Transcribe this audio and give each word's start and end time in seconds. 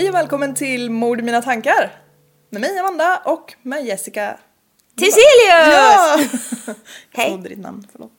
Hej 0.00 0.08
och 0.08 0.14
välkommen 0.14 0.54
till 0.54 0.90
Mord 0.90 1.20
i 1.20 1.22
mina 1.22 1.42
tankar. 1.42 1.92
Med 2.50 2.60
mig 2.60 2.78
Amanda 2.78 3.22
och 3.24 3.54
med 3.62 3.84
Jessica. 3.84 4.38
Tesselius! 4.98 5.74
Ja! 5.74 6.20
Hej. 7.12 7.30
Jag 7.30 7.42
ditt 7.42 7.58
namn, 7.58 7.86
förlåt. 7.92 8.12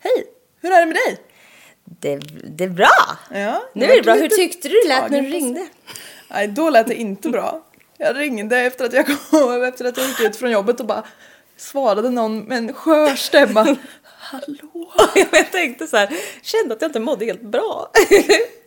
Hej, 0.00 0.24
hur 0.60 0.72
är 0.72 0.80
det 0.80 0.86
med 0.86 0.94
dig? 0.94 1.18
Det, 1.84 2.16
det 2.56 2.64
är 2.64 2.68
bra. 2.68 3.18
Ja, 3.30 3.62
Nu 3.74 3.84
är 3.84 3.96
det 3.96 4.02
bra. 4.02 4.14
Hur 4.14 4.28
tyckte 4.28 4.68
du 4.68 4.74
det 4.82 4.88
lät 4.88 5.10
när 5.10 5.22
du 5.22 5.28
ringde? 5.28 5.66
Nej, 6.30 6.48
då 6.48 6.70
lät 6.70 6.86
det 6.86 6.94
inte 6.94 7.28
bra. 7.28 7.66
Jag 7.96 8.18
ringde 8.18 8.58
efter 8.58 8.84
att 8.84 8.92
jag 8.92 9.06
kom, 9.06 9.62
efter 9.68 9.84
att 9.84 9.96
jag 9.96 10.06
gick 10.06 10.20
ut 10.20 10.36
från 10.36 10.50
jobbet 10.50 10.80
och 10.80 10.86
bara 10.86 11.04
svarade 11.56 12.10
någon 12.10 12.40
med 12.40 12.58
en 12.58 12.72
skör 12.72 13.14
stämma. 13.16 13.76
Hallå? 14.02 14.92
jag 15.32 15.52
tänkte 15.52 15.86
så 15.86 15.96
här, 15.96 16.08
kände 16.42 16.74
att 16.74 16.82
jag 16.82 16.88
inte 16.88 17.00
mådde 17.00 17.24
helt 17.24 17.42
bra. 17.42 17.90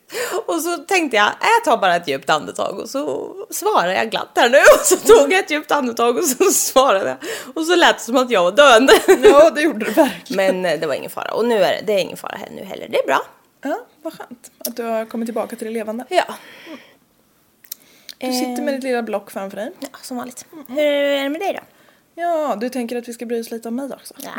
och 0.46 0.62
så 0.62 0.78
tänkte 0.78 1.18
jag, 1.18 1.26
äh, 1.28 1.34
jag 1.42 1.64
tar 1.64 1.78
bara 1.82 1.96
ett 1.96 2.08
djupt 2.08 2.30
andetag 2.30 2.80
och 2.80 2.90
så 2.90 3.34
svarar 3.52 3.92
jag 3.92 4.12
glatt 4.12 4.30
här 4.36 4.50
nu. 4.50 4.58
Och 4.80 4.86
så 4.86 4.96
tog 4.98 5.34
jag 5.34 5.40
ett 5.40 5.52
djupt 5.52 5.72
andetag 5.72 6.18
och 6.18 6.24
så 6.24 6.44
svarade 6.52 7.10
jag. 7.10 7.18
Och 7.56 7.66
så 7.66 7.76
lät 7.76 7.98
det 7.98 8.04
som 8.04 8.16
att 8.18 8.30
jag 8.32 8.44
var 8.44 8.52
döende. 8.52 8.94
Ja, 9.24 9.50
det 9.50 9.62
gjorde 9.62 9.86
du 9.86 9.92
verkligen. 9.92 10.62
Men 10.62 10.74
eh, 10.74 10.80
det 10.80 10.88
var 10.88 10.94
ingen 10.94 11.12
fara. 11.12 11.34
Och 11.34 11.46
nu 11.46 11.56
är 11.64 11.72
det, 11.72 11.82
det 11.86 11.94
är 11.94 12.00
ingen 12.00 12.18
fara 12.18 12.38
här 12.40 12.50
nu 12.52 12.64
heller. 12.64 12.88
Det 12.90 12.98
är 13.00 13.06
bra. 13.08 13.22
Ja, 13.62 13.80
vad 14.02 14.14
skönt 14.14 14.52
att 14.58 14.76
du 14.76 14.84
har 14.84 15.06
kommit 15.06 15.28
tillbaka 15.28 15.56
till 15.56 15.68
det 15.68 15.74
levande. 15.74 16.06
Ja, 16.10 16.24
Du 18.18 18.34
sitter 18.34 18.62
med 18.64 18.74
ditt 18.74 18.84
lilla 18.84 19.02
block 19.04 19.32
framför 19.32 19.58
dig. 19.58 19.72
ja 19.80 19.88
som 20.02 20.18
vanligt. 20.18 20.46
Hur 20.68 20.80
är 20.84 21.24
det 21.24 21.30
med 21.30 21.42
dig 21.42 21.54
då? 21.54 21.75
Ja, 22.18 22.56
du 22.62 22.70
tänker 22.70 22.96
att 22.98 23.08
vi 23.08 23.14
ska 23.14 23.26
bry 23.26 23.42
oss 23.42 23.52
lite 23.52 23.68
om 23.68 23.76
mig 23.76 23.90
också? 23.94 24.14
Ja. 24.18 24.32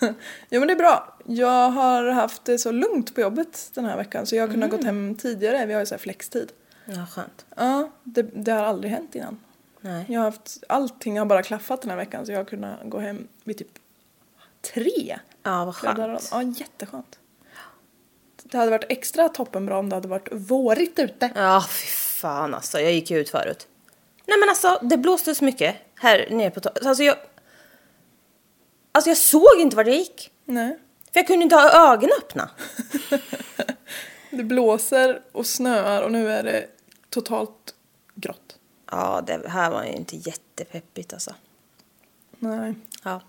jo 0.50 0.60
men 0.60 0.66
det 0.68 0.74
är 0.74 0.78
bra. 0.78 1.18
Jag 1.24 1.70
har 1.70 2.04
haft 2.08 2.44
det 2.44 2.58
så 2.58 2.72
lugnt 2.72 3.14
på 3.14 3.20
jobbet 3.20 3.70
den 3.74 3.84
här 3.84 3.96
veckan 3.96 4.26
så 4.26 4.36
jag 4.36 4.42
har 4.42 4.48
kunnat 4.54 4.68
Mm. 4.68 4.76
gått 4.76 4.84
hem 4.86 5.14
tidigare. 5.14 5.66
Vi 5.66 5.72
har 5.72 5.80
ju 5.80 5.86
så 5.86 5.94
här 5.94 5.98
flextid. 6.00 6.52
Ja, 6.84 7.06
skönt. 7.10 7.46
Ja, 7.56 7.90
det, 8.02 8.22
det 8.22 8.52
har 8.52 8.62
aldrig 8.64 8.92
hänt 8.92 9.14
innan. 9.14 9.40
Nej. 9.80 10.04
Jag 10.08 10.20
har 10.20 10.24
haft, 10.24 10.62
allting 10.68 11.18
har 11.18 11.26
bara 11.26 11.42
klaffat 11.42 11.82
den 11.82 11.90
här 11.90 11.96
veckan 11.96 12.26
så 12.26 12.32
jag 12.32 12.38
har 12.38 12.44
kunnat 12.44 12.78
gå 12.84 12.98
hem 12.98 13.28
vid 13.44 13.58
typ 13.58 13.78
tre. 14.74 15.18
Ja, 15.42 15.64
vad 15.64 15.74
skönt. 15.76 16.28
Ja, 16.30 16.42
jätteskönt. 16.42 17.18
Det 18.42 18.58
hade 18.58 18.70
varit 18.70 18.84
extra 18.88 19.28
toppenbra 19.28 19.78
om 19.78 19.88
det 19.88 19.96
hade 19.96 20.08
varit 20.08 20.28
vårigt 20.32 20.98
ute. 20.98 21.30
Ja, 21.34 21.64
fy 21.70 21.86
fan 21.86 22.54
alltså. 22.54 22.80
Jag 22.80 22.92
gick 22.92 23.10
ju 23.10 23.18
ut 23.18 23.30
förut. 23.30 23.68
Nej 24.26 24.38
men 24.38 24.48
alltså, 24.48 24.78
det 24.82 24.96
blåste 24.96 25.34
så 25.34 25.44
mycket 25.44 25.76
här 25.94 26.28
nere 26.30 26.50
på 26.50 26.60
taket. 26.60 26.86
Alltså 26.86 27.02
jag... 27.02 27.16
Alltså 28.92 29.10
jag 29.10 29.18
såg 29.18 29.60
inte 29.60 29.76
vart 29.76 29.86
jag 29.86 29.96
gick. 29.96 30.30
Nej. 30.44 30.78
För 31.12 31.20
jag 31.20 31.26
kunde 31.26 31.42
inte 31.42 31.56
ha 31.56 31.92
ögonen 31.92 32.16
öppna. 32.18 32.50
Det 34.30 34.42
blåser 34.44 35.22
och 35.32 35.46
snöar 35.46 36.02
och 36.02 36.12
nu 36.12 36.32
är 36.32 36.42
det 36.42 36.66
totalt 37.10 37.74
grått. 38.14 38.58
Ja, 38.90 39.22
det 39.26 39.48
här 39.48 39.70
var 39.70 39.84
ju 39.84 39.92
inte 39.92 40.16
jättepeppigt 40.16 41.12
alltså. 41.12 41.34
Nej. 42.38 42.74
Ja. 43.04 43.20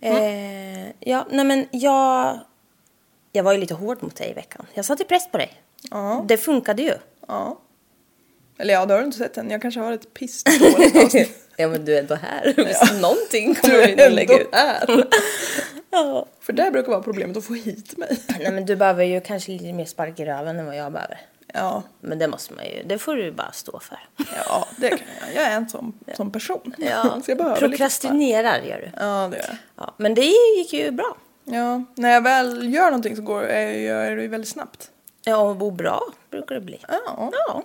Eh, 0.00 0.86
ja, 1.00 1.26
nej 1.30 1.44
men 1.44 1.68
jag... 1.70 2.38
Jag 3.32 3.42
var 3.44 3.52
ju 3.52 3.58
lite 3.58 3.74
hård 3.74 4.02
mot 4.02 4.16
dig 4.16 4.30
i 4.30 4.34
veckan. 4.34 4.66
Jag 4.74 4.84
satte 4.84 5.04
press 5.04 5.30
på 5.30 5.38
dig. 5.38 5.62
Ja. 5.90 6.24
Det 6.28 6.36
funkade 6.36 6.82
ju. 6.82 6.94
Ja. 7.26 7.58
Eller 8.62 8.74
ja, 8.74 8.86
det 8.86 8.94
har 8.94 9.00
du 9.00 9.06
inte 9.06 9.18
sett 9.18 9.36
än. 9.36 9.50
Jag 9.50 9.62
kanske 9.62 9.80
har 9.80 9.92
ett 9.92 10.14
pissdåligt 10.14 10.96
avsnitt. 11.04 11.48
ja, 11.56 11.68
men 11.68 11.84
du 11.84 11.94
är 11.96 12.00
ändå 12.00 12.14
här. 12.14 12.54
Ja. 12.56 12.92
Någonting 13.00 13.52
Du 13.54 13.60
kommer 13.60 13.78
är 13.78 13.96
nog 14.08 14.14
lägga 14.16 14.34
ändå 14.34 14.48
ut. 14.48 14.54
här. 14.54 15.04
Ja. 15.90 16.26
För 16.40 16.52
det 16.52 16.70
brukar 16.70 16.90
vara 16.92 17.02
problemet 17.02 17.36
att 17.36 17.44
få 17.44 17.54
hit 17.54 17.96
mig. 17.96 18.18
Nej, 18.40 18.52
men 18.52 18.66
du 18.66 18.76
behöver 18.76 19.04
ju 19.04 19.20
kanske 19.20 19.52
lite 19.52 19.72
mer 19.72 19.84
spark 19.84 20.20
i 20.20 20.24
röven 20.24 20.58
än 20.58 20.66
vad 20.66 20.76
jag 20.76 20.92
behöver. 20.92 21.20
Ja, 21.54 21.82
Men 22.00 22.18
det 22.18 22.28
måste 22.28 22.54
man 22.54 22.64
ju, 22.64 22.82
det 22.82 22.98
får 22.98 23.16
du 23.16 23.24
ju 23.24 23.32
bara 23.32 23.52
stå 23.52 23.80
för. 23.80 23.98
ja 24.46 24.66
det 24.76 24.88
kan 24.88 24.98
jag. 25.34 25.42
Jag 25.44 25.52
är 25.52 25.56
en 25.56 25.68
sån, 25.68 25.92
sån 26.16 26.30
person. 26.30 26.74
Ja, 26.78 27.20
Så 27.24 27.30
jag 27.30 27.58
prokrastinerar 27.58 28.58
gör 28.62 28.78
du. 28.80 28.90
Ja, 29.04 29.28
det 29.30 29.36
gör 29.36 29.44
jag. 29.48 29.56
Ja, 29.76 29.94
men 29.96 30.14
det 30.14 30.32
gick 30.56 30.72
ju 30.72 30.90
bra. 30.90 31.16
Ja, 31.44 31.84
när 31.94 32.10
jag 32.10 32.20
väl 32.20 32.74
gör 32.74 32.84
någonting 32.84 33.16
så 33.16 33.22
går 33.22 33.44
jag 33.44 33.78
gör 33.78 34.16
det 34.16 34.22
ju 34.22 34.28
väldigt 34.28 34.50
snabbt. 34.50 34.90
Ja, 35.24 35.36
och 35.36 35.72
bra 35.72 36.02
brukar 36.30 36.54
det 36.54 36.60
bli. 36.60 36.78
Ja. 36.88 37.30
Ja. 37.46 37.62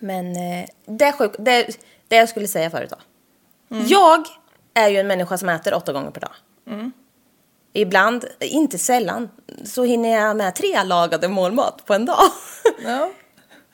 Men 0.00 0.36
eh, 0.36 0.66
det, 0.86 1.12
sjuk, 1.12 1.32
det, 1.38 1.66
det 2.08 2.16
jag 2.16 2.28
skulle 2.28 2.48
säga 2.48 2.70
förut 2.70 2.90
då. 2.90 2.96
Mm. 3.76 3.86
Jag 3.88 4.26
är 4.74 4.88
ju 4.88 4.98
en 4.98 5.06
människa 5.06 5.38
som 5.38 5.48
äter 5.48 5.74
åtta 5.74 5.92
gånger 5.92 6.10
per 6.10 6.20
dag. 6.20 6.34
Mm. 6.66 6.92
Ibland, 7.72 8.24
inte 8.40 8.78
sällan, 8.78 9.30
så 9.64 9.84
hinner 9.84 10.08
jag 10.08 10.36
med 10.36 10.54
tre 10.54 10.84
lagade 10.84 11.28
målmat 11.28 11.84
på 11.86 11.94
en 11.94 12.04
dag. 12.04 12.24
Ja. 12.84 13.10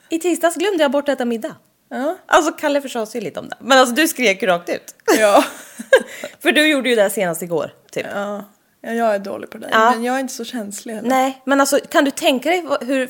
I 0.09 0.19
tisdags 0.19 0.55
glömde 0.55 0.83
jag 0.83 0.91
bort 0.91 1.09
att 1.09 1.13
äta 1.15 1.25
middag. 1.25 1.55
Ja. 1.89 2.15
Alltså 2.25 2.51
Kalle 2.51 2.81
försade 2.81 3.07
sig 3.07 3.21
lite 3.21 3.39
om 3.39 3.49
det. 3.49 3.55
Men 3.59 3.77
alltså 3.77 3.95
du 3.95 4.07
skrek 4.07 4.41
ju 4.41 4.47
rakt 4.47 4.69
ut. 4.69 4.95
Ja. 5.19 5.43
För 6.39 6.51
du 6.51 6.67
gjorde 6.67 6.89
ju 6.89 6.95
det 6.95 7.09
senast 7.09 7.41
igår, 7.41 7.73
typ. 7.91 8.05
ja. 8.13 8.45
Ja, 8.83 8.91
jag 8.93 9.15
är 9.15 9.19
dålig 9.19 9.49
på 9.49 9.57
det. 9.57 9.69
Ja. 9.71 9.91
Men 9.91 10.03
jag 10.03 10.15
är 10.15 10.19
inte 10.19 10.33
så 10.33 10.45
känslig 10.45 10.93
heller. 10.93 11.09
Nej, 11.09 11.41
men 11.45 11.61
alltså 11.61 11.79
kan 11.89 12.05
du 12.05 12.11
tänka 12.11 12.49
dig 12.49 12.65
hur... 12.81 13.09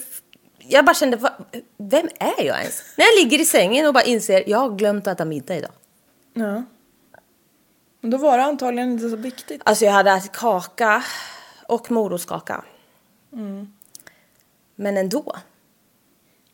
Jag 0.71 0.85
bara 0.85 0.93
kände, 0.93 1.17
va, 1.17 1.33
vem 1.77 2.09
är 2.19 2.43
jag 2.43 2.59
ens? 2.59 2.83
När 2.97 3.05
jag 3.05 3.23
ligger 3.23 3.39
i 3.39 3.45
sängen 3.45 3.87
och 3.87 3.93
bara 3.93 4.03
inser, 4.03 4.43
jag 4.49 4.57
har 4.57 4.69
glömt 4.69 5.07
att 5.07 5.13
äta 5.13 5.25
middag 5.25 5.55
idag. 5.55 5.71
Ja. 6.33 6.63
Men 8.01 8.11
då 8.11 8.17
var 8.17 8.37
det 8.37 8.43
antagligen 8.43 8.91
inte 8.91 9.09
så 9.09 9.15
viktigt. 9.15 9.61
Alltså 9.65 9.85
jag 9.85 9.91
hade 9.91 10.11
ätit 10.11 10.31
kaka 10.31 11.03
och 11.67 11.91
morotskaka. 11.91 12.63
Men 14.75 14.97
ändå. 14.97 15.35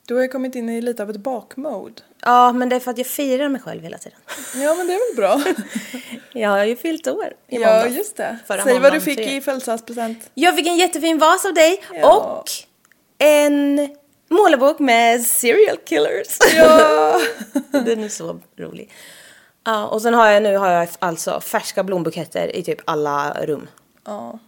Du 0.07 0.15
har 0.15 0.21
ju 0.21 0.27
kommit 0.27 0.55
in 0.55 0.69
i 0.69 0.81
lite 0.81 1.03
av 1.03 1.09
ett 1.09 1.17
bakmode. 1.17 2.01
Ja, 2.21 2.53
men 2.53 2.69
det 2.69 2.75
är 2.75 2.79
för 2.79 2.91
att 2.91 2.97
jag 2.97 3.07
firar 3.07 3.49
mig 3.49 3.61
själv 3.61 3.83
hela 3.83 3.97
tiden. 3.97 4.19
Ja, 4.55 4.75
men 4.75 4.87
det 4.87 4.93
är 4.93 5.15
väl 5.15 5.15
bra. 5.15 5.53
Jag 6.41 6.49
har 6.49 6.65
ju 6.65 6.75
fyllt 6.75 7.07
år 7.07 7.33
i 7.47 7.55
ja, 7.55 7.59
måndags. 7.73 7.95
just 7.95 8.15
det. 8.17 8.37
Säg 8.63 8.79
vad 8.79 8.93
du 8.93 9.01
fick 9.01 9.17
tre. 9.17 9.35
i 9.37 9.41
födelsedagspresent. 9.41 10.29
Jag 10.33 10.55
fick 10.55 10.67
en 10.67 10.77
jättefin 10.77 11.17
vas 11.17 11.45
av 11.45 11.53
dig 11.53 11.83
Ja. 11.93 12.17
och 12.39 12.49
en 13.17 13.89
målarbok 14.29 14.79
med 14.79 15.21
serial 15.25 15.77
killers. 15.77 16.37
Ja. 16.55 17.19
Den 17.71 18.03
är 18.03 18.09
så 18.09 18.39
rolig. 18.57 18.91
Ja, 19.63 19.87
och 19.87 20.01
sen 20.01 20.13
har 20.13 20.27
jag 20.27 20.43
nu 20.43 20.57
har 20.57 20.69
jag 20.69 20.87
alltså 20.99 21.41
färska 21.41 21.83
blombuketter 21.83 22.55
i 22.55 22.63
typ 22.63 22.79
alla 22.85 23.45
rum. 23.45 23.67
Ja. 24.05 24.39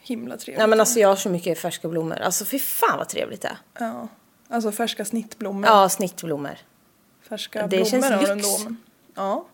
Himla 0.00 0.36
trevligt. 0.36 0.58
Nej 0.58 0.66
men 0.66 0.80
alltså 0.80 1.00
jag 1.00 1.08
har 1.08 1.16
så 1.16 1.28
mycket 1.28 1.58
färska 1.58 1.88
blommor. 1.88 2.16
Alltså 2.20 2.44
fy 2.44 2.58
fan 2.58 2.98
vad 2.98 3.08
trevligt 3.08 3.40
det 3.42 3.48
är. 3.48 3.56
Ja. 3.78 4.08
Alltså 4.48 4.72
färska 4.72 5.04
snittblommor. 5.04 5.66
Ja, 5.66 5.88
snittblommor. 5.88 6.58
Färska 7.28 7.62
Det 7.62 7.68
blommor 7.68 7.84
känns 7.84 8.04
har 8.04 8.16
lyx. 8.18 8.28
den 8.28 8.42
då. 8.42 8.58
Men... 8.64 8.76
Ja. 9.14 9.44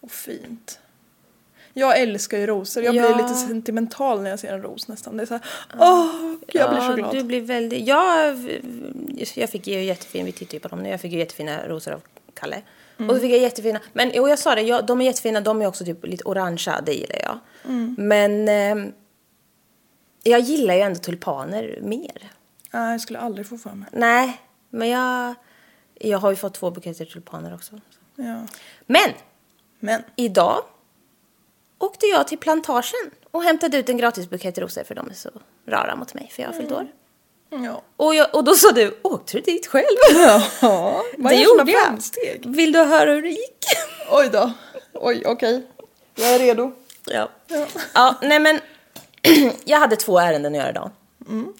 Och 0.00 0.10
fint. 0.10 0.78
Jag 1.78 2.00
älskar 2.00 2.38
ju 2.38 2.46
rosor. 2.46 2.82
Jag 2.82 2.94
Ja. 2.94 3.02
blir 3.14 3.22
lite 3.22 3.34
sentimental 3.34 4.22
när 4.22 4.30
jag 4.30 4.38
ser 4.38 4.52
en 4.54 4.62
ros 4.62 4.88
nästan. 4.88 5.16
Det 5.16 5.22
är 5.22 5.26
så 5.26 5.34
här, 5.34 5.42
åh, 5.78 6.34
jag 6.46 6.70
blir 6.70 6.80
så 6.80 6.94
glad. 6.94 7.12
Du 7.14 7.22
blir 7.22 7.40
väldigt... 7.40 7.86
Jag, 7.86 8.36
jag 9.34 9.50
fick 9.50 9.66
ju 9.66 9.82
jättefin, 9.82 10.24
vi 10.26 10.32
tittar 10.32 10.54
ju 10.54 10.60
på 10.60 10.68
dem 10.68 10.82
nu, 10.82 10.88
jag 10.88 11.00
fick 11.00 11.12
ju 11.12 11.18
jättefina 11.18 11.68
rosor 11.68 11.92
av 11.92 12.02
Kalle. 12.34 12.62
Mm. 12.98 13.10
Och 13.10 13.16
så 13.16 13.20
fick 13.22 13.32
jag 13.32 13.38
jättefina, 13.40 13.80
men 13.92 14.10
jo 14.14 14.28
jag 14.28 14.38
sa 14.38 14.54
det, 14.54 14.62
jag, 14.62 14.86
de 14.86 15.00
är 15.00 15.04
jättefina, 15.04 15.40
de 15.40 15.62
är 15.62 15.66
också 15.66 15.84
typ 15.84 16.06
lite 16.06 16.24
orangea, 16.24 16.80
det 16.86 16.92
gillar 16.94 17.18
jag. 17.22 17.38
Mm. 17.64 17.96
Men 17.98 18.48
eh, 18.48 18.92
jag 20.22 20.40
gillar 20.40 20.74
ju 20.74 20.80
ändå 20.80 20.98
tulpaner 21.00 21.78
mer. 21.82 22.30
Nej, 22.70 22.90
jag 22.92 23.00
skulle 23.00 23.18
aldrig 23.18 23.46
få 23.48 23.58
för 23.58 23.70
mig. 23.70 23.88
Nej, 23.92 24.40
men 24.70 24.88
jag, 24.88 25.34
jag 25.94 26.18
har 26.18 26.30
ju 26.30 26.36
fått 26.36 26.54
två 26.54 26.70
buketter 26.70 27.04
tulpaner 27.04 27.54
också. 27.54 27.80
Ja. 28.16 28.40
Men 28.86 29.10
Men. 29.78 30.02
idag 30.16 30.58
åkte 31.78 32.06
jag 32.06 32.28
till 32.28 32.38
plantagen 32.38 33.10
och 33.30 33.42
hämtade 33.42 33.76
ut 33.78 33.88
en 33.88 33.96
gratis 33.96 34.30
bukett 34.30 34.58
rosor 34.58 34.84
för 34.84 34.94
de 34.94 35.10
är 35.10 35.14
så 35.14 35.30
rara 35.68 35.96
mot 35.96 36.14
mig 36.14 36.30
för 36.34 36.42
jag 36.42 36.48
har 36.48 36.54
fyllt 36.54 36.72
år. 36.72 36.86
Ja. 37.50 37.82
Och, 37.96 38.14
jag, 38.14 38.34
och 38.34 38.44
då 38.44 38.54
sa 38.54 38.72
du, 38.72 38.98
åkte 39.02 39.36
du 39.36 39.40
dit 39.40 39.66
själv? 39.66 39.86
Ja, 40.60 41.02
vad 41.18 41.32
det 41.32 41.36
gjorde 41.36 41.72
jag. 41.72 41.82
framsteg? 41.86 42.42
Vill 42.46 42.72
du 42.72 42.78
höra 42.78 43.10
hur 43.12 43.22
det 43.22 43.28
gick? 43.28 43.64
Oj 44.10 44.28
då. 44.32 44.52
Oj, 44.92 45.22
okej. 45.26 45.66
Jag 46.14 46.34
är 46.34 46.38
redo. 46.38 46.72
Ja. 47.04 47.28
Ja, 47.94 48.14
nej 48.22 48.40
men 48.40 48.60
jag 49.64 49.78
hade 49.78 49.96
två 49.96 50.18
ärenden 50.18 50.52
att 50.54 50.58
göra 50.58 50.70
idag. 50.70 50.90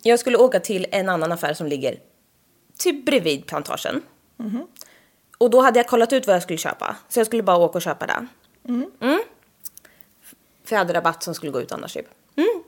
Jag 0.02 0.18
skulle 0.20 0.36
åka 0.38 0.60
till 0.60 0.86
en 0.90 1.08
annan 1.08 1.32
affär 1.32 1.54
som 1.54 1.66
ligger 1.66 1.98
typ 2.78 3.04
bredvid 3.04 3.46
plantagen. 3.46 4.02
Och 5.38 5.50
då 5.50 5.60
hade 5.60 5.78
jag 5.78 5.86
kollat 5.88 6.12
ut 6.12 6.26
vad 6.26 6.36
jag 6.36 6.42
skulle 6.42 6.58
köpa. 6.58 6.96
Så 7.08 7.20
jag 7.20 7.26
skulle 7.26 7.42
bara 7.42 7.56
åka 7.56 7.78
och 7.78 7.82
köpa 7.82 8.06
det. 8.06 8.26
Mm. 8.68 9.20
För 10.66 10.76
jag 10.76 10.78
hade 10.78 10.94
rabatt 10.94 11.22
som 11.22 11.34
skulle 11.34 11.52
gå 11.52 11.60
ut 11.60 11.72
annars 11.72 11.92
typ. 11.92 12.06
Mm. 12.36 12.62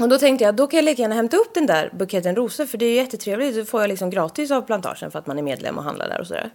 Och 0.00 0.08
då 0.08 0.18
tänkte 0.18 0.44
jag, 0.44 0.54
då 0.54 0.66
kan 0.66 0.76
jag 0.76 0.84
lika 0.84 1.02
gärna 1.02 1.14
hämta 1.14 1.36
upp 1.36 1.54
den 1.54 1.66
där 1.66 1.90
buketten 1.92 2.36
rosor 2.36 2.66
för 2.66 2.78
det 2.78 2.84
är 2.84 2.90
ju 2.90 2.96
jättetrevligt. 2.96 3.56
Då 3.56 3.64
får 3.64 3.80
jag 3.80 3.88
liksom 3.88 4.10
gratis 4.10 4.50
av 4.50 4.62
plantagen 4.62 5.10
för 5.10 5.18
att 5.18 5.26
man 5.26 5.38
är 5.38 5.42
medlem 5.42 5.78
och 5.78 5.84
handlar 5.84 6.08
där 6.08 6.20
och 6.20 6.26
sådär. 6.26 6.50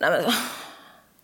Nej 0.00 0.10
men, 0.10 0.32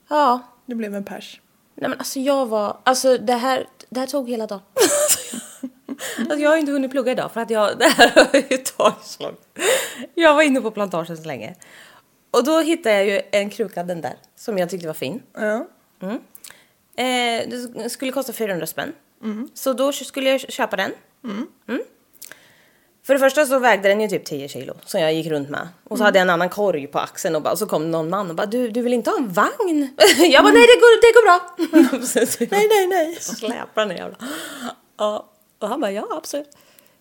ja. 0.08 0.40
Det 0.66 0.74
blev 0.74 0.94
en 0.94 1.04
pers. 1.04 1.40
Nej 1.74 1.90
men 1.90 1.98
alltså 1.98 2.20
jag 2.20 2.46
var, 2.46 2.76
alltså 2.84 3.18
det 3.18 3.32
här, 3.32 3.66
det 3.88 4.00
här 4.00 4.06
tog 4.06 4.28
hela 4.28 4.46
dagen. 4.46 4.62
alltså 6.18 6.38
jag 6.38 6.50
har 6.50 6.56
inte 6.56 6.72
hunnit 6.72 6.90
plugga 6.90 7.12
idag 7.12 7.32
för 7.32 7.40
att 7.40 7.50
jag, 7.50 7.78
det 7.78 7.84
här 7.88 8.10
har 8.14 8.42
ju 8.50 8.56
tagit 8.56 9.04
så 9.04 9.22
långt. 9.22 9.40
Jag 10.14 10.34
var 10.34 10.42
inne 10.42 10.60
på 10.60 10.70
plantagen 10.70 11.16
så 11.16 11.24
länge. 11.24 11.54
Och 12.30 12.44
då 12.44 12.60
hittade 12.60 12.94
jag 12.94 13.06
ju 13.06 13.20
en 13.30 13.50
kruka, 13.50 13.82
den 13.82 14.00
där, 14.00 14.14
som 14.36 14.58
jag 14.58 14.70
tyckte 14.70 14.86
var 14.86 14.94
fin. 14.94 15.22
Ja. 15.32 15.66
Eh, 16.96 17.48
det 17.48 17.90
skulle 17.90 18.12
kosta 18.12 18.32
400 18.32 18.66
spänn. 18.66 18.92
Så 19.54 19.72
då 19.72 19.92
skulle 19.92 20.30
jag 20.30 20.40
köpa 20.40 20.76
den. 20.76 20.90
Mm. 21.24 21.46
För 23.06 23.14
det 23.14 23.20
första 23.20 23.46
så 23.46 23.58
vägde 23.58 23.88
den 23.88 24.00
ju 24.00 24.08
typ 24.08 24.24
10 24.24 24.48
kilo 24.48 24.74
som 24.84 25.00
jag 25.00 25.14
gick 25.14 25.26
runt 25.26 25.50
med. 25.50 25.68
Och 25.84 25.98
så 25.98 26.04
hade 26.04 26.18
jag 26.18 26.22
en 26.22 26.30
annan 26.30 26.48
korg 26.48 26.86
på 26.86 26.98
axeln 26.98 27.36
och, 27.36 27.42
bara, 27.42 27.52
och 27.52 27.58
så 27.58 27.66
kom 27.66 27.90
någon 27.90 28.10
man 28.10 28.30
och 28.30 28.36
bara 28.36 28.46
du, 28.46 28.70
du 28.70 28.82
vill 28.82 28.92
inte 28.92 29.10
ha 29.10 29.18
en 29.18 29.32
vagn? 29.32 29.96
jag 30.18 30.44
bara 30.44 30.52
nej 30.52 30.66
det 30.66 30.80
går, 30.80 31.00
det 31.00 31.12
går 31.14 31.24
bra. 31.24 31.56
nej 32.58 32.68
nej 32.68 32.86
nej. 32.86 33.16
Släpar 33.20 33.86
den 33.86 33.96
jävla. 33.96 34.16
Ja, 34.98 35.30
och 35.58 35.68
han 35.68 35.80
bara 35.80 35.92
ja 35.92 36.08
absolut. 36.10 36.48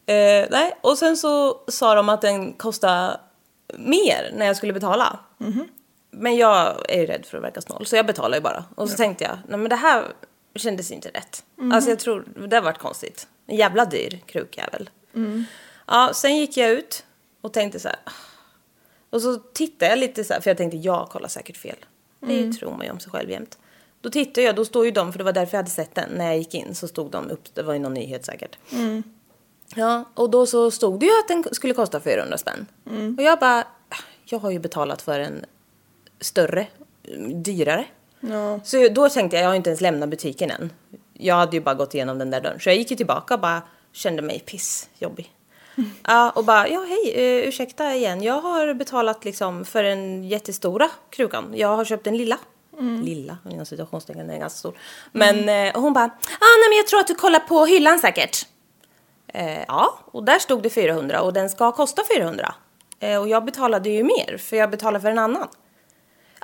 Eh, 0.05 0.47
nej, 0.51 0.77
och 0.81 0.97
sen 0.97 1.17
så 1.17 1.61
sa 1.67 1.95
de 1.95 2.09
att 2.09 2.21
den 2.21 2.53
kostade 2.53 3.19
mer 3.77 4.31
när 4.33 4.45
jag 4.45 4.57
skulle 4.57 4.73
betala. 4.73 5.19
Men 6.13 6.35
jag 6.35 6.91
är 6.91 6.99
ju 6.99 7.05
rädd 7.05 7.25
för 7.25 7.37
att 7.37 7.43
verka 7.43 7.61
snål 7.61 7.85
så 7.85 7.95
jag 7.95 8.05
betalar 8.05 8.37
ju 8.37 8.41
bara. 8.41 8.65
Och 8.75 8.89
så 8.89 8.97
tänkte 8.97 9.23
jag, 9.23 9.37
nej 9.47 9.59
men 9.59 9.69
det 9.69 9.75
här 9.75 10.11
kändes 10.55 10.91
inte 10.91 11.09
rätt. 11.09 11.43
Alltså 11.73 11.89
jag 11.89 11.99
tror, 11.99 12.25
det 12.47 12.55
har 12.55 12.63
varit 12.63 12.77
konstigt. 12.77 13.27
En 13.47 13.55
jävla 13.55 13.85
dyr 13.85 14.19
krukjävel. 14.25 14.89
Ja, 15.87 16.11
sen 16.13 16.37
gick 16.37 16.57
jag 16.57 16.71
ut 16.71 17.05
och 17.41 17.53
tänkte 17.53 17.79
så 17.79 17.87
här. 17.87 17.99
Och 19.09 19.21
så 19.21 19.35
tittade 19.37 19.89
jag 19.91 19.99
lite 19.99 20.23
så 20.23 20.33
här, 20.33 20.41
för 20.41 20.49
jag 20.49 20.57
tänkte 20.57 20.77
jag 20.77 21.09
kollar 21.09 21.27
säkert 21.27 21.57
fel. 21.57 21.75
Det 22.19 22.39
Mm. 22.39 22.53
tror 22.55 22.71
man 22.71 22.85
ju 22.85 22.91
om 22.91 22.99
sig 22.99 23.11
själv 23.11 23.29
jämt. 23.29 23.57
Då 24.01 24.09
tittade 24.09 24.41
jag, 24.47 24.55
då 24.55 24.65
står 24.65 24.85
ju 24.85 24.91
de, 24.91 25.11
för 25.11 25.17
det 25.17 25.23
var 25.23 25.31
därför 25.33 25.53
jag 25.53 25.59
hade 25.59 25.69
sett 25.69 25.95
den, 25.95 26.09
när 26.09 26.25
jag 26.25 26.37
gick 26.37 26.53
in 26.53 26.75
så 26.75 26.87
stod 26.87 27.11
de 27.11 27.29
upp, 27.31 27.55
det 27.55 27.63
var 27.63 27.73
ju 27.73 27.79
någon 27.79 27.93
nyhet 27.93 28.25
säkert. 28.25 28.57
Mm. 28.71 29.03
Ja, 29.75 30.03
och 30.13 30.29
då 30.29 30.45
så 30.45 30.71
stod 30.71 30.99
det 30.99 31.05
ju 31.05 31.11
att 31.19 31.27
den 31.27 31.43
skulle 31.51 31.73
kosta 31.73 31.99
400 31.99 32.37
spänn. 32.37 32.67
Mm. 32.89 33.15
Och 33.17 33.23
jag 33.23 33.39
bara, 33.39 33.59
"Ah, 33.89 33.95
jag 34.25 34.39
har 34.39 34.51
ju 34.51 34.59
betalat 34.59 35.01
för 35.01 35.19
en 35.19 35.45
större, 36.23 36.67
dyrare. 37.33 37.85
Ja. 38.19 38.59
Så 38.63 38.87
då 38.87 39.09
tänkte 39.09 39.37
jag, 39.37 39.43
jag 39.43 39.49
har 39.49 39.55
inte 39.55 39.69
ens 39.69 39.81
lämnat 39.81 40.09
butiken 40.09 40.51
än. 40.51 40.71
Jag 41.13 41.35
hade 41.35 41.57
ju 41.57 41.63
bara 41.63 41.75
gått 41.75 41.93
igenom 41.93 42.17
den 42.17 42.31
där 42.31 42.41
dörren. 42.41 42.59
Så 42.59 42.69
jag 42.69 42.75
gick 42.75 42.91
ju 42.91 42.97
tillbaka 42.97 43.33
och 43.33 43.39
bara 43.39 43.61
kände 43.91 44.21
mig 44.21 44.39
pissjobbig. 44.39 45.31
Ja, 46.07 46.29
och 46.29 46.45
bara, 46.45 46.67
ja 46.67 46.85
hej, 46.89 47.13
uh, 47.17 47.47
ursäkta 47.47 47.95
igen. 47.95 48.23
Jag 48.23 48.41
har 48.41 48.73
betalat 48.73 49.25
liksom 49.25 49.65
för 49.65 49.83
den 49.83 50.23
jättestora 50.23 50.89
krukan. 51.09 51.53
Jag 51.55 51.75
har 51.75 51.85
köpt 51.85 52.03
den 52.03 52.17
lilla. 52.17 52.37
Lilla, 53.03 53.37
inom 53.51 53.65
situationstecken, 53.65 54.27
den 54.27 54.35
är 54.35 54.39
ganska 54.39 54.57
stor. 54.57 54.77
Men 55.11 55.49
eh, 55.49 55.75
och 55.75 55.81
hon 55.81 55.93
bara, 55.93 56.05
ah, 56.05 56.55
nej 56.59 56.69
men 56.69 56.77
jag 56.77 56.87
tror 56.87 56.99
att 56.99 57.07
du 57.07 57.15
kollar 57.15 57.39
på 57.39 57.65
hyllan 57.65 57.99
säkert. 57.99 58.47
Eh, 59.27 59.63
ja, 59.67 59.99
och 60.05 60.23
där 60.23 60.39
stod 60.39 60.63
det 60.63 60.69
400 60.69 61.21
och 61.21 61.33
den 61.33 61.49
ska 61.49 61.71
kosta 61.71 62.01
400. 62.15 62.55
Eh, 62.99 63.21
och 63.21 63.27
jag 63.27 63.45
betalade 63.45 63.89
ju 63.89 64.03
mer 64.03 64.37
för 64.37 64.57
jag 64.57 64.71
betalade 64.71 65.01
för 65.01 65.09
en 65.09 65.19
annan. 65.19 65.47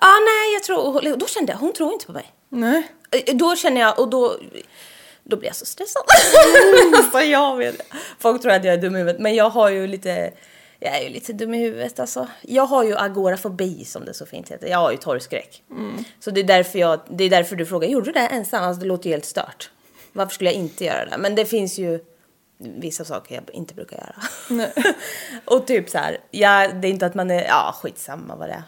Ja, 0.01 0.07
ah, 0.07 0.19
nej, 0.19 0.53
jag 0.53 0.63
tror... 0.63 1.15
Då 1.17 1.27
kände 1.27 1.51
jag, 1.51 1.59
hon 1.59 1.73
tror 1.73 1.93
inte 1.93 2.05
på 2.05 2.11
mig. 2.11 2.33
Nej. 2.49 2.87
Eh, 3.11 3.35
Då 3.35 3.55
känner 3.55 3.81
jag, 3.81 3.99
och 3.99 4.09
då... 4.09 4.37
Då 5.23 5.37
blir 5.37 5.49
jag 5.49 5.55
så 5.55 5.65
stressad. 5.65 6.03
alltså 6.97 7.19
jag 7.19 7.57
vet 7.57 7.81
Folk 8.19 8.41
tror 8.41 8.51
att 8.51 8.63
jag 8.63 8.73
är 8.73 8.77
dum 8.77 8.95
i 8.95 8.99
huvudet, 8.99 9.21
men 9.21 9.35
jag 9.35 9.49
har 9.49 9.69
ju 9.69 9.87
lite... 9.87 10.33
Jag 10.79 10.97
är 10.97 11.03
ju 11.03 11.09
lite 11.09 11.33
dum 11.33 11.53
i 11.53 11.57
huvudet 11.57 11.99
alltså. 11.99 12.27
Jag 12.41 12.65
har 12.65 12.83
ju 12.83 12.97
agorafobi 12.97 13.85
som 13.85 14.05
det 14.05 14.13
så 14.13 14.25
fint 14.25 14.51
heter. 14.51 14.67
Jag 14.67 14.77
har 14.77 14.91
ju 14.91 14.97
torgskräck. 14.97 15.63
Så 16.19 16.31
det 16.31 16.41
är, 16.41 16.43
därför 16.43 16.79
jag, 16.79 16.99
det 17.09 17.23
är 17.23 17.29
därför 17.29 17.55
du 17.55 17.65
frågar, 17.65 17.87
gjorde 17.87 18.05
du 18.05 18.11
det 18.11 18.19
ensam? 18.19 18.63
Alltså 18.63 18.81
det 18.81 18.87
låter 18.87 19.05
ju 19.05 19.11
helt 19.11 19.25
stört. 19.25 19.69
Varför 20.11 20.33
skulle 20.33 20.49
jag 20.49 20.59
inte 20.59 20.85
göra 20.85 21.05
det? 21.05 21.17
Men 21.17 21.35
det 21.35 21.45
finns 21.45 21.77
ju 21.79 21.99
vissa 22.57 23.05
saker 23.05 23.35
jag 23.35 23.55
inte 23.55 23.73
brukar 23.73 23.97
göra. 23.97 24.73
och 25.45 25.67
typ 25.67 25.89
så 25.89 25.97
här, 25.97 26.17
ja, 26.31 26.67
det 26.67 26.87
är 26.87 26.91
inte 26.91 27.05
att 27.05 27.15
man 27.15 27.31
är, 27.31 27.43
ja 27.43 27.75
skitsamma 27.81 28.35
vad 28.35 28.49
det 28.49 28.53
är. 28.53 28.63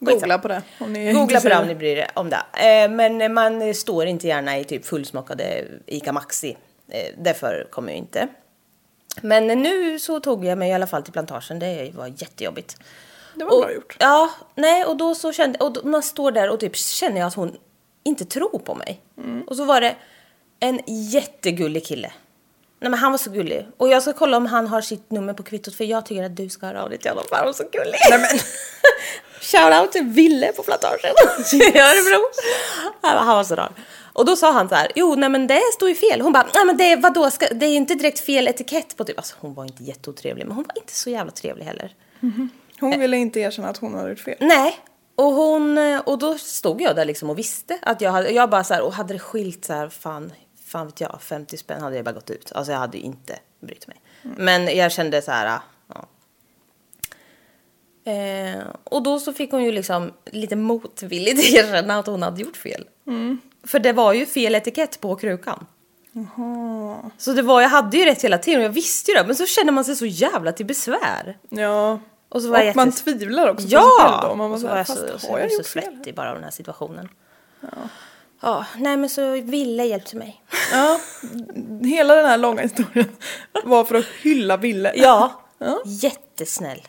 Googla 0.00 0.38
på 0.38 0.48
det 0.48 0.62
om 0.78 0.92
ni 0.92 1.12
Googla 1.12 1.40
på 1.40 1.48
det 1.48 1.58
om 1.58 1.66
ni 1.66 1.74
bryr 1.74 1.96
er 1.96 2.10
om 2.14 2.30
det. 2.30 2.42
Eh, 2.54 2.90
men 2.90 3.34
man 3.34 3.74
står 3.74 4.06
inte 4.06 4.26
gärna 4.26 4.58
i 4.58 4.64
typ 4.64 4.84
fullsmockade 4.84 5.64
ICA 5.86 6.12
Maxi. 6.12 6.56
Eh, 6.88 7.14
det 7.18 7.34
förekommer 7.34 7.92
ju 7.92 7.98
inte. 7.98 8.28
Men 9.20 9.46
nu 9.46 9.98
så 9.98 10.20
tog 10.20 10.44
jag 10.44 10.58
mig 10.58 10.70
i 10.70 10.72
alla 10.72 10.86
fall 10.86 11.02
till 11.02 11.12
plantagen. 11.12 11.58
Det 11.58 11.90
var 11.94 12.06
jättejobbigt. 12.06 12.76
Det 13.34 13.44
var 13.44 13.52
och, 13.52 13.60
bra 13.60 13.72
gjort. 13.72 13.96
Ja, 14.00 14.30
nej 14.54 14.84
och 14.84 14.96
då 14.96 15.14
så 15.14 15.32
kände 15.32 15.58
och 15.58 15.72
då, 15.72 15.80
man 15.84 16.02
står 16.02 16.32
där 16.32 16.50
och 16.50 16.60
typ 16.60 16.76
känner 16.76 17.20
jag 17.20 17.26
att 17.26 17.34
hon 17.34 17.56
inte 18.02 18.24
tror 18.24 18.58
på 18.58 18.74
mig. 18.74 19.00
Mm. 19.18 19.42
Och 19.42 19.56
så 19.56 19.64
var 19.64 19.80
det 19.80 19.96
en 20.60 20.80
jättegullig 20.86 21.86
kille. 21.86 22.12
Nej 22.80 22.90
men 22.90 22.98
han 22.98 23.10
var 23.10 23.18
så 23.18 23.30
gullig. 23.30 23.66
Och 23.76 23.88
jag 23.88 24.02
ska 24.02 24.12
kolla 24.12 24.36
om 24.36 24.46
han 24.46 24.66
har 24.66 24.80
sitt 24.80 25.10
nummer 25.10 25.34
på 25.34 25.42
kvittot 25.42 25.74
för 25.74 25.84
jag 25.84 26.06
tycker 26.06 26.22
att 26.22 26.36
du 26.36 26.48
ska 26.48 26.66
höra 26.66 26.82
av 26.82 26.90
dig 26.90 26.98
till 26.98 27.10
honom 27.10 27.24
för 27.28 27.36
han 27.36 27.46
var 27.46 27.52
så 27.52 27.64
gullig. 27.72 27.98
Nej 28.10 28.18
men. 28.18 28.40
Shoutout 29.40 29.92
till 29.92 30.04
Ville 30.04 30.52
på 30.52 30.62
plantagen 30.62 30.98
i 31.52 31.78
Örebro. 31.78 32.28
Han 33.02 33.36
var 33.36 33.44
så 33.44 33.54
rar. 33.54 33.72
Och 34.12 34.24
då 34.24 34.36
sa 34.36 34.52
han 34.52 34.68
så 34.68 34.74
här, 34.74 34.92
jo 34.94 35.14
nej 35.14 35.28
men 35.28 35.46
det 35.46 35.60
står 35.74 35.88
ju 35.88 35.94
fel. 35.94 36.20
Hon 36.20 36.32
bara, 36.32 36.46
nej 36.54 36.64
men 36.66 36.76
det, 36.76 36.96
vadå, 36.96 37.30
ska, 37.30 37.46
det 37.46 37.66
är 37.66 37.76
inte 37.76 37.94
direkt 37.94 38.20
fel 38.20 38.48
etikett 38.48 38.96
på 38.96 39.04
typ. 39.04 39.18
Alltså 39.18 39.36
hon 39.40 39.54
var 39.54 39.64
inte 39.64 39.84
jätteotrevlig 39.84 40.46
men 40.46 40.54
hon 40.56 40.64
var 40.64 40.78
inte 40.82 40.94
så 40.94 41.10
jävla 41.10 41.32
trevlig 41.32 41.64
heller. 41.64 41.92
Hon 42.80 43.00
ville 43.00 43.16
inte 43.16 43.40
erkänna 43.40 43.68
att 43.68 43.76
hon 43.76 43.94
hade 43.94 44.10
gjort 44.10 44.20
fel. 44.20 44.36
Nej. 44.40 44.78
Och, 45.16 45.32
hon, 45.32 45.78
och 46.06 46.18
då 46.18 46.38
stod 46.38 46.80
jag 46.80 46.96
där 46.96 47.04
liksom 47.04 47.30
och 47.30 47.38
visste 47.38 47.78
att 47.82 48.00
jag 48.00 48.10
hade, 48.10 48.30
jag 48.30 48.50
bara 48.50 48.64
så 48.64 48.74
här, 48.74 48.82
och 48.82 48.92
hade 48.92 49.14
det 49.14 49.18
skilt 49.18 49.64
så 49.64 49.72
här, 49.72 49.88
fan, 49.88 50.32
fan 50.66 50.86
vet 50.86 51.00
jag, 51.00 51.18
50 51.22 51.56
spänn 51.56 51.82
hade 51.82 51.96
jag 51.96 52.04
bara 52.04 52.12
gått 52.12 52.30
ut. 52.30 52.52
Alltså 52.52 52.72
jag 52.72 52.78
hade 52.78 52.98
ju 52.98 53.04
inte 53.04 53.38
brytt 53.62 53.86
mig. 53.86 53.96
Men 54.22 54.76
jag 54.76 54.92
kände 54.92 55.22
så 55.22 55.30
här. 55.30 55.60
Eh, 58.04 58.62
och 58.84 59.02
då 59.02 59.20
så 59.20 59.32
fick 59.32 59.50
hon 59.50 59.64
ju 59.64 59.72
liksom 59.72 60.12
lite 60.32 60.56
motvilligt 60.56 61.44
erkänna 61.54 61.98
att 61.98 62.06
hon 62.06 62.22
hade 62.22 62.40
gjort 62.42 62.56
fel. 62.56 62.84
För 63.66 63.78
det 63.78 63.92
var 63.92 64.12
ju 64.12 64.26
fel 64.26 64.54
etikett 64.54 65.00
på 65.00 65.16
krukan. 65.16 65.66
Så 67.18 67.32
det 67.32 67.42
var, 67.42 67.60
jag 67.60 67.68
hade 67.68 67.96
ju 67.96 68.04
rätt 68.04 68.24
hela 68.24 68.38
tiden 68.38 68.60
och 68.60 68.64
jag 68.64 68.70
visste 68.70 69.10
ju 69.10 69.16
det. 69.18 69.26
Men 69.26 69.36
så 69.36 69.46
känner 69.46 69.72
man 69.72 69.84
sig 69.84 69.96
så 69.96 70.06
jävla 70.06 70.52
till 70.52 70.66
besvär. 70.66 71.38
Ja. 71.48 72.00
Och 72.28 72.42
så 72.42 72.48
var 72.50 72.68
Och 72.70 72.76
man 72.76 72.86
jättes- 72.88 73.02
tvivlar 73.02 73.48
också 73.50 73.64
på 73.64 73.70
sig 73.70 73.78
själv 73.80 74.20
då. 74.22 74.28
Ja! 74.28 74.34
Man 74.34 74.50
var 74.50 74.54
och 74.56 74.60
så 74.60 74.66
så 74.66 74.68
var 74.70 74.76
jag 74.76 74.86
fast 74.86 74.98
så, 75.00 75.38
jag 75.38 75.52
så 75.52 75.62
fel? 75.62 75.82
svettig 75.84 76.14
bara 76.14 76.28
av 76.28 76.34
den 76.34 76.44
här 76.44 76.50
situationen. 76.50 77.08
Ja. 78.42 78.66
nej 78.78 78.96
men 78.96 79.10
så 79.10 79.30
Ville 79.30 79.84
hjälpte 79.84 80.16
mig. 80.16 80.42
Ja, 80.72 81.00
hela 81.84 82.14
den 82.14 82.26
här 82.26 82.38
långa 82.38 82.62
historien 82.62 83.08
var 83.64 83.84
för 83.84 83.94
att 83.94 84.04
hylla 84.22 84.56
Ville. 84.56 84.92
Ja, 84.96 85.42
Ja. 85.58 85.82
jättesnäll. 85.86 86.82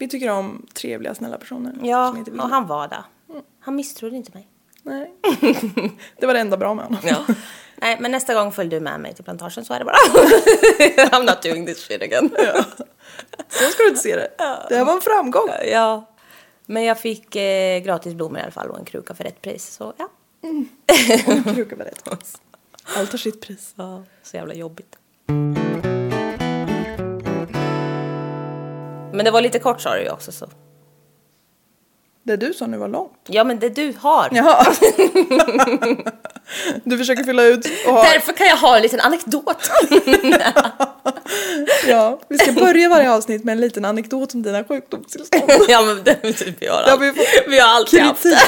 Ja, 0.00 0.06
Vi 0.06 0.08
tycker 0.08 0.30
om 0.30 0.66
trevliga, 0.74 1.14
snälla 1.14 1.38
personer. 1.38 1.74
ja 1.82 2.14
och 2.38 2.48
han 2.48 2.66
var 2.66 2.88
där. 2.88 3.02
Han 3.60 3.76
misstrodde 3.76 4.16
inte 4.16 4.30
mig. 4.34 4.48
Nej. 4.82 5.12
Det 6.20 6.26
var 6.26 6.34
det 6.34 6.40
enda 6.40 6.56
bra 6.56 6.74
med 6.74 6.84
honom. 6.84 7.00
Ja. 7.04 7.34
Nej, 7.76 7.96
men 8.00 8.10
nästa 8.10 8.34
gång 8.34 8.52
följ 8.52 8.68
du 8.70 8.80
med 8.80 9.00
mig 9.00 9.14
till 9.14 9.24
plantagen 9.24 9.64
så 9.64 9.74
är 9.74 9.78
det 9.78 9.84
bara. 9.84 9.96
I'm 11.18 11.24
not 11.26 11.42
doing 11.42 11.66
this 11.66 11.78
shit 11.78 12.02
again. 12.02 12.30
Så 13.48 13.64
ska 13.70 13.82
du 13.82 13.88
inte 13.88 14.00
se 14.00 14.16
det. 14.16 14.28
Det 14.68 14.76
här 14.76 14.84
var 14.84 14.92
en 14.94 15.00
framgång. 15.00 15.48
Ja. 15.72 16.06
Men 16.66 16.84
jag 16.84 16.98
fick 17.00 17.36
eh, 17.36 17.78
gratis 17.82 18.14
blommor 18.14 18.38
i 18.38 18.42
alla 18.42 18.50
fall 18.50 18.70
och 18.70 18.78
en 18.78 18.84
kruka 18.84 19.14
för 19.14 19.24
rätt 19.24 19.42
pris. 19.42 19.66
Så 19.66 19.92
ja. 19.96 20.08
Och 21.26 21.32
en 21.32 21.54
kruka 21.54 21.76
var 21.76 21.84
rätt. 21.84 22.08
Allt 22.96 23.10
har 23.12 23.18
sitt 23.18 23.40
pris. 23.40 23.72
ja. 23.76 24.02
Så 24.22 24.36
jävla 24.36 24.54
jobbigt. 24.54 24.96
Men 29.12 29.24
det 29.24 29.30
var 29.30 29.40
lite 29.40 29.58
kort 29.58 29.80
sa 29.80 29.94
du 29.94 30.02
ju 30.02 30.10
också 30.10 30.32
så. 30.32 30.46
Det 32.22 32.36
du 32.36 32.52
sa 32.54 32.66
nu 32.66 32.76
var 32.76 32.88
långt. 32.88 33.12
Ja 33.26 33.44
men 33.44 33.58
det 33.58 33.68
du 33.68 33.94
har. 34.00 34.28
Jaha. 34.32 34.66
Du 36.84 36.98
försöker 36.98 37.24
fylla 37.24 37.42
ut 37.42 37.66
och 37.86 37.92
ha, 37.92 38.02
Därför 38.02 38.32
kan 38.32 38.46
jag 38.46 38.56
ha 38.56 38.76
en 38.76 38.82
liten 38.82 39.00
anekdot. 39.00 39.70
ja, 41.86 42.20
Vi 42.28 42.38
ska 42.38 42.52
börja 42.52 42.88
varje 42.88 43.12
avsnitt 43.12 43.44
med 43.44 43.52
en 43.52 43.60
liten 43.60 43.84
anekdot 43.84 44.34
om 44.34 44.42
dina 44.42 44.64
sjukdomstillstånd. 44.64 45.50
ja 45.68 45.82
men 45.82 46.04
det 46.04 46.32
typ 46.32 46.62
vi 46.62 46.66
har, 46.66 46.98
vi 46.98 47.12
vi 47.48 47.58
har 47.58 47.68
alltid 47.68 48.00
haft 48.00 48.22
Kritik. 48.22 48.38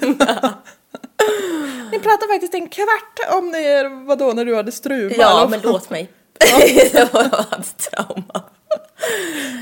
det. 0.00 0.52
Ni 1.92 1.98
pratade 1.98 2.32
faktiskt 2.32 2.54
en 2.54 2.68
kvart 2.68 3.20
om 3.30 3.52
det, 3.52 3.88
vadå, 4.06 4.32
när 4.32 4.44
du 4.44 4.56
hade 4.56 4.72
struma. 4.72 5.14
Ja 5.18 5.46
men 5.50 5.60
låt 5.62 5.90
mig. 5.90 6.10
det 6.92 7.12
var 7.12 7.22
hade 7.22 7.64
trauma. 7.64 8.42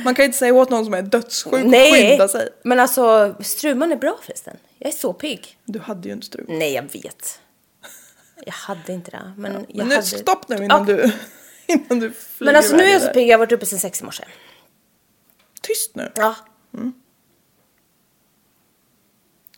Man 0.04 0.14
kan 0.14 0.22
ju 0.22 0.26
inte 0.26 0.38
säga 0.38 0.54
åt 0.54 0.70
någon 0.70 0.84
som 0.84 0.94
är 0.94 1.02
dödssjuk 1.02 1.64
Nej, 1.66 1.92
skynda 1.92 2.28
sig. 2.28 2.48
men 2.62 2.80
alltså 2.80 3.34
struman 3.40 3.92
är 3.92 3.96
bra 3.96 4.18
förresten. 4.22 4.56
Jag 4.78 4.88
är 4.92 4.96
så 4.96 5.12
pigg. 5.12 5.58
Du 5.64 5.78
hade 5.78 6.08
ju 6.08 6.14
inte 6.14 6.26
struma. 6.26 6.54
Nej, 6.54 6.72
jag 6.74 6.82
vet. 6.82 7.40
Jag 8.46 8.52
hade 8.52 8.92
inte 8.92 9.10
det. 9.10 9.32
Men, 9.36 9.52
jag 9.52 9.66
Men 9.76 9.88
nu, 9.88 9.94
hade... 9.94 10.06
stopp 10.06 10.48
nu 10.48 10.56
innan 10.56 10.88
Ja. 10.88 10.94
du, 10.94 11.12
innan 11.74 11.98
du 12.00 12.12
flyger 12.12 12.44
Men 12.52 12.56
alltså 12.56 12.76
nu 12.76 12.82
är 12.82 12.92
jag 12.92 13.00
så 13.00 13.06
där. 13.06 13.14
pigg, 13.14 13.28
jag 13.28 13.34
har 13.34 13.38
varit 13.38 13.52
uppe 13.52 13.66
sedan 13.66 13.78
sex 13.78 14.00
i 14.00 14.04
morse. 14.04 14.24
Tyst 15.60 15.96
nu. 15.96 16.12
Ja. 16.14 16.34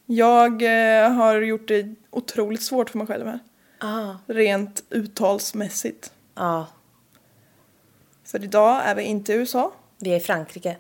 Jag 0.07 0.63
eh, 1.03 1.11
har 1.13 1.41
gjort 1.41 1.69
det 1.69 1.95
otroligt 2.11 2.63
svårt 2.63 2.91
för 2.91 2.99
mig 2.99 3.07
själv 3.07 3.27
här. 3.27 3.39
Ah. 3.79 4.15
Rent 4.27 4.83
uttalsmässigt. 4.91 6.13
Ja, 6.35 6.67
För 8.25 8.45
idag 8.45 8.83
är 8.85 8.95
vi 8.95 9.03
inte 9.03 9.33
i 9.33 9.37
USA. 9.37 9.73
vi 9.99 10.11
är 10.13 10.17
i 10.17 10.21
Frankrike. 10.21 10.77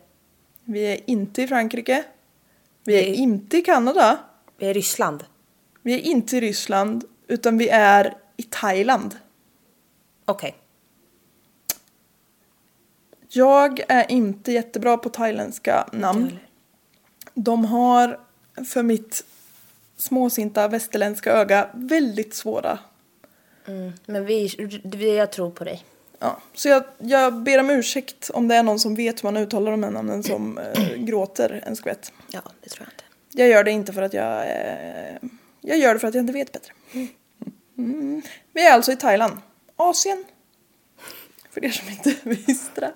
Vi 0.64 0.80
är 0.92 1.00
inte 1.10 1.42
i 1.42 1.46
Frankrike. 1.48 2.04
Vi 2.84 2.94
är 2.98 3.10
Vi- 3.10 3.14
inte 3.16 3.56
i 3.58 3.62
Kanada. 3.62 4.18
Vi 4.56 4.66
är 4.66 4.70
i 4.70 4.72
Ryssland. 4.74 5.24
Vi 5.82 5.94
är 5.94 5.98
inte 5.98 6.36
i 6.36 6.40
Ryssland. 6.40 7.04
Utan 7.26 7.58
vi 7.58 7.68
är 7.68 8.16
i 8.36 8.42
Thailand. 8.42 9.16
Okej. 10.24 10.54
Jag 13.28 13.80
är 13.88 14.10
inte 14.12 14.52
jättebra 14.52 14.96
på 14.96 15.08
thailändska 15.08 15.88
namn. 15.92 16.38
De 17.34 17.64
har 17.64 18.20
för 18.66 18.82
mitt 18.82 19.24
småsinta 19.96 20.68
västerländska 20.68 21.32
öga 21.32 21.70
väldigt 21.74 22.34
svåra. 22.34 22.78
Men 24.06 24.24
vi, 24.26 24.48
vi, 24.84 25.16
jag 25.16 25.32
tror 25.32 25.50
på 25.50 25.64
dig. 25.64 25.84
Ja, 26.24 26.38
så 26.54 26.68
jag, 26.68 26.84
jag 26.98 27.34
ber 27.42 27.60
om 27.60 27.70
ursäkt 27.70 28.30
om 28.34 28.48
det 28.48 28.54
är 28.54 28.62
någon 28.62 28.78
som 28.78 28.94
vet 28.94 29.24
hur 29.24 29.26
man 29.26 29.36
uttalar 29.36 29.70
de 29.70 29.82
här 29.82 29.90
namnen 29.90 30.22
som 30.22 30.58
eh, 30.58 30.94
gråter 30.96 31.62
en 31.66 31.76
skvätt. 31.76 32.12
Ja, 32.30 32.40
det 32.60 32.68
tror 32.68 32.86
jag 32.86 32.92
inte. 32.92 33.04
Jag 33.30 33.48
gör 33.48 33.64
det 33.64 33.70
inte 33.70 33.92
för 33.92 34.02
att 34.02 34.14
jag... 34.14 34.42
Eh, 34.42 35.16
jag 35.60 35.78
gör 35.78 35.94
det 35.94 36.00
för 36.00 36.08
att 36.08 36.14
jag 36.14 36.22
inte 36.22 36.32
vet 36.32 36.52
bättre. 36.52 36.72
Mm. 37.78 38.22
Vi 38.52 38.66
är 38.66 38.72
alltså 38.72 38.92
i 38.92 38.96
Thailand. 38.96 39.38
Asien. 39.76 40.24
För 41.50 41.64
er 41.64 41.70
som 41.70 41.88
inte 41.88 42.14
visste 42.28 42.80
det. 42.80 42.92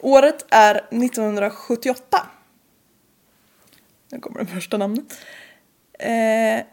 Året 0.00 0.46
är 0.48 0.74
1978. 0.74 2.26
Nu 4.10 4.18
kommer 4.20 4.38
det 4.40 4.46
första 4.46 4.76
namnet. 4.76 5.18
Eh, 5.98 6.66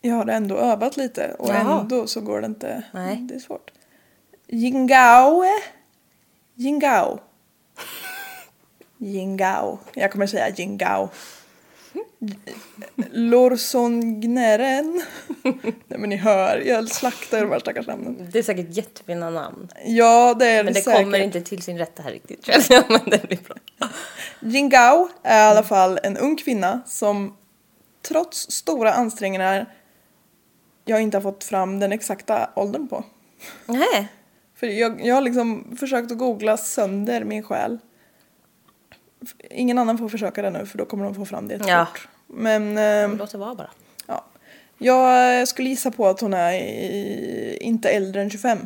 jag 0.00 0.14
har 0.14 0.26
ändå 0.26 0.56
övat 0.56 0.96
lite 0.96 1.34
och 1.38 1.48
Jaha. 1.48 1.80
ändå 1.80 2.06
så 2.06 2.20
går 2.20 2.40
det 2.40 2.46
inte. 2.46 2.82
Nej. 2.92 3.16
Det 3.16 3.34
är 3.34 3.38
svårt. 3.38 3.70
Jingao. 4.46 5.44
Jingao. 6.54 7.18
Jingao. 8.98 9.78
Jag 9.94 10.12
kommer 10.12 10.26
säga 10.26 10.48
Jingao. 10.48 11.08
Lorsongneren. 13.10 15.02
Nej 15.88 15.98
men 15.98 16.10
ni 16.10 16.16
hör, 16.16 16.58
jag 16.66 16.88
slaktar 16.88 17.40
de 17.40 17.50
här 17.50 17.58
stackars 17.58 17.86
namnen. 17.86 18.28
Det 18.32 18.38
är 18.38 18.42
säkert 18.42 18.66
jättefina 18.76 19.30
namn. 19.30 19.68
Ja 19.86 20.34
det 20.38 20.46
är 20.46 20.64
Men 20.64 20.72
det 20.74 20.80
säkert. 20.80 21.02
kommer 21.02 21.18
inte 21.20 21.40
till 21.40 21.62
sin 21.62 21.78
rätta 21.78 22.02
här 22.02 22.10
riktigt 22.10 22.44
känner 22.46 22.64
jag. 22.70 22.84
Men 22.88 23.00
det 23.10 23.28
blir 23.28 23.38
bra. 23.38 23.56
Jingao 24.40 25.08
är 25.22 25.46
i 25.46 25.50
alla 25.50 25.62
fall 25.62 25.98
en 26.02 26.16
ung 26.16 26.36
kvinna 26.36 26.80
som 26.86 27.36
trots 28.08 28.50
stora 28.50 28.92
ansträngningar 28.92 29.66
jag 30.88 31.02
inte 31.02 31.16
har 31.16 31.22
fått 31.22 31.44
fram 31.44 31.80
den 31.80 31.92
exakta 31.92 32.50
åldern 32.54 32.88
på. 32.88 33.04
Nej. 33.66 34.08
För 34.54 34.66
jag, 34.66 35.06
jag 35.06 35.14
har 35.14 35.22
liksom 35.22 35.76
försökt 35.76 36.12
att 36.12 36.18
googla 36.18 36.56
sönder 36.56 37.24
min 37.24 37.42
själ. 37.42 37.78
Ingen 39.50 39.78
annan 39.78 39.98
får 39.98 40.08
försöka 40.08 40.42
det 40.42 40.50
nu 40.50 40.66
för 40.66 40.78
då 40.78 40.84
kommer 40.84 41.04
de 41.04 41.14
få 41.14 41.24
fram 41.24 41.48
det 41.48 41.54
jättefort. 41.54 41.72
Ja. 41.72 41.86
Men 42.26 42.78
eh, 42.78 43.18
Låt 43.18 43.32
det 43.32 43.38
vara 43.38 43.54
bara. 43.54 43.70
ja. 44.06 44.24
jag 44.78 45.48
skulle 45.48 45.68
gissa 45.68 45.90
på 45.90 46.06
att 46.06 46.20
hon 46.20 46.34
är 46.34 46.52
i, 46.52 47.58
inte 47.60 47.88
äldre 47.88 48.22
än 48.22 48.30
25. 48.30 48.58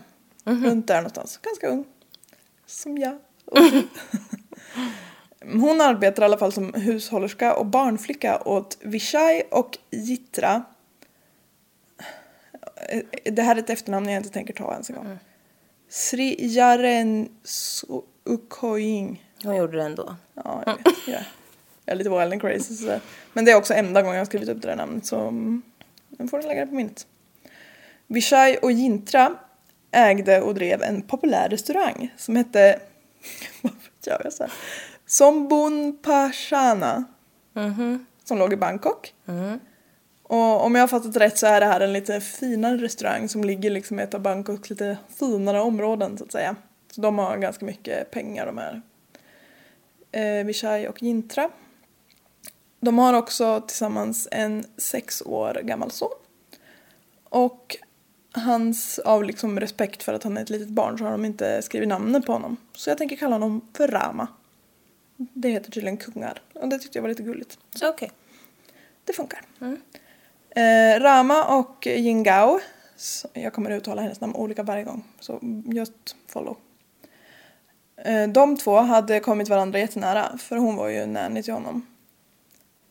Runt 0.44 0.86
där 0.86 0.96
någonstans. 0.96 1.40
Ganska 1.42 1.68
ung. 1.68 1.84
Som 2.66 2.98
jag. 2.98 3.18
Hon 5.52 5.80
arbetar 5.80 6.22
i 6.22 6.24
alla 6.24 6.38
fall 6.38 6.52
som 6.52 6.74
hushållerska 6.74 7.54
och 7.54 7.66
barnflicka 7.66 8.42
åt 8.44 8.78
Vishai 8.80 9.42
och 9.50 9.78
Jitra. 9.90 10.62
Eh, 12.88 13.32
Det 13.32 13.42
här 13.42 13.56
är 13.56 13.60
ett 13.60 13.70
efternamn 13.70 14.08
jag 14.08 14.16
inte 14.16 14.30
tänker 14.30 14.54
ta 14.54 14.72
ens 14.72 14.90
en 14.90 14.96
gång. 14.96 15.18
Sri 15.88 16.36
Jaren 16.56 17.28
Ukoying. 18.24 19.24
Hon 19.44 19.56
gjorde 19.56 19.76
det 19.76 19.84
ändå. 19.84 20.16
Ja, 20.34 20.62
jag 20.66 20.76
vet. 20.76 20.86
Jag 21.06 21.16
är- 21.16 21.26
jag 21.84 21.92
är 21.92 21.96
lite 21.96 22.10
wild 22.10 22.32
and 22.32 22.40
crazy 22.40 22.74
sådär. 22.74 23.00
Men 23.32 23.44
det 23.44 23.50
är 23.50 23.56
också 23.56 23.74
enda 23.74 24.02
gången 24.02 24.14
jag 24.14 24.20
har 24.20 24.26
skrivit 24.26 24.48
upp 24.48 24.62
det 24.62 24.68
där 24.68 24.76
namnet 24.76 25.06
så 25.06 25.20
mm, 25.20 25.62
nu 26.08 26.28
får 26.28 26.38
ni 26.38 26.46
lägga 26.46 26.60
det 26.60 26.66
på 26.66 26.74
minnet. 26.74 27.06
Vishai 28.06 28.56
och 28.62 28.72
Jintra 28.72 29.34
ägde 29.90 30.40
och 30.42 30.54
drev 30.54 30.82
en 30.82 31.02
populär 31.02 31.48
restaurang 31.48 32.14
som 32.16 32.36
hette 32.36 32.80
vad 33.62 33.72
gör 34.06 34.20
jag 34.24 34.32
så 34.32 34.42
här? 34.42 34.52
Sombun 35.06 35.98
Pashana. 36.02 37.04
Som 38.24 38.38
låg 38.38 38.52
i 38.52 38.56
Bangkok. 38.56 39.14
Och 40.32 40.64
om 40.64 40.74
jag 40.74 40.82
har 40.82 40.88
fattat 40.88 41.16
rätt 41.16 41.38
så 41.38 41.46
är 41.46 41.60
det 41.60 41.66
här 41.66 41.80
en 41.80 41.92
lite 41.92 42.20
finare 42.20 42.76
restaurang 42.76 43.28
som 43.28 43.44
ligger 43.44 43.70
liksom 43.70 44.00
i 44.00 44.02
ett 44.02 44.14
av 44.14 44.20
Bangkoks 44.20 44.70
lite 44.70 44.98
finare 45.18 45.60
områden 45.60 46.18
så 46.18 46.24
att 46.24 46.32
säga. 46.32 46.56
Så 46.90 47.00
de 47.00 47.18
har 47.18 47.36
ganska 47.36 47.64
mycket 47.64 48.10
pengar 48.10 48.46
de 48.46 48.58
här 48.58 48.82
eh, 50.12 50.46
Vishai 50.46 50.88
och 50.88 51.02
Jintra. 51.02 51.50
De 52.80 52.98
har 52.98 53.14
också 53.14 53.60
tillsammans 53.60 54.28
en 54.30 54.64
sex 54.76 55.22
år 55.22 55.60
gammal 55.62 55.90
son. 55.90 56.10
Och 57.24 57.76
hans, 58.32 58.98
av 58.98 59.24
liksom 59.24 59.60
respekt 59.60 60.02
för 60.02 60.14
att 60.14 60.22
han 60.22 60.36
är 60.36 60.42
ett 60.42 60.50
litet 60.50 60.68
barn 60.68 60.98
så 60.98 61.04
har 61.04 61.12
de 61.12 61.24
inte 61.24 61.62
skrivit 61.62 61.88
namnet 61.88 62.26
på 62.26 62.32
honom. 62.32 62.56
Så 62.72 62.90
jag 62.90 62.98
tänker 62.98 63.16
kalla 63.16 63.34
honom 63.34 63.68
för 63.76 63.88
Rama. 63.88 64.28
Det 65.16 65.48
heter 65.48 65.70
tydligen 65.70 65.96
kungar 65.96 66.42
och 66.54 66.68
det 66.68 66.78
tyckte 66.78 66.98
jag 66.98 67.02
var 67.02 67.08
lite 67.08 67.22
gulligt. 67.22 67.58
Så 67.74 67.88
okej. 67.88 68.10
Det 69.04 69.12
funkar. 69.12 69.40
Eh, 70.56 71.00
Rama 71.00 71.58
och 71.58 71.86
Jingao, 71.86 72.60
jag 73.32 73.52
kommer 73.52 73.70
uttala 73.70 74.02
hennes 74.02 74.20
namn 74.20 74.34
olika 74.34 74.62
varje 74.62 74.84
gång, 74.84 75.04
så 75.20 75.40
just 75.64 76.16
follow. 76.28 76.56
Eh, 78.04 78.28
de 78.28 78.56
två 78.56 78.76
hade 78.76 79.20
kommit 79.20 79.48
varandra 79.48 79.78
jättenära, 79.78 80.38
för 80.38 80.56
hon 80.56 80.76
var 80.76 80.88
ju 80.88 81.06
nanny 81.06 81.42
till 81.42 81.52
honom. 81.52 81.86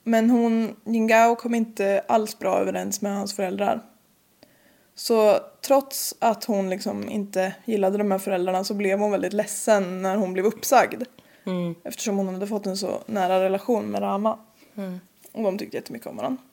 Men 0.04 0.30
hon, 0.30 0.76
Jingao 0.86 1.36
kom 1.36 1.56
inte 1.56 2.04
alls 2.08 2.40
bra 2.40 2.60
överens 2.60 3.02
med 3.02 3.16
hans 3.16 3.36
föräldrar. 3.36 3.82
Så 4.96 5.40
trots 5.62 6.16
att 6.20 6.44
hon 6.44 6.70
liksom 6.70 7.10
inte 7.10 7.56
gillade 7.66 7.98
de 7.98 8.12
här 8.12 8.20
föräldrarna 8.20 8.64
så 8.64 8.74
blev 8.74 9.00
hon 9.00 9.12
väldigt 9.12 9.34
ledsen 9.34 10.02
när 10.02 10.16
hon 10.16 10.34
blev 10.34 10.46
uppsagd. 10.46 11.04
Eftersom 11.84 12.18
hon 12.18 12.28
hade 12.28 12.48
fått 12.48 12.66
en 12.66 12.78
så 12.78 13.02
nära 13.06 13.44
relation 13.44 13.86
med 13.86 14.02
Rama. 14.02 14.40
Och 15.32 15.44
de 15.44 15.58
tyckte 15.58 15.78
jättemycket 15.78 16.08
om 16.08 16.18
varandra. 16.18 16.44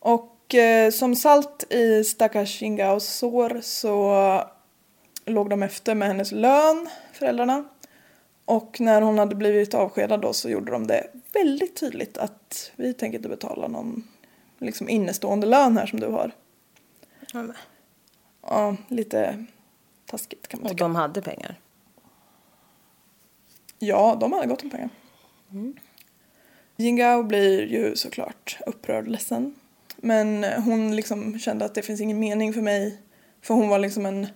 Och 0.00 0.54
eh, 0.54 0.90
som 0.90 1.16
salt 1.16 1.72
i 1.72 2.04
stackars 2.04 2.58
Shingaos 2.58 3.08
sår 3.08 3.60
så 3.62 4.14
låg 5.24 5.50
de 5.50 5.62
efter 5.62 5.94
med 5.94 6.08
hennes 6.08 6.32
lön, 6.32 6.88
föräldrarna. 7.12 7.64
Och 8.44 8.80
när 8.80 9.02
hon 9.02 9.18
hade 9.18 9.34
blivit 9.34 9.74
avskedad 9.74 10.20
då 10.20 10.32
så 10.32 10.50
gjorde 10.50 10.72
de 10.72 10.86
det 10.86 11.06
väldigt 11.32 11.76
tydligt 11.76 12.18
att 12.18 12.72
vi 12.76 12.94
tänker 12.94 13.18
inte 13.18 13.28
betala 13.28 13.68
någon 13.68 14.08
liksom 14.58 14.88
innestående 14.88 15.46
lön 15.46 15.76
här 15.76 15.86
som 15.86 16.00
du 16.00 16.06
har. 16.06 16.32
Ja, 18.42 18.76
lite 18.88 19.44
taskigt 20.06 20.48
kan 20.48 20.60
man 20.60 20.64
Och 20.64 20.70
tycka. 20.70 20.84
de 20.84 20.94
hade 20.94 21.22
pengar. 21.22 21.60
Ja, 23.78 24.16
de 24.20 24.32
hade 24.32 24.46
gott 24.46 24.62
om 24.62 24.70
pengar. 24.70 24.90
Jingao 26.76 27.22
blir 27.22 27.66
ju 27.66 27.96
såklart 27.96 28.58
upprörd 28.66 29.04
och 29.04 29.10
ledsen. 29.10 29.54
Men 30.02 30.44
hon 30.44 30.96
liksom 30.96 31.38
kände 31.38 31.64
att 31.64 31.74
det 31.74 31.82
finns 31.82 32.00
ingen 32.00 32.18
mening 32.18 32.52
för 32.52 32.60
mig. 32.62 33.00
För 33.42 33.54
hon 33.54 33.68
var 33.68 33.78
liksom 33.78 34.06
en, 34.06 34.26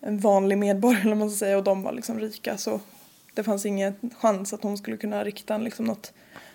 en 0.00 0.18
vanlig 0.18 0.58
medborgare 0.58 1.02
eller 1.02 1.14
man 1.16 1.30
ska 1.30 1.36
säga 1.38 1.56
och 1.58 1.64
de 1.64 1.82
var 1.82 1.92
liksom 1.92 2.20
rika 2.20 2.56
så 2.56 2.80
det 3.34 3.42
fanns 3.42 3.66
ingen 3.66 3.94
chans 4.18 4.52
att 4.52 4.62
hon 4.62 4.78
skulle 4.78 4.96
kunna 4.96 5.24
rikta 5.24 5.58
liksom 5.58 5.84
något, 5.86 6.12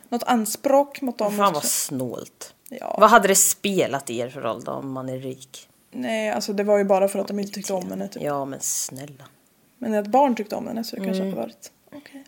något 0.10 0.24
anspråk 0.24 1.02
mot 1.02 1.18
dem. 1.18 1.38
Fan 1.38 1.54
vad 1.54 1.64
snålt. 1.64 2.56
Ja. 2.70 2.98
Vad 3.00 3.10
hade 3.10 3.28
det 3.28 3.36
spelat 3.36 4.10
er 4.10 4.30
för 4.30 4.42
roll 4.42 4.64
då 4.64 4.72
om 4.72 4.92
man 4.92 5.10
är 5.10 5.18
rik? 5.18 5.70
Nej, 5.92 6.30
alltså 6.30 6.54
det 6.54 6.64
var 6.64 6.78
ju 6.78 6.84
bara 6.84 7.08
för 7.08 7.20
att 7.20 7.28
de 7.28 7.40
inte 7.40 7.54
tyckte 7.54 7.74
om 7.74 7.90
henne. 7.90 8.08
Typ. 8.08 8.24
Ja 8.24 8.46
men 8.46 8.60
snälla. 8.60 9.24
Men 9.78 9.94
ett 9.94 10.08
barn 10.08 10.36
tyckte 10.36 10.56
om 10.56 10.68
henne 10.68 10.84
så 10.84 10.96
det 10.96 11.06
kanske 11.06 11.24
Mm. 11.24 11.34
hade 11.36 11.48
varit 11.48 11.72
okej. 11.96 12.24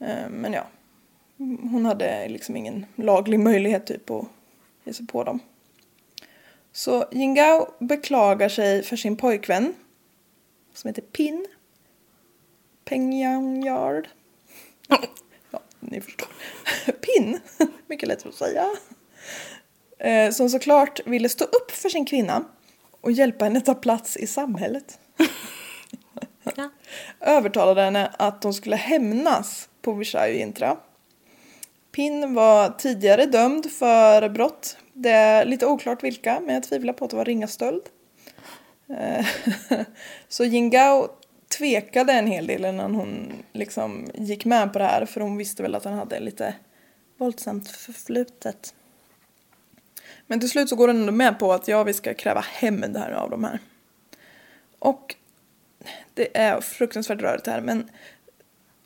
Eh, 0.00 0.28
Men 0.30 0.52
ja, 0.52 0.66
hon 1.70 1.86
hade 1.86 2.28
liksom 2.28 2.56
ingen 2.56 2.86
laglig 2.96 3.40
möjlighet 3.40 3.86
typ 3.86 4.10
att 4.10 4.24
ge 4.88 4.94
sig 4.94 5.06
på 5.06 5.24
dem. 5.24 5.40
Så 6.72 7.08
Jingao 7.12 7.74
beklagar 7.80 8.48
sig 8.48 8.82
för 8.82 8.96
sin 8.96 9.16
pojkvän 9.16 9.74
som 10.74 10.88
heter 10.88 11.02
Pin. 11.02 11.46
Pengyang-yard. 12.84 14.08
Ja, 15.50 15.60
ni 15.80 16.00
förstår. 16.00 16.28
Pin, 16.92 17.40
mycket 17.86 18.08
lättare 18.08 18.28
att 18.28 18.34
säga. 18.34 18.66
Eh, 19.98 20.30
Som 20.32 20.48
såklart 20.50 21.06
ville 21.06 21.28
stå 21.28 21.44
upp 21.44 21.70
för 21.70 21.88
sin 21.88 22.04
kvinna 22.06 22.44
och 23.00 23.12
hjälpa 23.12 23.44
henne 23.44 23.60
ta 23.60 23.74
plats 23.74 24.16
i 24.16 24.26
samhället 24.26 24.98
Ja. 26.56 26.70
övertalade 27.20 27.82
henne 27.82 28.12
att 28.18 28.42
de 28.42 28.54
skulle 28.54 28.76
hämnas 28.76 29.68
på 29.82 29.92
Vishay 29.92 30.30
och 30.34 30.40
Intra. 30.40 30.76
Pin 31.92 32.34
var 32.34 32.68
tidigare 32.68 33.26
dömd 33.26 33.70
för 33.70 34.28
brott. 34.28 34.76
Det 34.92 35.10
är 35.10 35.44
lite 35.44 35.66
oklart 35.66 36.04
vilka, 36.04 36.40
men 36.40 36.54
jag 36.54 36.62
tvivlar 36.62 36.92
på 36.92 37.04
att 37.04 37.10
det 37.10 37.16
var 37.16 37.24
ringa 37.24 37.46
stöld. 37.46 37.82
Eh, 38.88 39.26
så 40.28 40.44
Jingao 40.44 41.08
tvekade 41.58 42.12
en 42.12 42.26
hel 42.26 42.46
del 42.46 42.64
innan 42.64 42.94
hon 42.94 43.32
liksom 43.52 44.10
gick 44.14 44.44
med 44.44 44.72
på 44.72 44.78
det 44.78 44.84
här 44.84 45.06
för 45.06 45.20
hon 45.20 45.36
visste 45.36 45.62
väl 45.62 45.74
att 45.74 45.84
han 45.84 45.94
hade 45.94 46.20
lite 46.20 46.54
våldsamt 47.16 47.68
förflutet. 47.70 48.74
Men 50.26 50.40
till 50.40 50.50
slut 50.50 50.68
så 50.68 50.76
går 50.76 50.88
hon 50.88 50.96
ändå 50.96 51.12
med 51.12 51.38
på 51.38 51.52
att 51.52 51.68
ja, 51.68 51.84
vi 51.84 51.94
ska 51.94 52.14
kräva 52.14 52.40
hämnd 52.40 52.96
här 52.96 53.10
av 53.10 53.30
de 53.30 53.44
här. 53.44 53.58
Och 54.78 55.14
det 56.14 56.38
är 56.38 56.60
fruktansvärt 56.60 57.20
rörigt 57.20 57.46
här 57.46 57.60
men 57.60 57.90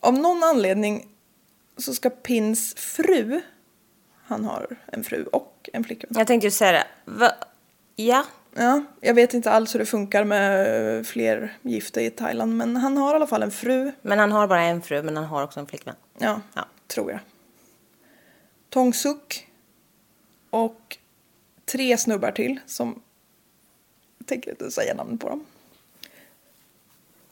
av 0.01 0.15
någon 0.15 0.43
anledning 0.43 1.07
så 1.77 1.95
ska 1.95 2.11
Pins 2.11 2.75
fru, 2.75 3.41
han 4.25 4.45
har 4.45 4.77
en 4.87 5.05
fru 5.05 5.25
och 5.25 5.71
en 5.73 5.85
flickvän. 5.85 6.11
Jag 6.19 6.27
tänkte 6.27 6.47
ju 6.47 6.51
säga 6.51 6.73
det. 6.73 6.87
Va? 7.05 7.33
Ja. 7.97 8.25
Ja, 8.55 8.85
jag 9.01 9.15
vet 9.15 9.35
inte 9.35 9.51
alls 9.51 9.75
hur 9.75 9.79
det 9.79 9.87
funkar 9.87 10.25
med 10.25 11.07
fler 11.07 11.57
gifta 11.63 12.01
i 12.03 12.11
Thailand 12.11 12.57
men 12.57 12.77
han 12.77 12.97
har 12.97 13.13
i 13.13 13.17
alla 13.17 13.27
fall 13.27 13.43
en 13.43 13.51
fru. 13.51 13.93
Men 14.03 14.19
han 14.19 14.33
har 14.33 14.47
bara 14.47 14.63
en 14.63 14.83
fru 14.83 15.03
men 15.03 15.17
han 15.17 15.25
har 15.27 15.43
också 15.43 15.61
en 15.61 15.67
flickvän. 15.67 15.95
Ja, 16.19 16.41
Ja. 16.55 16.65
tror 16.87 17.11
jag. 17.11 17.21
Tong 18.69 18.95
Suk 18.95 19.49
och 20.51 20.99
tre 21.65 21.97
snubbar 21.99 22.31
till 22.33 22.61
som 22.67 23.03
jag 24.19 24.27
tänker 24.27 24.51
inte 24.51 24.71
säga 24.71 24.95
namn 24.95 25.19
på 25.19 25.29
dem. 25.29 25.45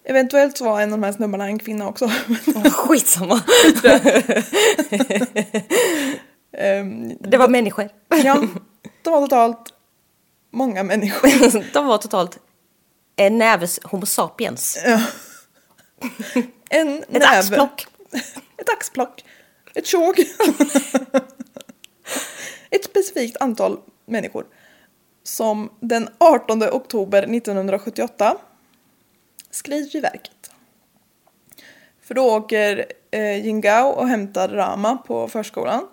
Eventuellt 0.04 0.58
så 0.58 0.64
var 0.64 0.80
en 0.80 0.92
av 0.92 0.98
de 0.98 1.04
här 1.04 1.12
snubbarna 1.12 1.46
en 1.46 1.58
kvinna 1.58 1.88
också. 1.88 2.10
Skitsamma. 2.72 3.42
Ehm, 6.52 7.16
Det 7.20 7.36
var 7.36 7.48
människor. 7.48 7.88
ja, 8.24 8.42
de 9.02 9.10
var 9.10 9.20
totalt 9.20 9.72
många 10.50 10.82
människor. 10.82 11.72
De 11.72 11.86
var 11.86 11.98
totalt 11.98 12.38
en 13.16 13.38
näves 13.38 13.80
homo 13.84 14.06
sapiens. 14.06 14.78
En 16.70 17.04
Ett 17.08 17.24
axplock. 17.24 17.86
Ett 18.58 18.68
axplock. 18.68 19.24
Ett 19.74 19.86
tjog. 19.86 20.18
Ett 22.70 22.84
specifikt 22.84 23.36
antal 23.40 23.78
människor. 24.06 24.46
Som 25.22 25.70
den 25.80 26.08
18 26.18 26.62
oktober 26.62 27.22
1978 27.22 28.36
skrider 29.50 29.96
i 29.96 30.00
verket. 30.00 30.50
För 32.00 32.14
då 32.14 32.36
åker 32.36 32.86
eh, 33.10 33.46
Jingao 33.46 33.88
och 33.88 34.08
hämtar 34.08 34.48
Rama 34.48 34.96
på 34.96 35.28
förskolan. 35.28 35.86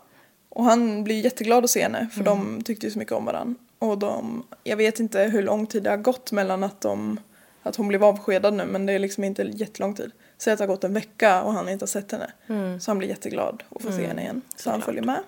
Och 0.50 0.63
han 0.63 1.04
blir 1.04 1.22
jätteglad 1.22 1.63
att 1.63 1.70
se 1.70 1.82
henne 1.84 2.08
för 2.13 2.24
de 2.24 2.62
tyckte 2.63 2.86
ju 2.86 2.91
så 2.91 3.00
mycket 3.00 3.13
om 3.13 3.26
varandra. 3.26 3.56
Och 3.80 3.98
de, 3.98 4.43
jag 4.63 4.78
vet 4.78 5.00
inte 5.00 5.24
hur 5.24 5.43
lång 5.43 5.67
tid 5.67 5.84
det 5.84 5.89
har 5.89 5.98
gått 5.98 6.32
mellan 6.32 6.63
att, 6.63 6.82
de, 6.82 7.20
att 7.63 7.76
hon 7.76 7.88
blev 7.88 8.04
avskedad 8.04 8.54
nu 8.54 8.65
men 8.65 8.86
det 8.86 8.93
är 8.93 9.00
liksom 9.00 9.24
inte 9.24 9.43
jättelång 9.43 9.93
tid. 9.96 10.12
Säg 10.38 10.54
att 10.54 10.60
det 10.60 10.63
har 10.63 10.67
gått 10.67 10.84
en 10.84 10.93
vecka 10.93 11.43
och 11.43 11.54
han 11.54 11.70
inte 11.70 11.84
har 11.84 11.88
sett 11.88 12.12
henne. 12.12 12.32
Så 12.80 12.91
han 12.91 12.98
blir 12.98 13.08
jätteglad 13.08 13.63
att 13.70 13.82
få 13.82 13.91
se 13.91 14.08
henne 14.08 14.22
igen. 14.22 14.41
Så 14.56 14.70
han 14.70 14.82
följer 14.82 15.04
med. 15.04 15.20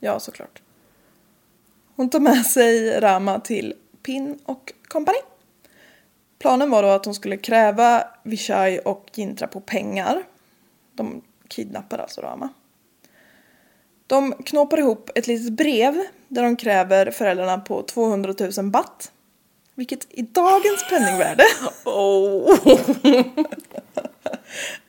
Ja, 0.00 0.20
såklart. 0.20 0.62
Hon 1.96 2.10
tar 2.10 2.20
med 2.20 2.46
sig 2.46 3.00
Rama 3.00 3.40
till 3.40 3.74
Pin 4.02 4.38
och 4.44 4.72
kompani. 4.88 5.18
Planen 6.38 6.70
var 6.70 6.82
då 6.82 6.88
att 6.88 7.04
hon 7.04 7.14
skulle 7.14 7.36
kräva 7.36 8.04
Vishai 8.22 8.80
och 8.84 9.10
Jintra 9.14 9.46
på 9.46 9.60
pengar. 9.60 10.22
De 10.92 11.22
kidnappar 11.48 11.98
alltså 11.98 12.20
Rama. 12.20 12.48
De 14.06 14.32
knåpar 14.32 14.78
ihop 14.78 15.10
ett 15.14 15.26
litet 15.26 15.52
brev 15.52 16.04
där 16.28 16.42
de 16.42 16.56
kräver 16.56 17.10
föräldrarna 17.10 17.58
på 17.58 17.82
200 17.82 18.34
000 18.56 18.70
baht. 18.70 19.12
Vilket 19.74 20.06
i 20.10 20.22
dagens 20.22 20.88
penningvärde 20.90 21.44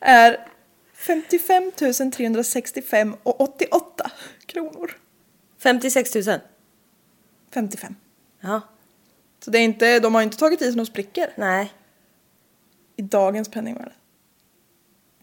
är 0.00 0.46
55 0.94 1.72
365 1.76 3.16
och 3.22 3.40
88 3.40 4.10
kronor. 4.46 4.96
56 5.58 6.14
000. 6.14 6.38
55. 7.54 7.94
Ja. 8.40 8.60
Så 9.44 9.50
det 9.50 9.58
är 9.58 9.62
inte, 9.62 10.00
de 10.00 10.14
har 10.14 10.22
inte 10.22 10.36
tagit 10.36 10.62
i 10.62 10.64
sig 10.64 10.76
några 10.76 10.86
sprickor 10.86 11.26
Nej. 11.36 11.72
i 12.96 13.02
dagens 13.02 13.48
penningvärde. 13.50 13.92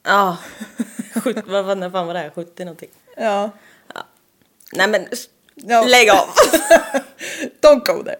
Ja. 0.03 0.37
Sjut- 1.13 1.47
vad 1.47 1.77
när 1.77 1.89
fan 1.89 2.07
var 2.07 2.13
det 2.13 2.19
här? 2.19 2.29
70 2.29 2.65
någonting. 2.65 2.89
Ja. 3.17 3.49
Nej 4.73 4.87
men 4.87 5.07
Ja. 5.55 5.85
lägg 5.85 6.09
av. 6.09 6.27
Don't 7.61 7.85
go 7.85 8.03
there. 8.03 8.19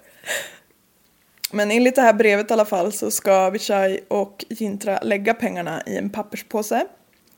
Men 1.52 1.72
enligt 1.72 1.96
det 1.96 2.02
här 2.02 2.14
brevet 2.14 2.50
i 2.50 2.54
alla 2.54 2.66
fall 2.66 2.94
så 2.94 3.12
ska 3.12 3.50
Vichai 3.50 4.00
och 4.08 4.46
Jintra 4.50 5.00
lägga 5.02 5.34
pengarna 5.34 5.84
i 5.86 5.98
en 5.98 6.10
papperspåse, 6.10 6.88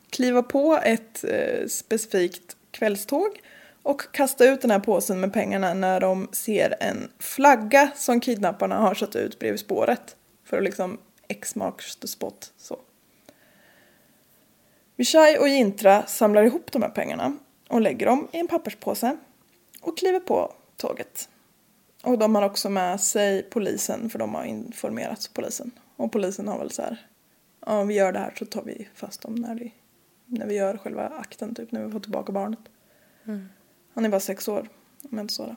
kliva 0.10 0.44
på 0.44 0.80
ett 0.84 1.24
eh, 1.24 1.68
specifikt 1.68 2.56
kvällståg 2.72 3.40
och 3.88 4.12
kasta 4.12 4.46
ut 4.46 4.62
den 4.62 4.72
här 4.72 4.80
påsen 4.80 5.20
med 5.20 5.34
pengarna 5.34 5.74
när 5.74 6.00
de 6.00 6.28
ser 6.32 6.76
en 6.80 7.12
flagga 7.20 7.90
som 7.96 8.20
kidnapparna 8.20 8.76
har 8.76 8.94
satt 8.96 9.16
ut 9.16 9.40
bredvid 9.40 9.60
spåret. 9.60 10.16
För 10.44 10.58
att 10.58 10.64
liksom 10.64 10.98
X 11.28 11.56
marks 11.56 11.96
the 11.96 12.08
spot. 12.08 12.54
Så. 12.58 12.80
Vichai 14.96 15.38
och 15.38 15.48
Jintra 15.48 16.06
samlar 16.06 16.44
ihop 16.44 16.72
de 16.72 16.82
här 16.82 16.90
pengarna 16.90 17.38
och 17.70 17.82
lägger 17.82 18.06
dem 18.06 18.28
i 18.32 18.40
en 18.40 18.48
papperspåse 18.48 19.18
och 19.82 19.98
kliver 19.98 20.20
på 20.20 20.54
tåget. 20.78 21.30
Och 22.04 22.18
de 22.18 22.36
har 22.36 22.42
också 22.42 22.70
med 22.70 23.02
sig 23.02 23.44
polisen 23.44 24.10
för 24.10 24.20
de 24.20 24.36
har 24.36 24.44
informerat 24.44 25.30
polisen. 25.34 25.72
Och 25.96 26.12
polisen 26.12 26.48
har 26.48 26.60
väl 26.60 26.72
så 26.72 26.82
här, 26.82 27.08
ja 27.66 27.84
vi 27.84 27.94
gör 27.94 28.12
det 28.12 28.20
här 28.20 28.34
så 28.40 28.46
tar 28.46 28.64
vi 28.64 28.88
fast 28.94 29.22
dem 29.22 29.36
när 29.36 29.56
vi, 29.56 29.74
när 30.26 30.46
vi 30.46 30.56
gör 30.56 30.78
själva 30.78 31.10
akten 31.10 31.56
typ, 31.56 31.72
när 31.72 31.86
vi 31.86 31.92
får 31.92 32.00
tillbaka 32.00 32.32
barnet. 32.32 32.60
Mm. 33.26 33.50
Han 33.98 34.06
är 34.06 34.10
bara 34.10 34.20
sex 34.20 34.48
år, 34.48 34.70
om 35.04 35.18
jag 35.18 35.24
inte 35.24 35.34
så 35.34 35.46
det. 35.46 35.56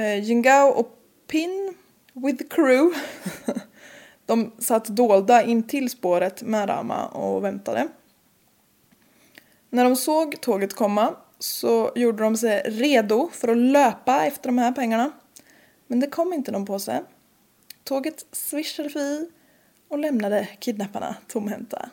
Eh, 0.00 0.24
Jingao 0.24 0.68
och 0.68 0.98
Pin 1.26 1.74
with 2.12 2.38
the 2.38 2.48
crew. 2.48 3.00
De 4.26 4.52
satt 4.58 4.84
dolda 4.84 5.42
intill 5.42 5.90
spåret 5.90 6.42
med 6.42 6.68
Rama 6.68 7.06
och 7.06 7.44
väntade. 7.44 7.88
När 9.70 9.84
de 9.84 9.96
såg 9.96 10.40
tåget 10.40 10.74
komma 10.74 11.14
så 11.38 11.92
gjorde 11.94 12.22
de 12.22 12.36
sig 12.36 12.62
redo 12.66 13.28
för 13.32 13.48
att 13.48 13.56
löpa 13.56 14.26
efter 14.26 14.48
de 14.48 14.58
här 14.58 14.72
pengarna. 14.72 15.12
Men 15.86 16.00
det 16.00 16.06
kom 16.06 16.32
inte 16.32 16.52
någon 16.52 16.66
påse. 16.66 17.02
Tåget 17.84 18.26
svischade 18.32 18.90
förbi 18.90 19.30
och 19.88 19.98
lämnade 19.98 20.48
kidnapparna 20.58 21.16
tomhänta. 21.28 21.90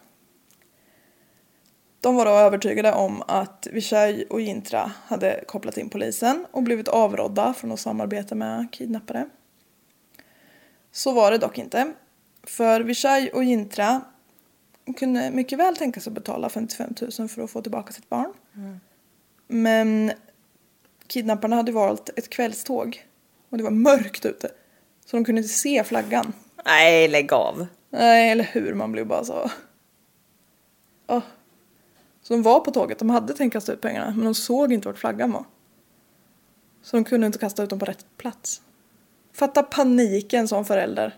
De 2.01 2.15
var 2.15 2.25
då 2.25 2.31
övertygade 2.31 2.93
om 2.93 3.23
att 3.27 3.67
Vishaj 3.71 4.25
och 4.29 4.41
Jintra 4.41 4.91
hade 5.05 5.43
kopplat 5.47 5.77
in 5.77 5.89
polisen 5.89 6.45
och 6.51 6.63
blivit 6.63 6.87
avrådda 6.87 7.53
från 7.53 7.71
att 7.71 7.79
samarbeta 7.79 8.35
med 8.35 8.67
kidnappare. 8.71 9.29
Så 10.91 11.11
var 11.11 11.31
det 11.31 11.37
dock 11.37 11.57
inte. 11.57 11.93
För 12.43 12.81
Vishaj 12.81 13.29
och 13.29 13.43
Jintra 13.43 14.01
kunde 14.97 15.31
mycket 15.31 15.59
väl 15.59 15.75
tänka 15.75 15.99
sig 15.99 16.11
att 16.11 16.15
betala 16.15 16.49
55 16.49 16.93
000 17.19 17.29
för 17.29 17.41
att 17.41 17.51
få 17.51 17.61
tillbaka 17.61 17.93
sitt 17.93 18.09
barn. 18.09 18.33
Men 19.47 20.11
kidnapparna 21.07 21.55
hade 21.55 21.71
valt 21.71 22.09
ett 22.15 22.29
kvällståg 22.29 23.05
och 23.49 23.57
det 23.57 23.63
var 23.63 23.71
mörkt 23.71 24.25
ute. 24.25 24.51
Så 25.05 25.17
de 25.17 25.25
kunde 25.25 25.41
inte 25.41 25.53
se 25.53 25.83
flaggan. 25.83 26.33
Nej, 26.65 27.07
lägg 27.07 27.33
av. 27.33 27.67
Nej, 27.89 28.31
eller 28.31 28.43
hur? 28.43 28.73
Man 28.73 28.91
blev 28.91 29.07
bara 29.07 29.23
så... 29.23 29.51
Åh. 31.07 31.21
Så 32.29 32.33
de 32.33 32.43
var 32.43 32.59
på 32.59 32.71
tåget, 32.71 32.99
de 32.99 33.09
hade 33.09 33.33
tänkt 33.33 33.53
kasta 33.53 33.73
ut 33.73 33.81
pengarna 33.81 34.13
men 34.15 34.25
de 34.25 34.35
såg 34.35 34.73
inte 34.73 34.87
vart 34.87 34.97
flaggan 34.97 35.31
var. 35.31 35.45
Så 36.83 36.95
de 36.97 37.03
kunde 37.03 37.27
inte 37.27 37.39
kasta 37.39 37.63
ut 37.63 37.69
dem 37.69 37.79
på 37.79 37.85
rätt 37.85 38.05
plats. 38.17 38.61
Fatta 39.33 39.63
paniken 39.63 40.47
som 40.47 40.65
förälder. 40.65 41.15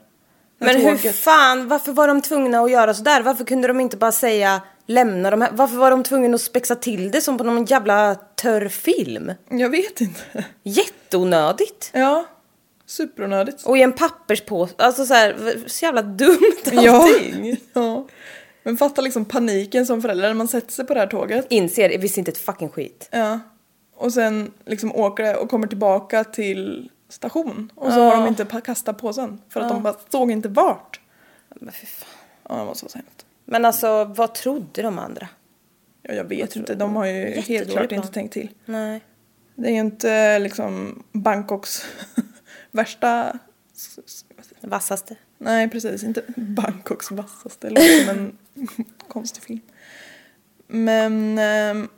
Men 0.58 0.76
hur 0.76 0.92
tåget- 0.98 1.16
fan, 1.16 1.68
varför 1.68 1.92
var 1.92 2.08
de 2.08 2.22
tvungna 2.22 2.60
att 2.60 2.72
göra 2.72 2.94
sådär? 2.94 3.22
Varför 3.22 3.44
kunde 3.46 3.68
de 3.68 3.80
inte 3.80 3.98
bara 3.98 4.12
säga 4.12 4.62
lämna 4.86 5.32
de 5.32 5.42
här? 5.42 5.50
Varför 5.54 5.78
var 5.78 5.92
de 5.92 6.04
tvungna 6.04 6.36
att 6.36 6.42
spexa 6.42 6.76
till 6.76 7.12
det 7.12 7.22
som 7.22 7.38
på 7.38 7.44
någon 7.44 7.66
jävla 7.66 8.16
törr 8.16 8.68
film? 8.68 9.32
Jag 9.50 9.70
vet 9.70 10.02
inte. 10.02 10.46
Jätteonödigt. 10.64 11.90
Ja, 11.94 12.26
superonödigt. 12.86 13.66
Och 13.66 13.78
i 13.78 13.82
en 13.82 13.94
papperspåse, 13.94 14.74
alltså 14.78 15.06
så 15.06 15.14
här, 15.14 15.58
så 15.68 15.86
jävla 15.86 16.02
dumt 16.02 16.38
Ja. 16.72 16.92
allting. 17.04 17.58
ja. 17.74 18.08
Men 18.64 18.78
fatta 18.78 19.02
liksom 19.02 19.26
paniken 19.26 19.86
som 19.86 20.02
förälder 20.02 20.28
när 20.28 20.34
man 20.34 20.48
sätter 20.48 20.72
sig 20.72 20.86
på 20.86 20.94
det 20.94 21.00
här 21.00 21.08
tåget. 21.08 21.46
Inser, 21.50 21.90
jag 21.90 22.00
visste 22.00 22.20
inte 22.20 22.32
ett 22.32 22.38
fucking 22.38 22.70
skit. 22.70 23.10
Ja. 23.12 23.40
Och 23.96 24.14
sen 24.14 24.52
liksom 24.66 24.96
åker 24.96 25.24
det 25.24 25.36
och 25.36 25.50
kommer 25.50 25.68
tillbaka 25.68 26.24
till 26.24 26.90
station. 27.10 27.72
Och 27.76 27.94
så 27.94 28.00
har 28.00 28.18
de 28.18 28.28
inte 28.28 28.62
kastat 28.66 28.98
påsen. 28.98 29.42
För 29.50 29.60
att 29.60 29.70
de 29.70 29.84
bara 29.84 29.96
såg 30.10 30.32
inte 30.32 30.50
vart. 30.50 31.00
Men 31.50 31.72
fy 31.72 31.86
fan. 31.86 32.10
Ja, 32.50 32.56
det 32.56 32.66
var 32.66 32.74
så 32.74 32.88
hemskt. 32.94 33.26
Men 33.46 33.66
alltså, 33.66 34.04
vad 34.04 34.34
trodde 34.34 34.82
de 34.82 35.00
andra? 35.00 35.28
Ja, 36.02 36.14
jag 36.14 36.24
vet 36.24 36.56
inte, 36.56 36.76
de 36.76 36.96
har 36.96 37.06
ju 37.06 37.42
helt 37.42 37.72
klart 37.72 37.92
inte 37.92 38.08
tänkt 38.08 38.34
till. 38.34 38.50
Nej. 38.66 39.02
Det 39.56 39.68
är 39.68 39.72
ju 39.72 39.80
inte 39.80 40.40
liksom 40.40 41.04
Bangkoks 41.12 41.86
värsta... 42.72 43.40
Vassaste. 44.62 45.16
Nej, 45.38 45.70
precis. 45.70 46.04
Inte 46.04 46.24
Bangkoks 46.36 47.12
vassaste. 47.12 47.70
Det 47.70 47.74
låter 47.74 48.06
som 48.06 48.10
en 48.20 48.38
konstig 49.08 49.44
film. 49.44 49.62
Men 50.68 51.38
ehm, 51.40 51.90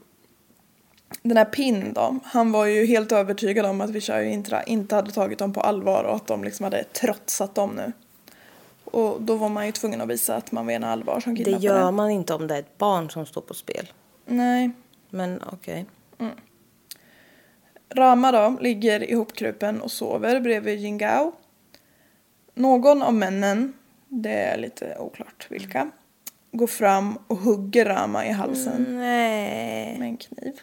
den 1.22 1.38
här 1.38 1.46
Pin 1.46 1.94
då, 1.94 2.20
han 2.24 2.52
var 2.52 2.66
ju 2.66 2.86
helt 2.86 3.12
övertygad 3.12 3.66
om 3.66 3.82
att 3.82 3.90
och 3.90 4.24
Intra 4.24 4.64
inte 4.64 4.96
hade 4.96 5.12
tagit 5.12 5.40
dem 5.40 5.54
på 5.54 5.62
allvar 5.62 6.04
och 6.04 6.16
att 6.16 6.28
de 6.28 6.44
liksom 6.44 6.64
hade 6.64 6.84
trotsat 6.84 7.56
dem 7.56 7.70
nu. 7.76 7.92
Och 8.84 9.22
då 9.22 9.36
var 9.36 9.50
man 9.50 9.66
ju 9.66 9.72
tvungen 9.72 10.02
att 10.02 10.10
visa 10.10 10.36
att 10.36 10.52
man 10.52 10.66
menar 10.66 10.92
allvar 10.92 11.20
som 11.20 11.36
Det 11.36 11.44
kidnappare. 11.44 11.66
gör 11.80 11.92
man 11.92 12.10
inte 12.12 12.34
om 12.34 12.48
det 12.48 12.56
är 12.56 12.60
ett 12.60 12.78
barn 12.78 13.10
som 13.10 13.26
står 13.26 13.42
på 13.42 13.54
spel. 13.54 13.92
Nej. 14.26 14.72
Men 15.10 15.42
okej. 15.52 15.86
Rama 17.96 18.32
då 18.32 18.58
ligger 18.62 19.10
ihopkrupen 19.10 19.82
och 19.82 19.92
sover 19.92 20.40
bredvid 20.40 20.80
Jingao. 20.80 21.32
Någon 22.54 23.02
av 23.02 23.14
männen, 23.14 23.74
det 24.08 24.34
är 24.34 24.58
lite 24.58 24.98
oklart 25.00 25.48
vilka, 25.50 25.92
går 26.52 26.68
fram 26.68 27.18
och 27.28 27.38
hugger 27.38 27.86
Rama 27.86 28.26
i 28.26 28.32
halsen 28.32 28.86
Nej. 28.90 30.00
med 30.00 30.08
en 30.08 30.18
kniv. 30.18 30.62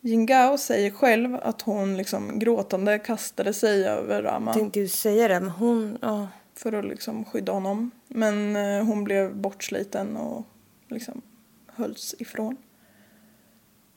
Jingao 0.00 0.58
säger 0.58 0.90
själv 0.90 1.36
att 1.42 1.62
hon 1.62 1.96
liksom 1.96 2.38
gråtande 2.38 2.98
kastade 2.98 3.52
sig 3.52 3.84
över 3.88 4.22
Rama 4.22 4.52
Tänkte 4.52 4.80
ju 4.80 4.88
säga 4.88 5.28
det, 5.28 5.40
men 5.40 5.48
hon... 5.50 5.98
ja. 6.02 6.28
för 6.54 6.72
att 6.72 6.84
liksom 6.84 7.24
skydda 7.24 7.52
honom. 7.52 7.90
Men 8.08 8.56
eh, 8.56 8.84
hon 8.84 9.04
blev 9.04 9.36
bortsliten 9.36 10.16
och 10.16 10.46
liksom 10.88 11.22
hölls 11.66 12.14
ifrån. 12.18 12.56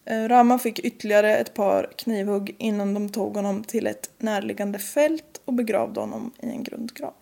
Eh, 0.05 0.27
Rama 0.27 0.59
fick 0.59 0.79
ytterligare 0.79 1.37
ett 1.37 1.53
par 1.53 1.91
knivhugg 1.97 2.55
innan 2.59 2.93
de 2.93 3.09
tog 3.09 3.35
honom 3.35 3.63
till 3.63 3.87
ett 3.87 4.09
närliggande 4.17 4.79
fält 4.79 5.41
och 5.45 5.53
begravde 5.53 5.99
honom 5.99 6.31
i 6.39 6.49
en 6.49 6.63
grundgrav. 6.63 7.13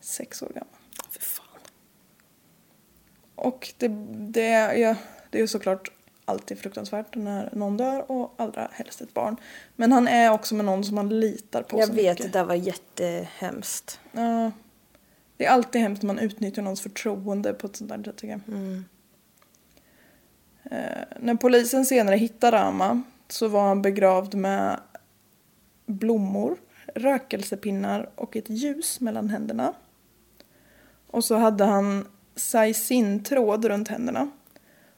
Sex 0.00 0.42
år 0.42 0.48
gammal. 0.48 0.74
Fy 1.10 1.20
fan. 1.20 1.46
Och 3.34 3.74
det, 3.78 3.88
det, 4.12 4.78
ja, 4.78 4.96
det 5.30 5.38
är 5.38 5.42
ju 5.42 5.48
såklart 5.48 5.90
alltid 6.24 6.58
fruktansvärt 6.58 7.14
när 7.16 7.50
någon 7.52 7.76
dör 7.76 8.10
och 8.10 8.34
allra 8.36 8.68
helst 8.72 9.00
ett 9.00 9.14
barn. 9.14 9.36
Men 9.76 9.92
han 9.92 10.08
är 10.08 10.30
också 10.32 10.54
med 10.54 10.64
någon 10.64 10.84
som 10.84 10.94
man 10.94 11.20
litar 11.20 11.62
på 11.62 11.78
Jag 11.78 11.88
så 11.88 11.94
vet, 11.94 12.16
det 12.16 12.24
mycket. 12.24 12.32
där 12.32 12.44
var 12.44 12.54
jättehemskt. 12.54 14.00
Ja. 14.12 14.50
Det 15.36 15.46
är 15.46 15.50
alltid 15.50 15.80
hemskt 15.80 16.02
när 16.02 16.06
man 16.06 16.18
utnyttjar 16.18 16.62
någons 16.62 16.80
förtroende 16.80 17.52
på 17.52 17.66
ett 17.66 17.76
sånt 17.76 17.90
där 17.90 18.02
sätt 18.02 18.16
tycker 18.16 18.40
jag. 18.46 18.56
Eh, 18.56 18.80
när 21.20 21.34
polisen 21.34 21.86
senare 21.86 22.16
hittar 22.16 22.52
Rama 22.52 23.02
så 23.28 23.48
var 23.48 23.68
han 23.68 23.82
begravd 23.82 24.34
med 24.34 24.80
blommor, 25.86 26.56
rökelsepinnar 26.94 28.10
och 28.14 28.36
ett 28.36 28.50
ljus 28.50 29.00
mellan 29.00 29.28
händerna. 29.28 29.72
Och 31.06 31.24
så 31.24 31.36
hade 31.36 31.64
han 31.64 32.06
saisin-tråd 32.36 33.64
runt 33.64 33.88
händerna. 33.88 34.30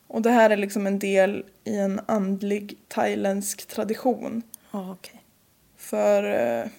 Och 0.06 0.22
det 0.22 0.30
här 0.30 0.50
är 0.50 0.56
liksom 0.56 0.86
en 0.86 0.98
del 0.98 1.44
i 1.64 1.76
en 1.76 2.00
andlig 2.06 2.78
thailändsk 2.88 3.66
tradition. 3.66 4.42
Ja, 4.70 4.90
okej. 4.92 5.22
För, 5.76 6.22
eh, 6.24 6.70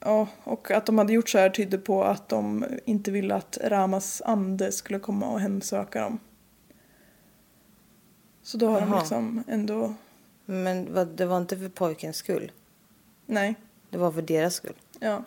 ja, 0.00 0.28
och 0.44 0.70
att 0.70 0.86
de 0.86 0.98
hade 0.98 1.12
gjort 1.12 1.28
så 1.28 1.38
här 1.38 1.50
tydde 1.50 1.78
på 1.78 2.04
att 2.04 2.28
de 2.28 2.64
inte 2.84 3.10
ville 3.10 3.34
att 3.34 3.58
Ramas 3.64 4.22
ande 4.24 4.72
skulle 4.72 4.98
komma 4.98 5.26
och 5.32 5.40
hemsöka 5.40 6.00
dem. 6.00 6.18
Så 8.42 8.56
då 8.58 8.68
har 8.68 8.80
de 8.80 8.88
Jaha. 8.90 8.98
liksom 9.00 9.44
ändå, 9.48 9.94
Men 10.44 10.94
vad, 10.94 11.08
det 11.08 11.26
var 11.26 11.36
inte 11.38 11.56
för 11.58 11.68
pojkens 11.68 12.16
skull. 12.16 12.52
nej, 13.26 13.54
Det 13.90 13.98
var 13.98 14.12
för 14.12 14.22
deras 14.22 14.54
skull. 14.54 14.74
ja, 15.00 15.24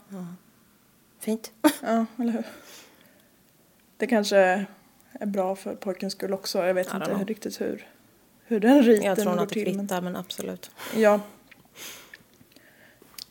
Fint. 1.20 1.52
ja, 1.82 2.06
eller 2.20 2.32
hur. 2.34 2.44
Det 3.98 4.08
kanske 4.08 4.66
är 5.12 5.26
bra 5.26 5.56
för 5.56 5.76
pojkens 5.76 6.14
skull 6.14 6.34
också, 6.34 6.66
jag 6.66 6.74
vet 6.74 6.94
inte 6.94 7.06
know. 7.06 7.26
riktigt 7.26 7.62
hur, 7.62 7.88
hur 8.46 8.60
den 8.60 8.84
riten 8.84 9.06
Jag 9.06 9.16
tror 9.18 9.26
nog 9.26 9.36
går 9.38 9.44
att 9.44 9.50
det 9.50 9.54
till. 9.54 9.76
men- 9.76 9.88
kvittar, 9.88 10.02
men 10.02 10.16
absolut. 10.16 10.72
Ja. 10.96 11.20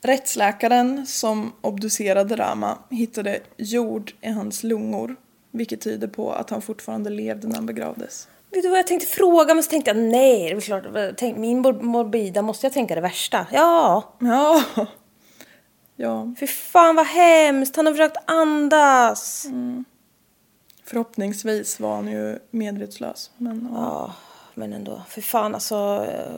Rättsläkaren 0.01 1.07
som 1.07 1.53
obducerade 1.61 2.37
Rama 2.37 2.79
hittade 2.91 3.41
jord 3.57 4.13
i 4.21 4.29
hans 4.29 4.63
lungor. 4.63 5.17
Vilket 5.51 5.81
tyder 5.81 6.09
på 6.09 6.33
att 6.33 6.51
han 6.51 6.63
fortfarande 6.63 7.11
levde 7.11 7.49
när 7.49 7.55
han 7.55 7.67
begravdes. 7.67 8.29
Vet 8.55 8.63
du 8.63 8.69
vad 8.69 8.79
jag 8.79 8.87
tänkte 8.87 9.07
fråga? 9.07 9.55
Men 9.55 9.63
så 9.63 9.71
tänkte 9.71 9.91
jag 9.91 9.97
nej, 9.99 10.49
det 10.51 10.57
är 10.57 10.61
klart. 10.61 10.85
Tänk, 11.17 11.37
min 11.37 11.59
mor- 11.63 11.83
morbida 11.83 12.43
måste 12.43 12.67
jag 12.67 12.73
tänka 12.73 12.95
det 12.95 13.01
värsta. 13.01 13.47
Ja, 13.53 14.15
Ja. 14.21 14.63
Ja, 15.97 16.35
fy 16.41 16.47
fan 16.47 16.97
vad 16.97 17.07
hemskt. 17.07 17.77
Han 17.77 17.87
har 17.87 17.93
försökt 17.93 18.17
andas. 18.27 19.47
förhoppningsvis 20.85 21.81
var 21.81 21.95
han 21.95 22.09
ju 22.09 22.39
medvetslös. 22.51 23.31
Men 23.37 23.69
ja. 23.73 23.79
Ja, 23.81 24.13
men 24.55 24.73
ändå. 24.73 25.03
Fy 25.09 25.23
fan 25.23 25.55
alltså. 25.55 26.07
eh, 26.09 26.35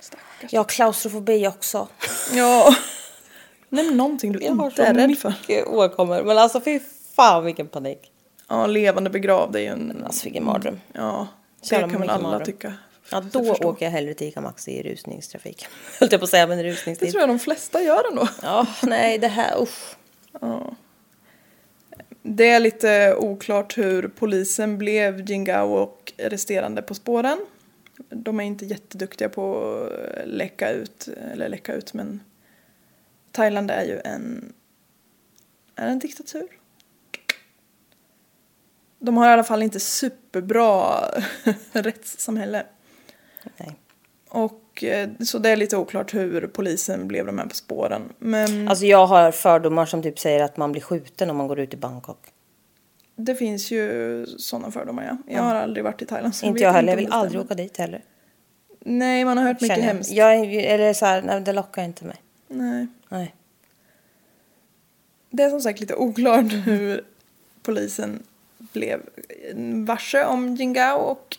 stackars. 0.00 0.52
Jag 0.52 0.60
har 0.60 0.64
klaustrofobi 0.64 1.48
också. 1.48 1.88
Ja. 2.34 2.74
Nämn 3.68 3.96
någonting 3.96 4.32
du 4.32 4.38
Jag 4.42 4.52
har 4.54 4.66
inte 4.66 4.82
är 4.82 4.94
så 4.94 5.00
rädd 5.00 5.18
för. 5.18 5.28
mycket 5.30 5.66
åkommor. 5.66 6.22
Men 6.22 6.38
alltså 6.38 6.60
fy 6.60 6.80
fan 7.16 7.44
vilken 7.44 7.68
panik. 7.68 8.12
Ja, 8.48 8.66
levande 8.66 9.10
begravd 9.10 9.56
är 9.56 9.60
ju 9.60 9.66
en... 9.66 10.02
Alltså 10.04 10.24
vilken 10.24 10.44
mardröm. 10.44 10.80
Ja, 10.92 11.28
det 11.60 11.72
jävla 11.72 11.88
kan 11.88 12.00
väl 12.00 12.10
alla 12.10 12.22
mardröm. 12.22 12.44
tycka. 12.46 12.68
Ja, 13.10 13.16
Jag 13.16 13.24
då 13.24 13.44
förstår. 13.44 13.66
åker 13.68 13.86
jag 13.86 13.90
hellre 13.92 14.14
till 14.14 14.26
ICA 14.28 14.40
Maxi 14.40 14.70
i 14.72 14.82
rusningstrafik. 14.82 15.66
Höll 16.00 16.08
jag 16.12 16.20
på 16.20 16.24
att 16.24 16.30
säga, 16.30 16.46
men 16.46 16.58
i 16.58 16.62
Det 16.62 16.68
rusningstid. 16.68 17.10
tror 17.10 17.20
jag 17.20 17.28
de 17.28 17.38
flesta 17.38 17.82
gör 17.82 18.08
ändå. 18.10 18.28
Ja, 18.42 18.66
nej 18.82 19.18
det 19.18 19.28
här, 19.28 19.62
usch. 19.62 19.96
Det 22.22 22.48
är 22.50 22.60
lite 22.60 23.14
oklart 23.18 23.78
hur 23.78 24.08
polisen 24.08 24.78
blev 24.78 25.30
Jingao 25.30 25.72
och 25.74 26.12
resterande 26.16 26.82
på 26.82 26.94
spåren. 26.94 27.46
De 28.08 28.40
är 28.40 28.44
inte 28.44 28.64
jätteduktiga 28.66 29.28
på 29.28 29.56
att 30.22 30.28
läcka 30.28 30.70
ut, 30.70 31.08
eller 31.32 31.48
läcka 31.48 31.74
ut 31.74 31.94
men 31.94 32.20
Thailand 33.32 33.70
är 33.70 33.84
ju 33.84 34.00
en, 34.04 34.52
är 35.76 35.84
det 35.86 35.90
en 35.92 35.98
diktatur? 35.98 36.48
De 38.98 39.16
har 39.16 39.28
i 39.28 39.32
alla 39.32 39.44
fall 39.44 39.62
inte 39.62 39.80
superbra 39.80 41.00
rättssamhälle. 41.72 42.66
Nej. 43.56 43.76
Och 44.28 44.84
eh, 44.84 45.08
så 45.24 45.38
det 45.38 45.50
är 45.50 45.56
lite 45.56 45.76
oklart 45.76 46.14
hur 46.14 46.46
polisen 46.46 47.08
blev 47.08 47.26
de 47.26 47.38
här 47.38 47.46
på 47.46 47.54
spåren. 47.54 48.02
Men 48.18 48.68
Alltså 48.68 48.84
jag 48.86 49.06
har 49.06 49.32
fördomar 49.32 49.86
som 49.86 50.02
typ 50.02 50.18
säger 50.18 50.42
att 50.44 50.56
man 50.56 50.72
blir 50.72 50.82
skjuten 50.82 51.30
om 51.30 51.36
man 51.36 51.48
går 51.48 51.58
ut 51.60 51.74
i 51.74 51.76
Bangkok. 51.76 52.18
det 53.16 53.34
finns 53.34 53.70
ju 53.70 54.26
sådana 54.38 54.70
fördomar 54.70 55.04
ja. 55.04 55.34
Jag 55.34 55.42
har 55.42 55.54
aldrig 55.54 55.84
varit 55.84 56.02
i 56.02 56.06
Thailand. 56.06 56.34
Inte 56.42 56.62
jag 56.62 56.72
heller, 56.72 56.88
jag 56.88 56.96
vill 56.96 57.12
aldrig 57.12 57.40
åka 57.40 57.54
dit 57.54 57.76
heller. 57.76 58.04
Nej, 58.80 59.24
man 59.24 59.38
har 59.38 59.44
hört 59.44 59.60
mycket 59.60 59.76
Känner 59.76 59.86
jag. 59.88 59.94
hemskt. 59.94 60.10
Jag 60.12 60.54
eller 60.54 60.92
så 60.92 61.06
här, 61.06 61.22
nej, 61.22 61.40
det 61.40 61.52
lockar 61.52 61.82
inte 61.82 62.04
mig. 62.04 62.16
Nej. 62.48 62.86
Nej. 63.08 63.34
Det 65.30 65.42
är 65.42 65.50
som 65.50 65.60
sagt 65.60 65.80
lite 65.80 65.94
oklart 65.94 66.52
hur 66.66 67.04
polisen 67.62 68.22
blev 68.76 69.00
varse 69.86 70.24
om 70.24 70.54
Jingao 70.54 70.98
och 70.98 71.36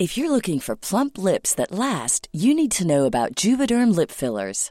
If 0.00 0.16
you're 0.16 0.30
looking 0.30 0.60
for 0.60 0.76
plump 0.76 1.18
lips 1.18 1.54
that 1.54 1.72
last, 1.72 2.28
you 2.32 2.54
need 2.54 2.70
to 2.70 2.84
know 2.84 3.04
about 3.04 3.44
Juvederm 3.44 3.96
lip 3.96 4.12
fillers. 4.12 4.70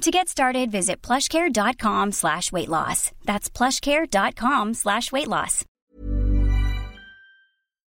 To 0.00 0.10
get 0.10 0.28
started, 0.28 0.70
visit 0.70 1.06
plushcare.com 1.06 2.12
slash 2.12 2.52
weight 2.52 2.68
loss. 2.68 3.12
That's 3.24 3.50
plushcare.com 3.50 4.74
slash 4.74 5.12
weight 5.12 5.28
loss. 5.28 5.64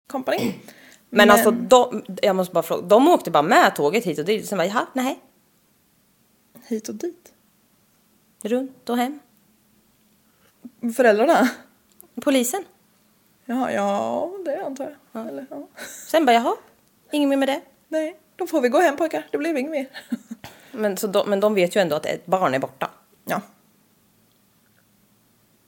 company. 0.09 0.53
Men, 1.09 1.29
alltså, 1.31 1.51
de, 1.51 2.03
jag 2.21 2.35
måste 2.35 2.53
bara 2.53 2.63
fråga, 2.63 2.87
de 2.87 3.07
åkte 3.07 3.31
bara 3.31 3.43
med 3.43 3.75
tåget 3.75 4.05
hit 4.05 4.19
och 4.19 4.25
dit. 4.25 4.47
Sen 4.47 4.57
bara, 4.57 4.67
jaha, 4.67 4.85
nej, 4.93 5.19
Hit 6.67 6.89
och 6.89 6.95
dit. 6.95 7.33
runt 8.43 8.89
och 8.89 8.97
hem. 8.97 9.19
Föräldrarna? 10.95 11.49
Polisen. 12.21 12.63
Ja, 13.45 13.71
ja, 13.71 14.31
det 14.45 14.65
antar 14.65 14.95
jag. 15.11 15.27
Eller, 15.27 15.45
ja. 15.49 15.67
Sen 16.07 16.25
bara, 16.25 16.33
jaha, 16.33 16.55
inget 17.11 17.29
mer 17.29 17.37
med 17.37 17.47
det. 17.49 17.61
Nej, 17.87 18.19
då 18.35 18.47
får 18.47 18.61
vi 18.61 18.69
gå 18.69 18.79
hem 18.79 18.97
pojkar. 18.97 19.27
Det 19.31 19.37
blev 19.37 19.57
inget 19.57 19.71
mer. 19.71 19.87
Men, 20.73 20.97
så 20.97 21.07
de, 21.07 21.29
men 21.29 21.39
de 21.39 21.55
vet 21.55 21.75
ju 21.75 21.81
ändå 21.81 21.95
att 21.95 22.05
ett 22.05 22.25
barn 22.25 22.53
är 22.53 22.59
borta. 22.59 22.89
Ja, 23.25 23.41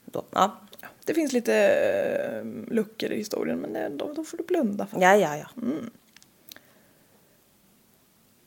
Då, 0.06 0.24
ja. 0.32 0.60
det 1.06 1.14
finns 1.14 1.34
lite 1.34 1.56
eh, 1.56 2.74
luckor 2.74 3.12
i 3.12 3.18
historien 3.18 3.60
men 3.60 3.74
det, 3.74 3.90
då, 3.90 4.14
då 4.14 4.24
får 4.24 4.38
du 4.38 4.44
blunda 4.44 4.88
för. 4.88 5.02
ja, 5.02 5.16
ja, 5.16 5.38
ja. 5.38 5.48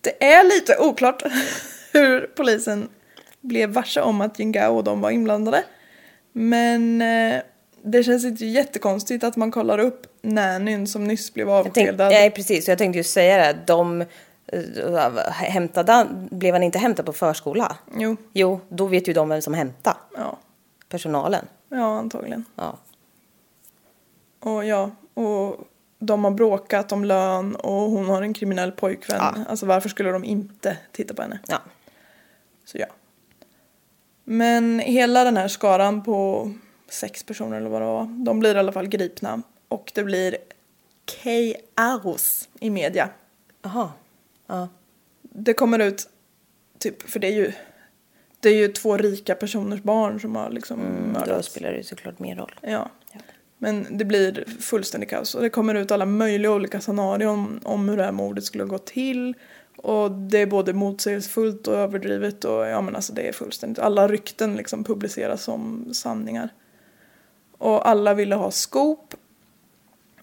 Det 0.01 0.25
är 0.25 0.45
lite 0.45 0.77
oklart 0.79 1.23
hur 1.93 2.21
polisen 2.37 2.89
blev 3.41 3.71
varse 3.71 4.01
om 4.01 4.21
att 4.21 4.39
Jingao 4.39 4.77
och 4.77 4.85
de 4.85 5.01
var 5.01 5.11
inblandade. 5.11 5.65
Men 6.33 7.03
eh, 7.03 7.43
det 7.83 8.03
känns 8.03 8.25
inte 8.25 8.47
jättekonstigt 8.47 9.25
att 9.25 9.37
man 9.37 9.51
kollar 9.51 9.79
upp 9.79 10.07
nannyn 10.23 10.87
som 10.87 11.05
nyss 11.05 11.35
blev 11.35 11.51
avskedad. 11.51 12.09
nej, 12.09 12.31
precis. 12.31 12.69
Jag 12.69 12.79
tänkte 12.79 12.99
ju 12.99 13.05
säga 13.05 13.37
det. 13.37 13.59
De 13.67 14.05
hämtade, 15.33 15.93
han- 15.93 16.29
blev 16.31 16.55
han 16.55 16.63
inte 16.63 16.79
hämtad 16.79 17.07
på 17.07 17.13
förskola? 17.13 17.77
Jo, 17.97 18.17
Jo, 18.33 18.61
då 18.69 18.87
vet 18.87 19.09
ju 19.09 19.13
de 19.13 19.29
vem 19.29 19.43
som 19.43 19.55
hämtar. 19.55 19.97
ja, 20.17 20.39
Personalen. 20.89 21.47
ja 21.69 21.99
antagligen. 21.99 22.45
Ja. 22.55 22.77
Och 24.41 24.65
ja, 24.65 24.91
och 25.15 25.57
de 25.99 26.25
har 26.25 26.31
bråkat 26.31 26.93
om 26.93 27.05
lön 27.05 27.57
och 27.57 27.73
hon 27.91 28.09
har 28.09 28.23
en 28.23 28.35
kriminell 28.35 28.73
pojkvän. 28.73 29.19
Ja. 29.21 29.35
Alltså 29.49 29.67
varför 29.67 29.89
skulle 29.89 30.11
de 30.11 30.25
inte 30.25 30.77
titta 30.93 31.15
på 31.15 31.23
henne? 31.23 31.39
ja. 31.49 31.59
Så 32.65 32.79
ja. 32.79 32.87
Men 34.25 34.79
hela 34.79 35.25
den 35.25 35.37
här 35.37 35.49
skaran 35.49 36.03
på 36.05 36.51
sex 36.89 37.23
personer 37.25 37.57
eller 37.57 37.69
vad 37.71 37.83
det 37.83 37.87
var, 37.87 38.25
de 38.25 38.41
blir 38.41 38.55
i 38.57 38.59
alla 38.59 38.73
fall 38.73 38.87
gripna. 38.89 39.43
Och 39.69 39.93
det 39.95 40.05
blir 40.05 40.37
kaos 41.05 42.49
i 42.61 42.71
media. 42.71 43.09
Jaha. 43.63 43.91
Ja. 44.49 44.69
Det 45.23 45.53
kommer 45.55 45.79
ut, 45.79 46.09
typ, 46.79 47.03
för 47.11 47.21
det 47.21 47.27
är 47.27 47.33
ju, 47.33 47.53
det 48.41 48.49
är 48.49 48.55
ju 48.55 48.69
två 48.69 48.97
rika 48.97 49.35
personers 49.35 49.83
barn 49.83 50.21
som 50.21 50.37
har 50.37 50.51
liksom 50.51 50.81
Mm, 50.81 51.13
Då 51.13 51.21
mördats. 51.21 51.49
spelar 51.49 51.71
det 51.71 51.77
ju 51.77 51.83
såklart 51.83 52.19
mer 52.19 52.37
roll. 52.37 52.55
Ja. 52.63 52.91
Men 53.59 53.87
det 53.99 54.05
blir 54.05 54.45
fullständigt 54.61 55.11
kaos 55.11 55.35
och 55.35 55.43
det 55.43 55.51
kommer 55.51 55.75
ut 55.75 55.91
alla 55.91 56.07
möjliga 56.07 56.53
olika 56.53 56.81
scenarion 56.81 57.29
om, 57.39 57.61
om 57.65 57.89
hur 57.89 57.97
det 57.97 58.05
här 58.05 58.13
mordet 58.13 58.45
skulle 58.45 58.65
gå 58.65 58.79
till. 58.79 59.35
Och 59.77 60.11
det 60.11 60.39
är 60.39 60.47
både 60.47 60.73
motsägelsefullt 60.73 61.67
och 61.69 61.75
överdrivet 61.75 62.45
och 62.45 62.67
ja 62.67 62.81
men 62.81 62.97
alltså 62.97 63.13
det 63.13 63.29
är 63.29 63.33
fullständigt. 63.33 63.79
Alla 63.79 64.09
rykten 64.09 64.57
liksom 64.57 64.85
publiceras 64.85 65.43
som 65.43 65.89
sanningar. 65.95 66.49
Och 67.59 67.89
alla 67.89 68.15
ville 68.15 68.35
ha 68.35 68.51
scoop. 68.51 69.15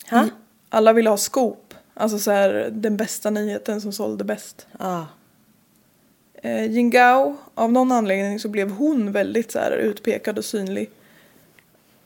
Ha? 0.10 0.28
Alla 0.70 0.94
ville 0.94 1.10
ha 1.10 1.18
scoop. 1.18 1.65
Alltså 1.98 2.20
så 2.20 2.32
här 2.32 2.70
den 2.72 2.98
bästa 2.98 3.30
nyheten 3.30 3.82
som 3.82 3.92
sålde 3.92 4.24
bäst. 4.24 4.68
Ja. 4.80 5.08
Eh, 6.34 6.72
Jingao, 6.72 7.38
av 7.56 7.72
någon 7.72 7.92
anledning 7.92 8.40
så 8.40 8.50
blev 8.50 8.72
hon 8.72 9.12
väldigt 9.12 9.52
så 9.52 9.60
här 9.60 9.72
utpekad 9.72 10.38
och 10.38 10.46
synlig. 10.46 10.90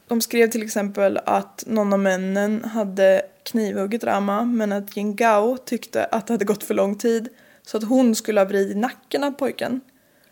De 0.08 0.22
skrev 0.22 0.50
till 0.50 0.64
exempel 0.64 1.20
att 1.26 1.64
någon 1.68 1.94
av 1.94 2.00
männen 2.00 2.64
hade 2.64 3.22
knivhuggit 3.44 4.04
Rama 4.04 4.44
men 4.44 4.72
att 4.72 4.98
Jingao 4.98 5.58
tyckte 5.58 6.06
att 6.06 6.28
det 6.28 6.34
hade 6.34 6.46
gått 6.46 6.64
för 6.64 6.74
lång 6.74 6.96
tid 6.98 7.30
så 7.64 7.78
att 7.78 7.84
hon 7.84 8.16
skulle 8.16 8.40
ha 8.40 8.46
vridit 8.46 8.78
nacken 8.78 9.24
av 9.24 9.32
pojken. 9.32 9.82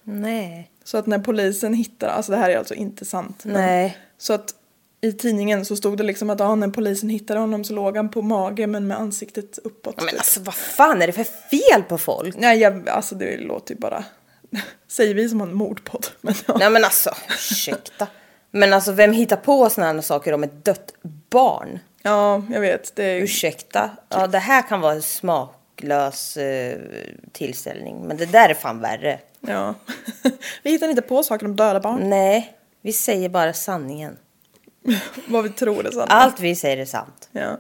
Nej. 0.03 0.71
Så 0.83 0.97
att 0.97 1.05
när 1.07 1.19
polisen 1.19 1.73
hittar, 1.73 2.07
alltså 2.07 2.31
det 2.31 2.37
här 2.37 2.49
är 2.49 2.57
alltså 2.57 2.73
inte 2.73 3.05
sant. 3.05 3.45
men- 3.45 3.53
Nej. 3.53 3.97
Så 4.17 4.33
att 4.33 4.55
i 5.07 5.13
tidningen 5.13 5.65
så 5.65 5.75
stod 5.75 5.97
det 5.97 6.03
liksom 6.03 6.29
att 6.29 6.39
ja, 6.39 6.55
när 6.55 6.67
polisen 6.67 7.09
hittade 7.09 7.39
honom 7.39 7.63
så 7.63 7.73
låg 7.73 7.97
han 7.97 8.09
på 8.09 8.21
mage 8.21 8.67
men 8.67 8.87
med 8.87 8.97
ansiktet 8.97 9.59
uppåt. 9.63 9.97
Men 9.97 10.07
typ. 10.07 10.17
alltså 10.17 10.41
vad 10.41 10.55
fan 10.55 11.01
är 11.01 11.07
det 11.07 11.13
för 11.13 11.23
fel 11.23 11.83
på 11.83 11.97
folk? 11.97 12.35
Nej, 12.37 12.59
jag, 12.59 12.89
alltså 12.89 13.15
det 13.15 13.37
låter 13.37 13.73
ju 13.73 13.79
bara... 13.79 14.03
Säger 14.87 15.13
vi 15.13 15.29
som 15.29 15.39
har 15.39 15.47
en 15.47 15.53
mordpodd. 15.53 16.07
Men 16.21 16.33
ja. 16.47 16.55
Nej 16.59 16.69
men 16.69 16.83
alltså, 16.83 17.09
ursäkta. 17.29 18.07
Men 18.51 18.73
alltså 18.73 18.91
vem 18.91 19.13
hittar 19.13 19.37
på 19.37 19.69
såna 19.69 19.87
här 19.87 20.01
saker 20.01 20.33
om 20.33 20.43
ett 20.43 20.65
dött 20.65 20.93
barn? 21.29 21.79
ja, 22.01 22.43
jag 22.49 22.61
vet. 22.61 22.95
Det 22.95 23.03
är, 23.03 23.21
Ursäkta. 23.21 23.89
Ja 24.09 24.27
det 24.27 24.37
här 24.37 24.61
kan 24.61 24.81
vara 24.81 24.93
en 24.93 25.01
smak, 25.01 25.57
smaklös 25.77 26.37
eh, 26.37 26.79
tillställning. 27.31 28.07
Men 28.07 28.17
det 28.17 28.25
där 28.25 28.49
är 28.49 28.53
fan 28.53 28.79
värre. 28.79 29.19
Ja. 29.39 29.73
vi 30.63 30.71
hittar 30.71 30.89
inte 30.89 31.01
på 31.01 31.23
saker 31.23 31.45
om 31.45 31.55
döda 31.55 31.79
barn. 31.79 32.09
Nej, 32.09 32.53
vi 32.81 32.93
säger 32.93 33.29
bara 33.29 33.53
sanningen. 33.53 34.17
Vad 35.27 35.43
vi 35.43 35.49
tror 35.49 35.87
är 35.87 35.91
sant. 35.91 36.11
Allt 36.11 36.39
vi 36.39 36.55
säger 36.55 36.77
är 36.77 36.85
sant. 36.85 37.29
Ja. 37.31 37.57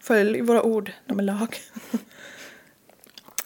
Följ 0.00 0.40
våra 0.40 0.62
ord, 0.62 0.92
de 1.06 1.18
är 1.18 1.22
lag. 1.22 1.56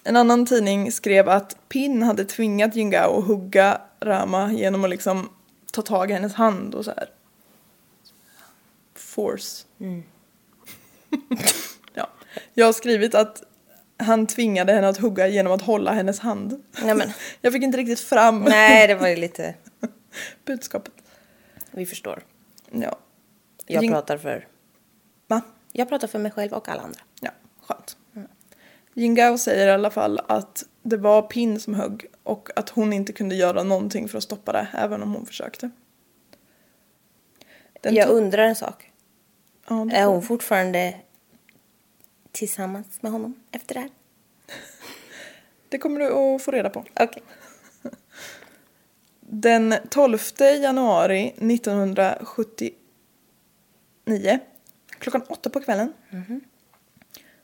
En 0.05 0.17
annan 0.17 0.47
tidning 0.47 0.93
skrev 0.93 1.29
att 1.29 1.57
Pin 1.69 2.03
hade 2.03 2.25
tvingat 2.25 2.77
Jingao 2.77 3.19
att 3.19 3.27
hugga 3.27 3.81
Rama 4.01 4.53
genom 4.53 4.85
att 4.85 4.91
liksom 4.91 5.29
ta 5.73 5.83
tag 5.83 6.11
i 6.11 6.15
hennes 6.15 6.35
hand 6.35 6.75
och 6.75 6.85
så 6.85 6.91
här. 6.91 7.09
Force. 8.95 9.65
ja. 11.95 12.11
Jag 12.55 12.67
har 12.67 12.73
skrivit 12.73 13.15
att 13.15 13.43
han 13.97 14.27
tvingade 14.27 14.73
henne 14.73 14.89
att 14.89 14.99
hugga 14.99 15.29
genom 15.29 15.53
att 15.53 15.63
hålla 15.63 15.93
hennes 15.93 16.19
hand. 16.19 16.65
Nej, 16.83 16.95
men. 16.95 17.13
Jag 17.41 17.53
fick 17.53 17.63
inte 17.63 17.79
riktigt 17.79 18.01
fram 18.01 18.41
Nej, 18.41 18.87
det 18.87 18.95
var 18.95 19.09
ju 19.09 19.17
lite... 19.17 19.55
budskapet. 20.45 20.93
Vi 21.71 21.87
förstår. 21.87 22.23
Ja. 22.71 22.99
Jag 23.67 23.83
Jing- 23.85 23.93
pratar 23.93 24.19
för... 24.19 24.49
Va? 25.27 25.41
Jag 25.73 25.89
pratar 25.89 26.09
för 26.09 26.19
mig 26.19 26.33
själv 26.33 26.53
och 26.53 26.69
alla 26.69 26.83
andra. 26.83 27.01
Ja, 27.21 27.31
skönt. 27.61 27.97
Jingao 28.95 29.39
säger 29.39 29.69
i 29.69 29.71
alla 29.71 29.91
fall 29.91 30.21
att 30.29 30.65
det 30.83 30.97
var 30.97 31.23
Pin 31.23 31.61
som 31.61 31.75
högg 31.75 32.07
och 32.23 32.49
att 32.57 32.69
hon 32.69 32.93
inte 32.93 33.13
kunde 33.13 33.35
göra 33.35 33.63
någonting 33.63 34.09
för 34.09 34.19
att 34.19 34.25
stoppa 34.25 34.53
det, 34.53 34.69
även 34.75 35.03
om 35.03 35.15
hon 35.15 35.27
försökte. 35.27 35.71
Den 37.81 37.95
jag 37.95 38.09
undrar 38.09 38.43
en 38.43 38.57
sak. 38.57 38.93
ja, 39.69 39.91
Är 39.93 40.07
hon 40.07 40.23
fortfarande 40.23 40.97
tillsammans 42.33 43.03
med 43.03 43.13
honom 43.13 43.35
efter 43.51 43.75
det 43.75 43.81
här? 43.81 43.91
Det 45.69 45.79
kommer 45.79 46.01
du 46.01 46.35
att 46.35 46.43
få 46.43 46.51
reda 46.51 46.71
på. 46.71 46.85
Okej. 47.01 47.23
Den 49.21 49.75
12 49.91 50.19
januari 50.63 51.35
1979 54.07 54.41
klockan 54.99 55.23
åtta 55.29 55.51
på 55.51 55.61
kvällen 55.61 55.93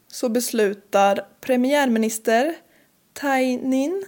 så 0.06 0.28
beslutar 0.28 1.26
premiärminister 1.40 2.56
Tai 3.12 3.56
Nin 3.56 4.06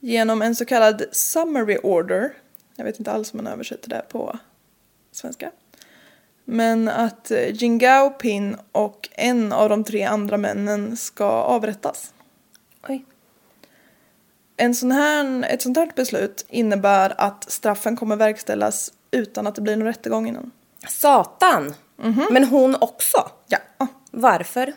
genom 0.00 0.42
en 0.42 0.56
så 0.56 0.64
kallad 0.64 1.04
summary 1.12 1.78
order 1.82 2.32
jag 2.76 2.84
vet 2.84 2.98
inte 2.98 3.12
alls 3.12 3.32
om 3.32 3.36
man 3.36 3.52
översätter 3.52 3.88
det 3.88 4.02
på 4.08 4.38
svenska 5.12 5.50
men 6.50 6.88
att 6.88 7.32
Jingao 7.52 8.10
Pin 8.10 8.56
och 8.72 9.08
en 9.12 9.52
av 9.52 9.68
de 9.68 9.84
tre 9.84 10.04
andra 10.04 10.36
männen 10.36 10.96
ska 10.96 11.24
avrättas. 11.24 12.14
Oj. 12.88 13.04
En 14.56 14.74
sån 14.74 14.92
här, 14.92 15.44
ett 15.44 15.62
sånt 15.62 15.76
här 15.76 15.92
beslut 15.96 16.46
innebär 16.48 17.14
att 17.20 17.50
straffen 17.50 17.96
kommer 17.96 18.16
verkställas 18.16 18.92
utan 19.10 19.46
att 19.46 19.54
det 19.54 19.60
blir 19.60 19.76
någon 19.76 19.86
rättegång 19.86 20.28
innan. 20.28 20.50
Satan! 20.88 21.74
Men 22.30 22.44
hon 22.44 22.74
också? 22.74 23.30
Ja. 23.48 23.58
Varför? 24.10 24.72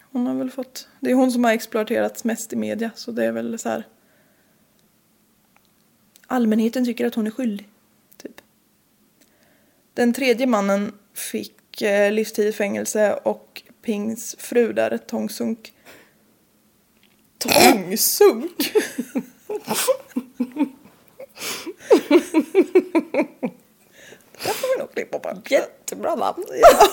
Hon 0.00 0.26
har 0.26 0.34
väl 0.34 0.50
fått, 0.50 0.88
det 1.00 1.10
är 1.10 1.14
hon 1.14 1.32
som 1.32 1.44
har 1.44 1.52
exploaterats 1.52 2.24
mest 2.24 2.52
i 2.52 2.56
media 2.56 2.90
så 2.94 3.12
det 3.12 3.24
är 3.24 3.32
väl 3.32 3.58
så 3.58 3.68
här. 3.68 3.86
Allmänheten 6.26 6.84
tycker 6.84 7.06
att 7.06 7.14
hon 7.14 7.26
är 7.26 7.30
skyldig. 7.30 7.68
Typ. 8.16 8.40
Den 9.94 10.12
tredje 10.12 10.46
mannen 10.46 10.92
fick 11.14 11.82
eh, 11.82 12.12
livstid 12.12 12.48
i 12.48 12.52
fängelse 12.52 13.14
och 13.22 13.62
Pings 13.82 14.36
fru 14.38 14.72
där, 14.72 14.98
Tong 14.98 15.28
Sunk. 15.28 15.72
Det 24.44 24.50
får 24.52 24.76
vi 24.76 24.80
nog 24.82 24.92
klippa 24.92 25.18
bort. 25.18 25.50
Jättebra 25.50 26.14
namn. 26.14 26.44
Ja. 26.60 26.88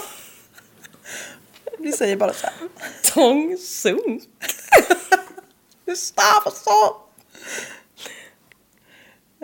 Vi 1.79 1.91
säger 1.91 2.15
bara 2.15 2.33
så 2.33 2.45
här. 2.47 2.53
Tong 3.03 3.57
Sung. 3.57 4.21
Det 5.85 5.95
stavas 5.95 6.63
så. 6.63 7.01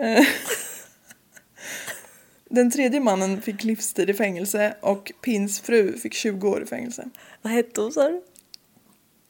Eh, 0.02 0.26
Den 2.44 2.70
tredje 2.70 3.00
mannen 3.00 3.42
fick 3.42 3.64
livstid 3.64 4.10
i 4.10 4.14
fängelse 4.14 4.76
och 4.80 5.12
Pins 5.22 5.60
fru 5.60 5.98
fick 5.98 6.14
20 6.14 6.48
år 6.48 6.62
i 6.62 6.66
fängelse. 6.66 7.10
Vad 7.42 7.52
hette 7.52 7.80
hon 7.80 7.92
sa 7.92 8.08
du? 8.08 8.22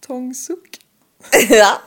Tong 0.01 0.35
Suk. 0.35 0.81
ja. 1.51 1.81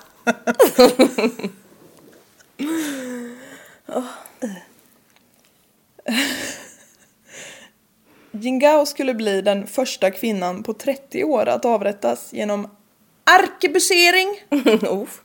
Jingao 8.31 8.85
skulle 8.85 9.13
bli 9.13 9.41
den 9.41 9.67
första 9.67 10.11
kvinnan 10.11 10.63
på 10.63 10.73
30 10.73 11.23
år 11.23 11.45
att 11.49 11.65
avrättas 11.65 12.33
genom 12.33 12.67
arkebusering. 13.23 14.27
Uff. 15.01 15.21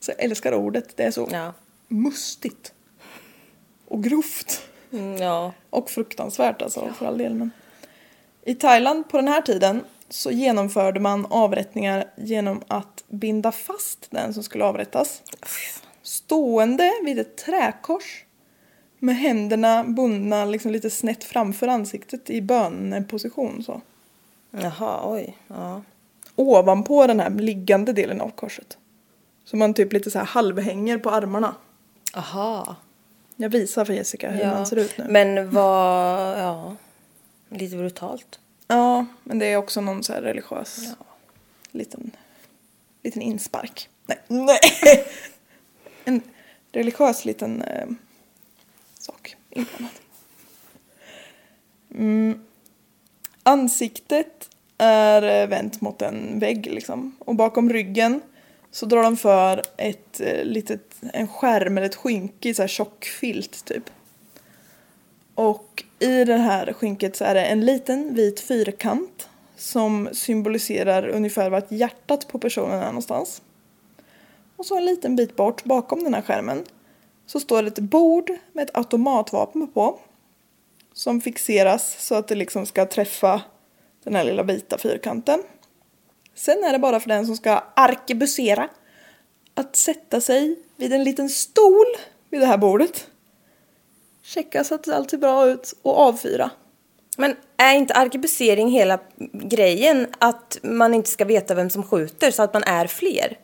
Så 0.00 0.10
jag 0.10 0.20
älskar 0.24 0.54
ordet, 0.54 0.96
det 0.96 1.02
är 1.02 1.10
så 1.10 1.28
Ja. 1.32 1.52
mustigt. 1.88 2.72
Och 3.88 4.02
grovt. 4.04 4.62
Mm, 4.92 5.16
ja. 5.16 5.52
Och 5.70 5.90
fruktansvärt 5.90 6.62
alltså 6.62 6.92
för 6.98 7.06
all 7.06 7.18
del. 7.18 7.34
Men. 7.34 7.50
I 8.42 8.54
Thailand 8.54 9.08
på 9.08 9.16
den 9.16 9.28
här 9.28 9.42
tiden 9.42 9.84
så 10.08 10.30
genomförde 10.30 11.00
man 11.00 11.26
avrättningar 11.30 12.04
genom 12.16 12.62
att 12.68 13.04
binda 13.08 13.52
fast 13.52 14.06
den 14.10 14.34
som 14.34 14.42
skulle 14.42 14.64
avrättas. 14.64 15.22
Stående 16.02 16.92
vid 17.04 17.18
ett 17.18 17.36
träkors 17.36 18.24
med 19.04 19.16
händerna 19.16 19.84
bundna 19.84 20.44
liksom 20.44 20.70
lite 20.70 20.90
snett 20.90 21.24
framför 21.24 21.68
ansiktet 21.68 22.30
i 22.30 22.42
böneposition 22.42 23.62
så. 23.62 23.80
Jaha, 24.50 25.12
oj. 25.12 25.36
Ja. 25.48 25.82
Ovanpå 26.36 27.06
den 27.06 27.20
här 27.20 27.30
liggande 27.30 27.92
delen 27.92 28.20
av 28.20 28.30
korset. 28.30 28.78
Så 29.44 29.56
man 29.56 29.74
typ 29.74 29.92
lite 29.92 30.10
så 30.10 30.18
här 30.18 30.26
halvhänger 30.26 30.98
på 30.98 31.10
armarna. 31.10 31.54
Aha. 32.14 32.76
Jag 33.36 33.48
visar 33.48 33.84
för 33.84 33.92
Jessica 33.92 34.30
hur 34.30 34.46
man 34.46 34.66
ser 34.66 34.76
ut 34.76 34.98
nu. 34.98 35.04
Men 35.08 35.50
vad, 35.50 36.38
ja. 36.38 36.76
Lite 37.48 37.76
brutalt. 37.76 38.38
Ja, 38.66 39.06
men 39.24 39.38
det 39.38 39.46
är 39.46 39.56
också 39.56 39.80
någon 39.80 40.02
så 40.02 40.12
här 40.12 40.22
religiös 40.22 40.94
liten, 41.70 42.10
liten 43.02 43.22
inspark. 43.22 43.88
Nej, 44.06 44.18
nej! 44.28 44.60
En 46.06 46.22
religiös 46.72 47.24
liten 47.24 47.62
eh, 47.62 47.86
inblandad. 49.54 49.90
Mm. 51.94 52.40
Ansiktet 53.42 54.50
är 54.78 55.46
vänt 55.46 55.80
mot 55.80 56.02
en 56.02 56.38
vägg 56.38 56.66
liksom. 56.66 57.16
Och 57.18 57.34
bakom 57.34 57.70
ryggen 57.70 58.20
så 58.70 58.86
drar 58.86 59.02
de 59.02 59.16
för 59.16 59.62
ett 59.76 60.20
eh, 60.20 60.44
litet, 60.44 60.94
en 61.12 61.28
skärm 61.28 61.78
eller 61.78 61.86
ett 61.86 61.94
skynke 61.94 62.48
i 62.48 62.54
så 62.54 62.62
här 62.62 62.68
tjock 62.68 63.04
filt 63.04 63.64
typ. 63.64 63.90
Och 65.34 65.84
i 65.98 66.24
det 66.24 66.36
här 66.36 66.72
skynket 66.72 67.16
så 67.16 67.24
är 67.24 67.34
det 67.34 67.44
en 67.44 67.60
liten 67.64 68.14
vit 68.14 68.40
fyrkant 68.40 69.28
som 69.56 70.08
symboliserar 70.12 71.08
ungefär 71.08 71.50
vart 71.50 71.72
hjärtat 71.72 72.28
på 72.28 72.38
personen 72.38 72.80
är 72.80 72.86
någonstans. 72.86 73.42
Och 74.56 74.66
så 74.66 74.76
en 74.76 74.84
liten 74.84 75.16
bit 75.16 75.36
bort 75.36 75.64
bakom 75.64 76.04
den 76.04 76.14
här 76.14 76.22
skärmen 76.22 76.64
så 77.26 77.40
står 77.40 77.62
det 77.62 77.68
ett 77.68 77.78
bord 77.78 78.30
med 78.52 78.64
ett 78.64 78.76
automatvapen 78.76 79.66
på 79.66 79.98
som 80.92 81.20
fixeras 81.20 82.06
så 82.06 82.14
att 82.14 82.28
det 82.28 82.34
liksom 82.34 82.66
ska 82.66 82.86
träffa 82.86 83.42
den 84.04 84.14
här 84.14 84.24
lilla 84.24 84.42
vita 84.42 84.78
fyrkanten. 84.78 85.42
Sen 86.34 86.64
är 86.64 86.72
det 86.72 86.78
bara 86.78 87.00
för 87.00 87.08
den 87.08 87.26
som 87.26 87.36
ska 87.36 87.62
arkebusera 87.76 88.68
att 89.54 89.76
sätta 89.76 90.20
sig 90.20 90.56
vid 90.76 90.92
en 90.92 91.04
liten 91.04 91.28
stol 91.28 91.86
vid 92.30 92.40
det 92.40 92.46
här 92.46 92.58
bordet. 92.58 93.06
Checka 94.22 94.64
så 94.64 94.74
att 94.74 94.88
allt 94.88 95.10
ser 95.10 95.18
bra 95.18 95.46
ut 95.46 95.74
och 95.82 95.98
avfyra. 95.98 96.50
Men 97.16 97.36
är 97.56 97.74
inte 97.74 97.94
arkebusering 97.94 98.70
hela 98.70 98.98
grejen 99.32 100.06
att 100.18 100.58
man 100.62 100.94
inte 100.94 101.10
ska 101.10 101.24
veta 101.24 101.54
vem 101.54 101.70
som 101.70 101.82
skjuter 101.82 102.30
så 102.30 102.42
att 102.42 102.54
man 102.54 102.62
är 102.62 102.86
fler? 102.86 103.38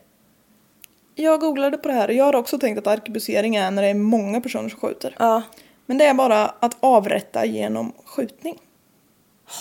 Jag 1.21 1.39
googlade 1.39 1.77
på 1.77 1.87
det 1.87 1.93
här 1.93 2.07
och 2.07 2.13
jag 2.13 2.25
har 2.25 2.35
också 2.35 2.59
tänkt 2.59 2.77
att 2.77 2.87
arkebusering 2.87 3.55
är 3.55 3.71
när 3.71 3.81
det 3.81 3.87
är 3.87 3.93
många 3.93 4.41
personer 4.41 4.69
som 4.69 4.79
skjuter. 4.79 5.15
Ja. 5.19 5.43
Men 5.85 5.97
det 5.97 6.05
är 6.05 6.13
bara 6.13 6.45
att 6.45 6.77
avrätta 6.79 7.45
genom 7.45 7.93
skjutning. 8.05 8.59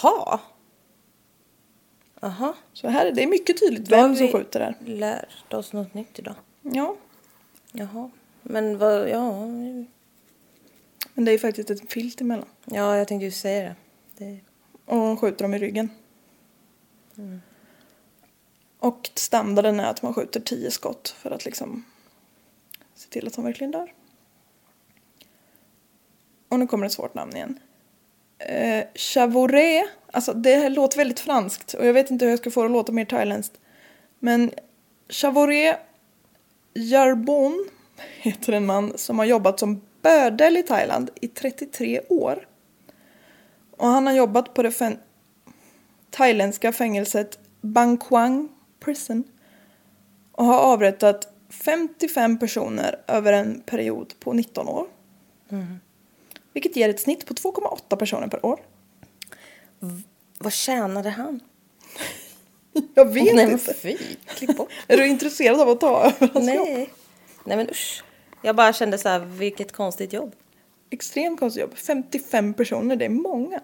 Ha. 0.03 0.41
Aha. 2.21 2.55
Så 2.73 2.89
här 2.89 3.07
är 3.07 3.13
det 3.13 3.23
är 3.23 3.27
mycket 3.27 3.61
tydligt 3.61 3.93
vem 3.93 4.17
som 4.17 4.29
skjuter 4.29 4.61
här. 4.61 4.75
lärt 4.85 5.55
oss 5.55 5.73
något 5.73 5.95
nytt 5.95 6.19
idag. 6.19 6.35
Ja, 6.63 6.97
Jaha. 7.73 8.11
Men 8.43 8.79
vad, 8.79 9.09
ja. 9.09 9.47
men 11.15 11.25
det 11.25 11.33
är 11.33 11.39
faktiskt 11.39 11.71
ett 11.71 11.93
filt 11.93 12.21
emellan. 12.21 12.47
Ja, 12.65 12.97
jag 12.97 13.09
tänkte 13.09 13.25
ju 13.25 13.31
säga 13.31 13.75
det. 14.19 14.25
det. 14.25 14.41
Och 14.95 15.21
skjuter 15.21 15.45
dem 15.45 15.55
i 15.55 15.59
ryggen. 15.59 15.89
Och 18.81 19.11
standarden 19.15 19.81
är 19.81 19.91
att 19.91 20.03
man 20.03 20.15
skjuter 20.15 20.41
tio 20.41 20.71
skott 20.71 21.09
för 21.09 21.31
att 21.31 21.45
liksom 21.45 21.85
se 22.95 23.09
till 23.09 23.27
att 23.27 23.37
han 23.37 23.45
verkligen 23.45 23.71
dör. 23.71 23.95
Och 26.49 26.59
nu 26.59 26.67
kommer 26.67 26.87
ett 26.87 26.93
svårt 26.93 27.15
namn 27.15 27.37
igen. 27.37 27.59
Eh, 28.39 28.85
Chavoret, 28.95 29.89
alltså 30.13 30.33
det 30.33 30.69
låter 30.69 30.99
väldigt 30.99 31.21
franskt 31.21 31.75
och 31.75 31.87
jag 31.87 31.93
vet 31.93 32.11
inte 32.11 32.25
hur 32.25 32.31
jag 32.31 32.39
ska 32.39 32.51
få 32.51 32.61
det 32.61 32.67
att 32.67 32.73
låta 32.73 32.93
mer 32.93 33.05
thailändskt. 33.05 33.61
Men 34.19 34.51
Chavoret 35.09 35.79
Jarbon 36.75 37.69
heter 37.97 38.53
en 38.53 38.67
man 38.67 38.99
som 38.99 39.19
har 39.19 39.27
jobbat 39.27 39.61
som 39.61 39.81
bödel 40.03 40.57
i 40.57 40.63
Thailand 40.63 41.11
i 41.21 41.29
33 41.29 42.01
år. 42.09 42.49
Och 43.77 43.87
han 43.87 44.07
har 44.07 44.15
jobbat 44.15 44.55
på 44.55 44.63
det 44.63 44.97
thailändska 46.11 46.73
fängelset 46.73 47.39
Bangkwang 47.61 48.49
Prison 48.81 49.25
och 50.33 50.45
har 50.45 50.59
avrättat 50.59 51.29
55 51.51 52.39
personer 52.39 53.01
över 53.07 53.33
en 53.33 53.61
period 53.61 54.15
på 54.21 54.33
19 54.33 54.69
år. 54.69 54.87
Vilket 56.53 56.77
ger 56.77 56.89
ett 56.89 57.01
snitt 57.01 57.27
på 57.27 57.35
2,8 57.35 57.97
personer 57.97 58.29
per 58.29 58.47
år. 58.47 58.61
Vad 60.39 60.53
tjänade 60.53 61.11
han? 61.11 61.41
Jag 62.95 63.05
vet 63.05 63.25
Nej 63.25 63.35
men 63.35 63.51
inte. 63.51 63.75
fy, 63.75 63.97
klipp 64.27 64.57
bort. 64.57 64.69
Är 64.89 64.97
du 64.97 65.07
intresserad 65.07 65.61
av 65.61 65.69
att 65.69 65.81
ta 65.81 66.01
över 66.01 66.31
hans 66.35 66.55
jobb? 66.55 66.69
Nej. 66.69 66.91
Nej 67.45 67.57
men 67.57 67.71
usch. 67.71 68.05
Jag 68.43 68.57
bara 68.57 68.73
kände 68.73 68.99
så 68.99 69.09
här, 69.09 69.19
vilket 69.19 69.73
konstigt 69.73 70.13
jobb. 70.13 70.35
Extremt 70.91 71.41
konstigt 71.41 71.61
jobb. 71.61 71.75
55 71.77 72.55
personer, 72.55 72.97
det 72.97 73.05
är 73.05 73.09
många. 73.09 73.61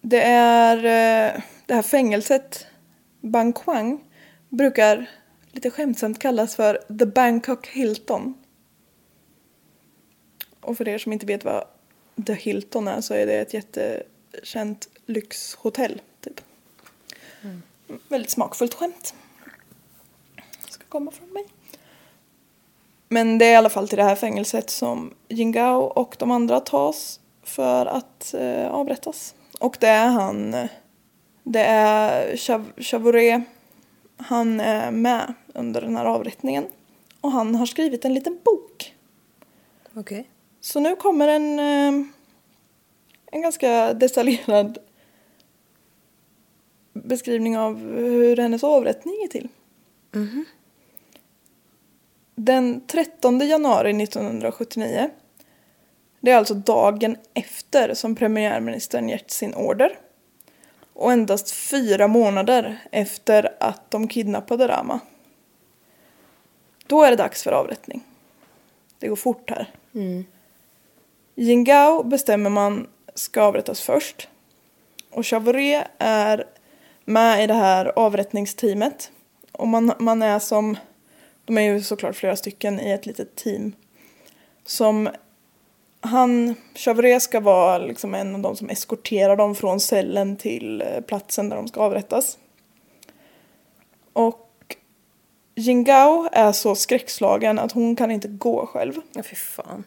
Det 0.00 0.22
är 0.22 0.76
eh, 1.34 1.42
det 1.66 1.74
här 1.74 1.82
fängelset, 1.82 2.66
Bangkwang, 3.20 4.04
brukar 4.48 5.10
lite 5.52 5.70
skämtsamt 5.70 6.18
kallas 6.18 6.56
för 6.56 6.98
The 6.98 7.06
Bangkok 7.06 7.66
Hilton. 7.66 8.34
Och 10.60 10.76
för 10.76 10.88
er 10.88 10.98
som 10.98 11.12
inte 11.12 11.26
vet 11.26 11.44
vad 11.44 11.64
The 12.26 12.34
Hilton 12.34 12.88
är 12.88 13.00
så 13.00 13.14
är 13.14 13.26
det 13.26 13.40
ett 13.40 13.54
jättekänt 13.54 14.88
lyxhotell, 15.06 16.00
typ. 16.20 16.40
Väldigt 18.08 18.30
smakfullt 18.30 18.74
skämt. 18.74 19.14
Ska 20.68 20.84
komma 20.88 21.10
från 21.10 21.28
mig. 21.28 21.46
Men 23.08 23.38
det 23.38 23.44
är 23.44 23.52
i 23.52 23.56
alla 23.56 23.70
fall 23.70 23.88
till 23.88 23.98
det 23.98 24.04
här 24.04 24.16
fängelset 24.16 24.70
som 24.70 25.14
Jingao 25.28 25.80
och 25.80 26.16
de 26.18 26.30
andra 26.30 26.60
tas 26.60 27.20
för 27.42 27.86
att 27.86 28.34
eh, 28.34 28.66
avrättas. 28.66 29.34
Och 29.60 29.76
det 29.80 29.88
är 29.88 30.06
han, 30.06 30.54
eh, 30.54 30.70
det 31.44 31.60
är 31.60 32.36
Chav- 32.36 32.82
Chavoret, 32.82 33.42
han 34.16 34.60
är 34.60 34.90
med 34.90 35.34
under 35.54 35.80
den 35.80 35.96
här 35.96 36.04
avrättningen. 36.04 36.66
Och 37.20 37.32
han 37.32 37.54
har 37.54 37.66
skrivit 37.66 38.04
en 38.04 38.14
liten 38.14 38.38
bok. 38.44 38.94
Okej. 39.94 40.28
Så 40.60 40.80
nu 40.80 40.96
kommer 40.96 41.28
en, 41.28 41.58
eh, 41.58 42.06
en 43.32 43.42
ganska 43.42 43.94
detaljerad 43.94 44.78
beskrivning 46.92 47.58
av 47.58 47.78
hur 47.78 48.36
hennes 48.36 48.64
avrättning 48.64 49.14
gick 49.14 49.32
till. 49.32 49.48
Den 52.34 52.86
13 52.86 53.40
januari 53.40 53.92
1979, 53.92 55.10
det 56.20 56.30
är 56.30 56.36
alltså 56.36 56.54
dagen 56.54 57.16
efter 57.34 57.94
som 57.94 58.14
premiärministern 58.14 59.08
gett 59.08 59.30
sin 59.30 59.54
order. 59.54 59.98
Och 60.94 61.12
endast 61.12 61.50
fyra 61.50 62.08
månader 62.08 62.78
efter 62.92 63.56
att 63.60 63.90
de 63.90 64.08
kidnappade 64.08 64.68
Rama. 64.68 65.00
Då 66.86 67.02
är 67.02 67.10
det 67.10 67.16
dags 67.16 67.42
för 67.42 67.52
avrättning. 67.52 68.04
Det 68.98 69.08
går 69.08 69.16
fort 69.16 69.50
här. 69.50 69.70
Jingao 71.34 72.02
bestämmer 72.02 72.50
man 72.50 72.86
ska 73.14 73.42
avrättas 73.42 73.80
först. 73.80 74.28
Och 75.10 75.26
Chavoret 75.26 75.86
är 75.98 76.44
med 77.04 77.44
i 77.44 77.46
det 77.46 77.54
här 77.54 77.92
avrättningsteamet. 77.98 79.10
Och 79.52 79.68
man, 79.68 79.92
man 79.98 80.22
är 80.22 80.38
som, 80.38 80.76
de 81.44 81.58
är 81.58 81.62
ju 81.62 81.82
såklart 81.82 82.16
flera 82.16 82.36
stycken 82.36 82.80
i 82.80 82.90
ett 82.90 83.06
litet 83.06 83.36
team. 83.36 83.72
Som 84.66 85.08
han, 86.04 86.54
Chavoret 86.74 87.22
ska 87.22 87.40
vara 87.40 87.78
liksom 87.78 88.14
en 88.14 88.34
av 88.34 88.40
de 88.40 88.56
som 88.56 88.70
eskorterar 88.70 89.36
dem 89.36 89.54
från 89.54 89.80
cellen 89.80 90.36
till 90.36 90.82
eh, 90.82 91.00
platsen 91.00 91.48
där 91.48 91.56
de 91.56 91.68
ska 91.68 91.80
avrättas. 91.80 92.38
Och 94.12 94.76
Jingao 95.54 96.28
är 96.32 96.52
så 96.52 96.74
skräckslagen 96.74 97.58
att 97.58 97.72
hon 97.72 97.96
kan 97.96 98.10
inte 98.10 98.28
gå 98.28 98.66
själv. 98.66 98.94
Ja 99.12 99.22
fy 99.22 99.36
fan. 99.36 99.84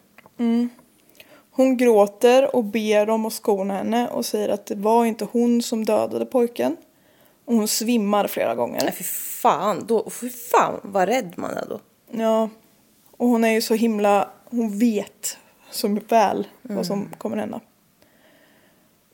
Hon 1.51 1.77
gråter 1.77 2.55
och 2.55 2.63
ber 2.63 3.05
dem 3.05 3.25
att 3.25 3.33
skona 3.33 3.73
henne 3.73 4.07
och 4.07 4.25
säger 4.25 4.49
att 4.49 4.65
det 4.65 4.75
var 4.75 5.05
inte 5.05 5.27
hon 5.31 5.61
som 5.61 5.85
dödade 5.85 6.25
pojken. 6.25 6.77
Och 7.45 7.55
hon 7.55 7.67
svimmar 7.67 8.27
flera 8.27 8.47
Nej 8.47 8.55
gånger. 8.55 8.91
fy 8.91 9.03
fan. 9.03 9.85
Då, 9.87 10.09
fy 10.09 10.29
fan 10.29 10.79
vad 10.83 11.07
rädd 11.07 11.33
man 11.35 11.51
är 11.51 11.65
då. 11.69 11.79
Ja. 12.11 12.49
Och 13.17 13.27
hon 13.27 13.43
är 13.43 13.51
ju 13.51 13.61
så 13.61 13.73
himla, 13.73 14.29
hon 14.49 14.79
vet 14.79 15.37
så 15.71 15.99
väl 16.09 16.47
vad 16.61 16.85
som 16.85 17.09
kommer 17.17 17.37
hända. 17.37 17.59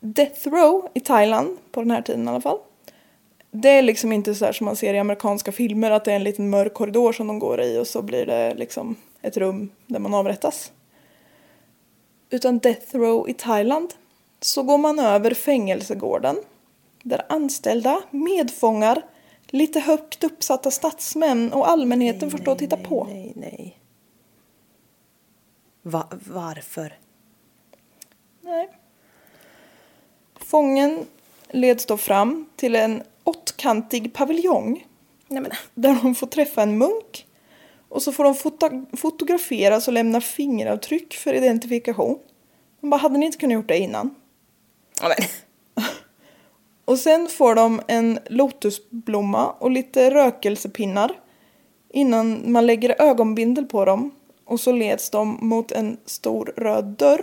Death 0.00 0.48
Row 0.48 0.88
i 0.94 1.00
Thailand, 1.00 1.58
på 1.70 1.80
den 1.80 1.90
här 1.90 2.02
tiden 2.02 2.26
i 2.26 2.30
alla 2.30 2.40
fall. 2.40 2.58
Det 3.50 3.68
är 3.68 3.82
liksom 3.82 4.12
inte 4.12 4.34
så 4.34 4.44
här 4.44 4.52
som 4.52 4.64
man 4.64 4.76
ser 4.76 4.94
i 4.94 4.98
amerikanska 4.98 5.52
filmer 5.52 5.90
att 5.90 6.04
det 6.04 6.12
är 6.12 6.16
en 6.16 6.24
liten 6.24 6.50
mörk 6.50 6.74
korridor 6.74 7.12
som 7.12 7.26
de 7.26 7.38
går 7.38 7.60
i 7.62 7.78
och 7.78 7.86
så 7.86 8.02
blir 8.02 8.26
det 8.26 8.54
liksom 8.54 8.96
ett 9.22 9.36
rum 9.36 9.70
där 9.86 9.98
man 9.98 10.14
avrättas. 10.14 10.72
Utan 12.30 12.58
Death 12.58 12.96
Row 12.96 13.28
i 13.28 13.34
Thailand 13.34 13.94
så 14.40 14.62
går 14.62 14.78
man 14.78 14.98
över 14.98 15.34
fängelsegården 15.34 16.36
där 17.02 17.22
anställda, 17.28 18.00
medfångar, 18.10 19.02
lite 19.46 19.80
högt 19.80 20.24
uppsatta 20.24 20.70
statsmän 20.70 21.52
och 21.52 21.68
allmänheten 21.68 22.30
får 22.30 22.38
stå 22.38 22.52
och 22.52 22.58
titta 22.58 22.76
på. 22.76 23.04
Nej, 23.04 23.32
nej. 23.36 23.78
Va, 25.86 26.08
varför? 26.26 26.98
Nej. 28.40 28.68
Fången 30.36 31.06
leds 31.48 31.86
då 31.86 31.96
fram 31.96 32.46
till 32.56 32.74
en 32.74 33.02
åttkantig 33.24 34.12
paviljong 34.12 34.86
Nej 35.28 35.42
men. 35.42 35.50
där 35.74 35.98
de 36.02 36.14
får 36.14 36.26
träffa 36.26 36.62
en 36.62 36.78
munk 36.78 37.26
och 37.88 38.02
så 38.02 38.12
får 38.12 38.24
de 38.24 38.34
fota- 38.34 38.86
fotograferas 38.96 39.88
och 39.88 39.94
lämna 39.94 40.20
fingeravtryck 40.20 41.14
för 41.14 41.34
identifikation. 41.34 42.18
De 42.80 42.90
bara, 42.90 42.96
hade 43.00 43.18
ni 43.18 43.26
inte 43.26 43.38
kunnat 43.38 43.54
gjort 43.54 43.68
det 43.68 43.78
innan? 43.78 44.14
Ja. 45.00 45.14
Och 46.84 46.98
sen 46.98 47.28
får 47.28 47.54
de 47.54 47.80
en 47.88 48.18
lotusblomma 48.26 49.50
och 49.50 49.70
lite 49.70 50.10
rökelsepinnar 50.10 51.12
innan 51.90 52.52
man 52.52 52.66
lägger 52.66 53.02
ögonbindel 53.02 53.64
på 53.66 53.84
dem 53.84 54.10
och 54.44 54.60
så 54.60 54.72
leds 54.72 55.10
de 55.10 55.38
mot 55.40 55.72
en 55.72 55.96
stor 56.04 56.52
röd 56.56 56.84
dörr 56.84 57.22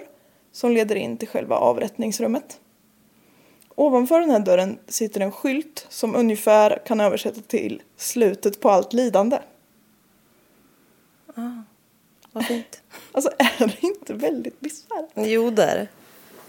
som 0.52 0.72
leder 0.72 0.96
in 0.96 1.18
till 1.18 1.28
själva 1.28 1.56
avrättningsrummet. 1.56 2.60
Ovanför 3.76 4.20
den 4.20 4.30
här 4.30 4.40
dörren 4.40 4.80
sitter 4.88 5.22
en 5.22 5.32
skylt 5.32 5.86
som 5.90 6.16
ungefär 6.16 6.82
kan 6.86 7.00
översätta 7.00 7.42
till 7.42 7.82
slutet 7.98 8.60
på 8.60 8.70
allt 8.70 8.94
lidande. 8.94 9.40
Vad 12.32 12.46
fint. 12.46 12.82
Alltså 13.12 13.32
är 13.38 13.68
det 13.68 13.84
inte 13.88 14.14
väldigt 14.14 14.60
bisarrt? 14.60 15.10
Jo 15.16 15.50
det 15.50 15.64
är 15.64 15.76
det. 15.76 15.88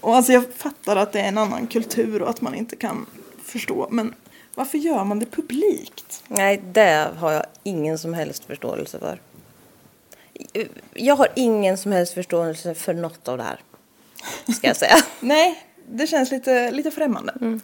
Och 0.00 0.16
alltså 0.16 0.32
jag 0.32 0.54
fattar 0.54 0.96
att 0.96 1.12
det 1.12 1.20
är 1.20 1.28
en 1.28 1.38
annan 1.38 1.66
kultur 1.66 2.22
och 2.22 2.30
att 2.30 2.40
man 2.40 2.54
inte 2.54 2.76
kan 2.76 3.06
förstå 3.42 3.88
men 3.90 4.14
varför 4.54 4.78
gör 4.78 5.04
man 5.04 5.18
det 5.18 5.26
publikt? 5.26 6.24
Nej, 6.28 6.62
det 6.72 7.10
har 7.18 7.32
jag 7.32 7.46
ingen 7.62 7.98
som 7.98 8.14
helst 8.14 8.44
förståelse 8.44 8.98
för. 8.98 9.20
Jag 10.94 11.16
har 11.16 11.28
ingen 11.36 11.76
som 11.76 11.92
helst 11.92 12.14
förståelse 12.14 12.74
för 12.74 12.94
något 12.94 13.28
av 13.28 13.38
det 13.38 13.44
här. 13.44 13.60
Ska 14.56 14.66
jag 14.66 14.76
säga. 14.76 14.96
Nej, 15.20 15.66
det 15.88 16.06
känns 16.06 16.30
lite, 16.30 16.70
lite 16.70 16.90
främmande. 16.90 17.60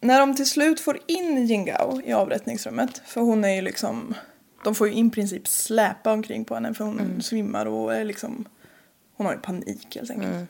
När 0.00 0.20
de 0.20 0.36
till 0.36 0.48
slut 0.48 0.80
får 0.80 0.98
in 1.06 1.46
Jingao 1.46 2.00
i 2.04 2.12
avrättningsrummet, 2.12 3.02
för 3.06 3.20
hon 3.20 3.44
är 3.44 3.54
ju 3.54 3.62
liksom, 3.62 4.14
de 4.64 4.74
får 4.74 4.88
ju 4.88 4.94
i 4.94 5.10
princip 5.10 5.48
släpa 5.48 6.12
omkring 6.12 6.44
på 6.44 6.54
henne 6.54 6.74
för 6.74 6.84
hon 6.84 7.22
svimmar 7.22 7.66
och 7.66 7.94
är 7.94 8.04
liksom, 8.04 8.48
hon 9.16 9.26
har 9.26 9.34
ju 9.34 9.40
panik 9.40 9.96
helt 9.96 10.10
enkelt. 10.10 10.48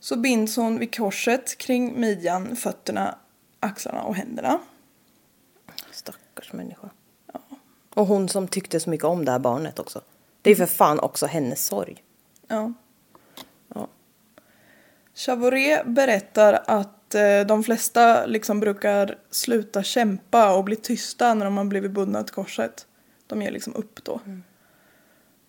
Så 0.00 0.16
binds 0.16 0.56
hon 0.56 0.78
vid 0.78 0.96
korset 0.96 1.58
kring 1.58 2.00
midjan, 2.00 2.56
fötterna, 2.56 3.18
axlarna 3.60 4.02
och 4.02 4.14
händerna. 4.14 4.58
Stackars 5.90 6.52
människa. 6.52 6.90
Och 7.98 8.06
hon 8.06 8.28
som 8.28 8.48
tyckte 8.48 8.80
så 8.80 8.90
mycket 8.90 9.04
om 9.04 9.24
det 9.24 9.32
här 9.32 9.38
barnet 9.38 9.78
också. 9.78 10.00
Det 10.42 10.50
är 10.50 10.54
för 10.54 10.66
fan 10.66 11.00
också 11.00 11.26
hennes 11.26 11.66
sorg. 11.66 12.02
Ja. 12.48 12.72
Ja. 13.74 13.88
Chavoret 15.14 15.86
berättar 15.86 16.62
att 16.66 17.14
eh, 17.14 17.40
de 17.48 17.64
flesta 17.64 18.26
liksom 18.26 18.60
brukar 18.60 19.18
sluta 19.30 19.82
kämpa 19.82 20.54
och 20.56 20.64
bli 20.64 20.76
tysta 20.76 21.34
när 21.34 21.44
de 21.44 21.56
har 21.56 21.64
blivit 21.64 21.90
bundna 21.90 22.22
till 22.22 22.34
korset. 22.34 22.86
De 23.26 23.42
ger 23.42 23.50
liksom 23.50 23.74
upp 23.74 24.04
då. 24.04 24.20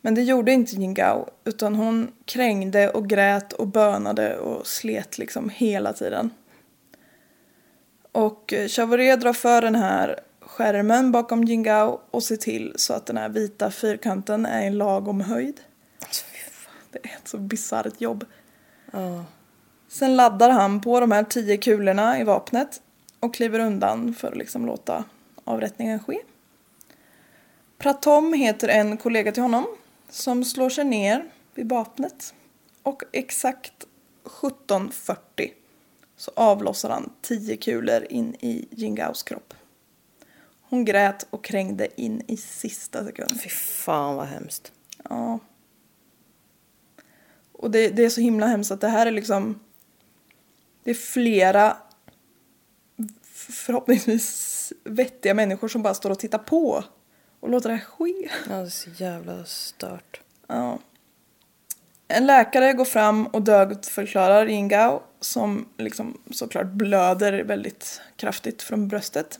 Men 0.01 0.15
det 0.15 0.21
gjorde 0.21 0.51
inte 0.51 0.75
Jingao 0.75 1.29
utan 1.43 1.75
hon 1.75 2.11
krängde 2.25 2.89
och 2.89 3.09
grät 3.09 3.53
och 3.53 3.67
bönade 3.67 4.37
och 4.37 4.67
slet 4.67 5.17
liksom 5.17 5.49
hela 5.49 5.93
tiden. 5.93 6.29
Och 8.11 8.53
eh, 8.53 8.67
Chavoret 8.67 9.21
drar 9.21 9.33
för 9.33 9.61
den 9.61 9.75
här 9.75 10.19
skärmen 10.59 11.11
bakom 11.11 11.43
Jingao 11.43 12.01
och 12.11 12.23
ser 12.23 12.35
till 12.35 12.73
så 12.75 12.93
att 12.93 13.05
den 13.05 13.17
här 13.17 13.29
vita 13.29 13.71
fyrkanten 13.71 14.45
är 14.45 14.67
i 14.67 14.69
lagom 14.69 15.21
höjd. 15.21 15.61
Det 16.91 16.99
är 17.03 17.15
ett 17.15 17.27
så 17.27 17.37
bisarrt 17.37 18.01
jobb. 18.01 18.25
Sen 19.87 20.15
laddar 20.15 20.49
han 20.49 20.81
på 20.81 20.99
de 20.99 21.11
här 21.11 21.23
tio 21.23 21.57
kulorna 21.57 22.19
i 22.19 22.23
vapnet 22.23 22.81
och 23.19 23.33
kliver 23.33 23.59
undan 23.59 24.13
för 24.13 24.27
att 24.27 24.37
liksom 24.37 24.65
låta 24.65 25.03
avrättningen 25.43 25.99
ske. 25.99 26.19
Pratom 27.77 28.33
heter 28.33 28.67
en 28.67 28.97
kollega 28.97 29.31
till 29.31 29.43
honom 29.43 29.65
som 30.09 30.45
slår 30.45 30.69
sig 30.69 30.85
ner 30.85 31.25
vid 31.55 31.69
vapnet 31.69 32.33
och 32.83 33.03
exakt 33.11 33.85
17.40 34.23 35.17
så 36.17 36.31
avlossar 36.35 36.89
han 36.89 37.09
tio 37.21 37.57
kulor 37.57 38.05
in 38.09 38.35
i 38.39 38.67
Jingaos 38.71 39.23
kropp. 39.23 39.53
Hon 40.69 40.85
grät 40.85 41.27
och 41.29 41.43
krängde 41.43 42.01
in 42.01 42.21
i 42.27 42.37
sista 42.37 43.05
sekund. 43.05 43.41
Fy 43.41 43.49
fan 43.49 44.15
vad 44.15 44.27
hemskt. 44.27 44.71
Ja. 45.09 45.39
Och 47.51 47.71
det, 47.71 47.89
det 47.89 48.05
är 48.05 48.09
så 48.09 48.21
himla 48.21 48.47
hemskt 48.47 48.71
att 48.71 48.81
det 48.81 48.87
här 48.87 49.05
är 49.05 49.11
liksom... 49.11 49.59
Det 50.83 50.89
är 50.89 50.95
flera 50.95 51.77
förhoppningsvis 53.49 54.73
vettiga 54.83 55.33
människor 55.33 55.67
som 55.67 55.83
bara 55.83 55.93
står 55.93 56.09
och 56.09 56.19
tittar 56.19 56.37
på 56.37 56.83
och 57.39 57.49
låter 57.49 57.69
det 57.69 57.75
här 57.75 57.85
ske. 57.85 58.29
Ja, 58.49 58.55
det 58.55 58.61
är 58.61 58.69
så 58.69 58.89
jävla 58.89 59.45
stört. 59.45 60.21
Ja. 60.47 60.79
En 62.07 62.25
läkare 62.25 62.73
går 62.73 62.85
fram 62.85 63.27
och 63.27 63.41
dödförklarar 63.41 64.45
Ingao 64.45 65.03
som 65.19 65.69
liksom 65.77 66.21
såklart 66.31 66.67
blöder 66.67 67.43
väldigt 67.43 68.01
kraftigt 68.15 68.61
från 68.61 68.87
bröstet. 68.87 69.39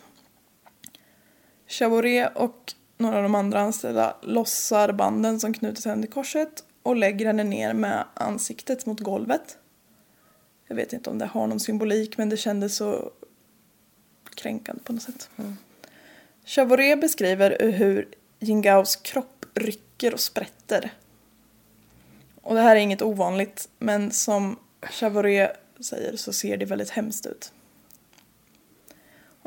Chavoret 1.70 2.32
och 2.36 2.74
några 2.97 3.17
av 3.17 3.24
de 3.24 3.36
andra 3.36 3.59
anställda 3.59 4.15
lossar 4.22 4.91
banden 4.91 5.39
som 5.39 5.53
knutit 5.53 5.86
henne 5.86 6.01
till 6.01 6.11
korset 6.11 6.63
och 6.84 6.95
lägger 6.95 7.26
henne 7.26 7.43
ner 7.43 7.74
med 7.74 8.05
ansiktet 8.13 8.86
mot 8.86 8.99
golvet. 8.99 9.57
Jag 10.67 10.76
vet 10.76 10.93
inte 10.93 11.09
om 11.09 11.17
det 11.17 11.26
har 11.26 11.47
någon 11.47 11.59
symbolik 11.59 12.17
men 12.17 12.30
det 12.30 12.38
kändes 12.38 12.76
så 12.76 13.11
kränkande 14.36 14.84
på 14.84 14.93
något 14.93 15.01
sätt. 15.01 15.30
Chavoret 16.45 17.01
beskriver 17.01 17.72
hur 17.72 18.07
Jingaos 18.39 18.95
kropp 18.95 19.45
rycker 19.53 20.13
och 20.13 20.20
sprätter. 20.20 20.93
Och 22.41 22.55
det 22.55 22.61
här 22.61 22.76
är 22.76 22.80
inget 22.80 23.01
ovanligt, 23.01 23.70
men 23.80 24.11
som 24.11 24.59
Chavoret 24.82 25.51
säger 25.80 26.15
så 26.17 26.34
ser 26.34 26.57
det 26.57 26.65
väldigt 26.65 26.89
hemskt 26.89 27.26
ut. 27.26 27.53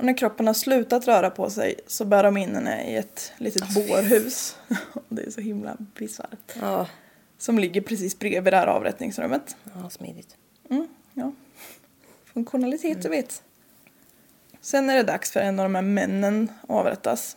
Och 0.02 0.06
när 0.06 0.16
kroppen 0.16 0.46
har 0.46 0.54
slutat 0.54 1.06
röra 1.08 1.30
på 1.30 1.50
sig 1.50 1.74
så 1.86 2.04
bär 2.04 2.22
de 2.22 2.36
in 2.36 2.54
henne 2.54 2.90
i 2.90 2.96
ett 2.96 3.32
litet 3.38 3.74
bårhus. 3.74 4.56
det 5.08 5.22
är 5.22 5.30
så 5.30 5.40
himla 5.40 5.76
bisarrt. 5.98 6.52
Ja, 6.60 6.86
Som 7.38 7.58
ligger 7.58 7.80
precis 7.80 8.18
bredvid 8.18 8.52
det 8.52 8.56
här 8.56 8.66
avrättningsrummet. 8.66 9.56
ja 9.82 9.90
smidigt. 9.90 10.36
Mm, 10.70 10.88
ja. 11.14 11.32
Funktionalitet, 12.24 13.02
du 13.02 13.08
vet. 13.08 13.42
Sen 14.60 14.90
är 14.90 14.96
det 14.96 15.02
dags 15.02 15.30
för 15.30 15.40
en 15.40 15.58
av 15.58 15.64
de 15.64 15.74
här 15.74 15.82
männen 15.82 16.52
att 16.62 16.70
avrättas. 16.70 17.36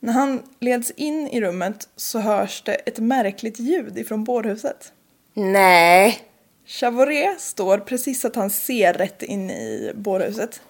När 0.00 0.12
han 0.12 0.42
leds 0.60 0.90
in 0.90 1.28
i 1.28 1.40
rummet 1.40 1.88
så 1.96 2.18
hörs 2.18 2.62
det 2.62 2.74
ett 2.74 2.98
märkligt 2.98 3.58
ljud 3.58 3.98
ifrån 3.98 4.24
bårhuset. 4.24 4.92
Nej! 5.34 6.18
Chavoret 6.66 7.40
står 7.40 7.78
precis 7.78 8.20
så 8.20 8.26
att 8.26 8.36
han 8.36 8.50
ser 8.50 8.92
rätt 8.92 9.22
in 9.22 9.50
i 9.50 9.92
bårhuset. 9.94 10.60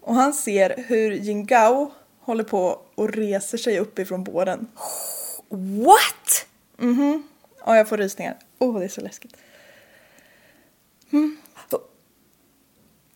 Och 0.00 0.14
han 0.14 0.32
ser 0.32 0.84
hur 0.86 1.10
Jingao 1.10 1.90
håller 2.20 2.44
på 2.44 2.80
och 2.94 3.08
reser 3.08 3.58
sig 3.58 3.78
upp 3.78 3.98
ifrån 3.98 4.24
båren. 4.24 4.66
What? 5.48 6.46
Ja, 7.66 7.76
jag 7.76 7.88
får 7.88 7.96
rysningar. 7.96 8.38
Åh, 8.58 8.78
det 8.78 8.84
är 8.84 8.88
så 8.88 9.00
läskigt. 9.00 9.36
Mm. 11.12 11.36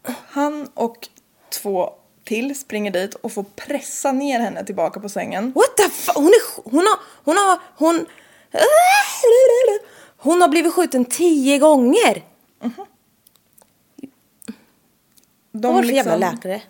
Han 0.06 0.68
och 0.74 1.08
två 1.48 1.94
till 2.24 2.58
springer 2.58 2.90
dit 2.90 3.14
och 3.14 3.32
får 3.32 3.42
pressa 3.42 4.12
ner 4.12 4.40
henne 4.40 4.64
tillbaka 4.64 5.00
på 5.00 5.08
sängen. 5.08 5.52
What 5.52 5.76
the 5.76 5.88
fuck? 5.88 6.16
Hon, 6.16 6.26
är, 6.26 6.70
hon 6.70 6.86
har... 6.86 6.98
Hon 7.24 7.36
har... 7.36 7.58
Hon... 7.76 8.06
Hon 10.16 10.40
har 10.40 10.48
blivit 10.48 10.72
skjuten 10.72 11.04
tio 11.04 11.58
gånger. 11.58 12.24
De 15.52 15.62
Vad 15.62 15.74
var 15.74 15.82
det 15.82 15.88
för 15.88 15.94
jävla 15.94 16.16
liksom- 16.16 16.34
läkare? 16.34 16.62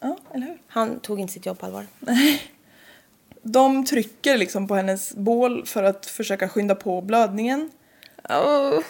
Ja, 0.00 0.16
eller 0.34 0.46
hur? 0.46 0.58
Han 0.66 1.00
tog 1.00 1.20
inte 1.20 1.32
sitt 1.32 1.46
jobb 1.46 1.58
på 1.58 1.66
allvar. 1.66 1.86
De 3.42 3.84
trycker 3.84 4.38
liksom 4.38 4.68
på 4.68 4.74
hennes 4.74 5.14
bål 5.14 5.66
för 5.66 5.82
att 5.82 6.06
försöka 6.06 6.48
skynda 6.48 6.74
på 6.74 7.00
blödningen. 7.00 7.70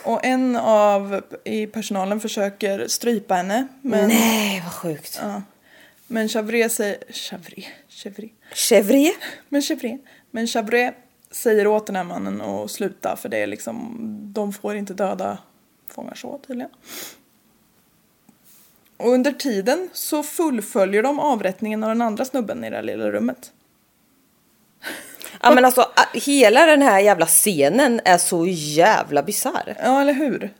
Och 0.05 0.25
en 0.25 0.57
av 0.57 1.23
i 1.45 1.67
personalen 1.67 2.21
försöker 2.21 2.89
strypa 2.89 3.35
henne. 3.35 3.67
Men, 3.83 4.09
Nej, 4.09 4.61
vad 4.65 4.73
sjukt. 4.73 5.19
ja. 5.23 5.43
men 6.07 6.29
Chavret 6.29 6.73
säger... 6.73 6.99
Chavret? 7.13 7.65
Chevrier? 8.55 9.15
Men 9.49 9.63
Chavret? 9.63 10.01
Men 10.31 10.47
Chavret 10.47 10.95
säger 11.31 11.67
åt 11.67 11.87
den 11.87 11.97
här 11.97 12.05
mannen 12.05 12.41
att 12.41 12.71
sluta 12.71 13.17
för 13.17 13.29
det 13.29 13.39
är 13.39 13.47
liksom... 13.47 13.97
De 14.33 14.53
får 14.53 14.77
inte 14.77 14.95
döda 14.95 15.39
fångar 15.89 16.15
så 16.15 16.39
tydligen. 16.47 16.71
Och 19.01 19.11
under 19.11 19.33
tiden 19.33 19.89
så 19.93 20.23
fullföljer 20.23 21.03
de 21.03 21.21
avrättningen 21.21 21.83
av 21.83 21.89
den 21.89 22.03
andra 22.03 22.25
snubben 22.25 22.65
i 22.65 22.71
det 22.71 22.77
här 22.77 22.83
lilla 22.83 23.11
rummet. 23.11 23.53
Ja 25.43 25.55
men 25.55 25.65
alltså 25.65 25.89
hela 26.13 26.67
den 26.67 26.83
här 26.83 27.01
jävla 27.01 27.27
scenen 27.27 28.01
är 28.05 28.19
så 28.19 28.47
jävla 28.47 29.23
bisarr. 29.23 29.77
Ja, 29.83 30.01
eller 30.01 30.13
hur? 30.13 30.55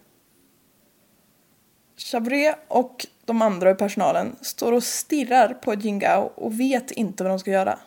Chavret 1.97 2.57
och 2.69 3.07
de 3.25 3.43
andra 3.43 3.71
i 3.71 3.75
personalen 3.75 4.37
står 4.41 4.73
och 4.73 4.85
stirrar 4.85 5.55
på 5.55 5.75
Jingao 5.75 6.33
och 6.35 6.61
vet 6.61 6.91
inte 6.91 7.23
vad 7.23 7.33
de 7.33 7.39
ska 7.39 7.51
göra. 7.51 7.79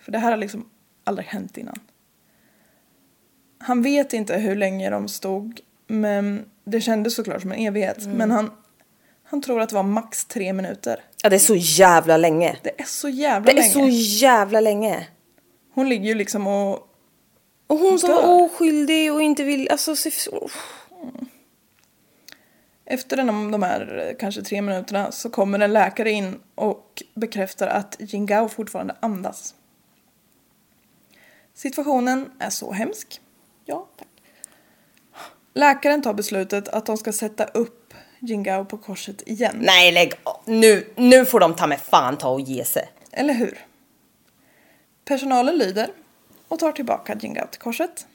För 0.00 0.12
det 0.12 0.18
här 0.18 0.30
har 0.30 0.38
liksom 0.38 0.68
aldrig 1.04 1.26
hänt 1.26 1.58
innan. 1.58 1.78
Han 3.58 3.82
vet 3.82 4.12
inte 4.12 4.36
hur 4.36 4.56
länge 4.56 4.90
de 4.90 5.08
stod, 5.08 5.60
men 5.86 6.44
det 6.64 6.80
kändes 6.80 7.14
såklart 7.14 7.42
som 7.42 7.52
en 7.52 7.58
evighet. 7.58 8.06
Men 8.06 8.30
han, 8.30 8.50
han 9.28 9.42
tror 9.42 9.60
att 9.60 9.68
det 9.68 9.74
var 9.74 9.82
max 9.82 10.24
tre 10.24 10.52
minuter. 10.52 11.04
Ja 11.22 11.30
det 11.30 11.36
är 11.36 11.40
så 11.40 11.54
jävla 11.56 12.16
länge. 12.16 12.56
Det 12.62 12.80
är 12.80 12.84
så 12.84 13.08
jävla 13.08 13.52
Det 13.52 13.58
är 13.58 13.62
länge. 13.62 13.72
så 13.72 13.88
jävla 14.24 14.60
länge. 14.60 15.06
Hon 15.74 15.88
ligger 15.88 16.04
ju 16.04 16.14
liksom 16.14 16.46
och... 16.46 16.82
Och 17.66 17.78
hon 17.78 17.98
som 17.98 18.10
var 18.10 18.42
oskyldig 18.44 19.12
och 19.12 19.22
inte 19.22 19.44
vill, 19.44 19.68
alltså 19.70 19.96
se 19.96 20.10
så... 20.10 20.48
Efter 22.84 23.16
den, 23.16 23.50
de 23.50 23.62
här 23.62 24.16
kanske 24.18 24.42
tre 24.42 24.62
minuterna 24.62 25.12
så 25.12 25.30
kommer 25.30 25.58
en 25.58 25.72
läkare 25.72 26.10
in 26.10 26.40
och 26.54 27.02
bekräftar 27.14 27.66
att 27.66 27.96
Jingao 27.98 28.48
fortfarande 28.48 28.96
andas. 29.00 29.54
Situationen 31.54 32.30
är 32.38 32.50
så 32.50 32.72
hemsk. 32.72 33.20
Ja, 33.64 33.88
tack. 33.96 34.08
Läkaren 35.54 36.02
tar 36.02 36.14
beslutet 36.14 36.68
att 36.68 36.86
de 36.86 36.96
ska 36.96 37.12
sätta 37.12 37.44
upp 37.44 37.85
Jingao 38.20 38.64
på 38.64 38.78
korset 38.78 39.22
igen. 39.28 39.56
Nej 39.60 39.92
lägg 39.92 40.12
nu, 40.44 40.86
nu 40.96 41.24
får 41.26 41.40
de 41.40 41.54
ta 41.56 41.66
med 41.66 41.80
fan 41.80 42.16
ta 42.16 42.28
och 42.28 42.40
ge 42.40 42.64
sig. 42.64 42.88
Eller 43.12 43.34
hur? 43.34 43.58
Personalen 45.04 45.58
lyder 45.58 45.90
och 46.48 46.58
tar 46.58 46.72
tillbaka 46.72 47.16
Jingao 47.20 47.46
till 47.46 47.60
korset. 47.60 48.06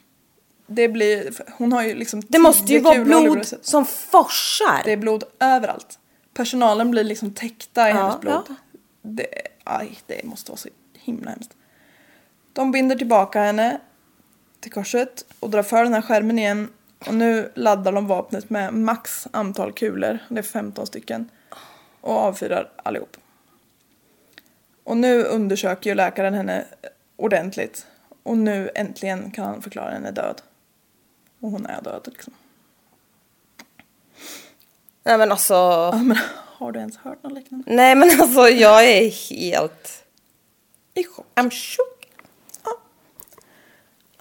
Det 0.67 0.89
blir, 0.89 1.33
hon 1.57 1.73
har 1.73 1.83
ju 1.83 1.95
liksom 1.95 2.21
Det 2.27 2.39
måste 2.39 2.73
ju 2.73 2.79
vara 2.79 3.03
blod 3.03 3.47
som 3.61 3.85
forsar. 3.85 4.81
Det 4.85 4.91
är 4.91 4.97
blod 4.97 5.23
överallt. 5.39 5.99
Personalen 6.33 6.91
blir 6.91 7.03
liksom 7.03 7.33
täckta 7.33 7.87
i 7.87 7.91
Ja, 7.91 7.95
hennes 7.97 8.19
blod. 8.19 8.43
ja. 8.47 8.55
Det, 9.01 9.27
aj, 9.63 9.89
det 10.05 10.23
måste 10.23 10.51
vara 10.51 10.57
så 10.57 10.69
himla 10.99 11.31
hemskt. 11.31 11.51
De 12.53 12.71
binder 12.71 12.95
tillbaka 12.95 13.41
henne 13.41 13.79
till 14.59 14.71
korset 14.71 15.25
och 15.39 15.49
drar 15.49 15.63
för 15.63 15.83
den 15.83 15.93
här 15.93 16.01
skärmen 16.01 16.39
igen. 16.39 16.69
Och 17.07 17.13
nu 17.13 17.51
laddar 17.55 17.91
de 17.91 18.07
vapnet 18.07 18.49
med 18.49 18.73
max 18.73 19.27
antal 19.31 19.73
kulor, 19.73 20.19
det 20.29 20.39
är 20.39 20.43
15 20.43 20.87
stycken. 20.87 21.29
Och 22.01 22.17
avfyrar 22.17 22.71
allihop. 22.75 23.17
Och 24.83 24.97
nu 24.97 25.23
undersöker 25.23 25.89
ju 25.89 25.95
läkaren 25.95 26.33
henne 26.33 26.65
ordentligt. 27.15 27.87
Och 28.23 28.37
nu 28.37 28.69
äntligen 28.75 29.31
kan 29.31 29.45
han 29.45 29.61
förklara 29.61 29.89
henne 29.89 30.11
död. 30.11 30.41
Och 31.39 31.51
hon 31.51 31.65
är 31.65 31.81
död 31.81 32.01
liksom. 32.05 32.33
Nej 35.03 35.17
men 35.17 35.31
alltså. 35.31 35.53
Ja, 35.53 35.99
men 36.03 36.17
har 36.57 36.71
du 36.71 36.79
ens 36.79 36.97
hört 36.97 37.23
något 37.23 37.33
liknande? 37.33 37.75
Nej 37.75 37.95
men 37.95 38.21
alltså 38.21 38.49
jag 38.49 38.85
är 38.85 39.09
helt... 39.09 40.03
I 40.93 41.03
chock. 41.03 41.25
I'm 41.35 41.49
shook. 41.49 42.07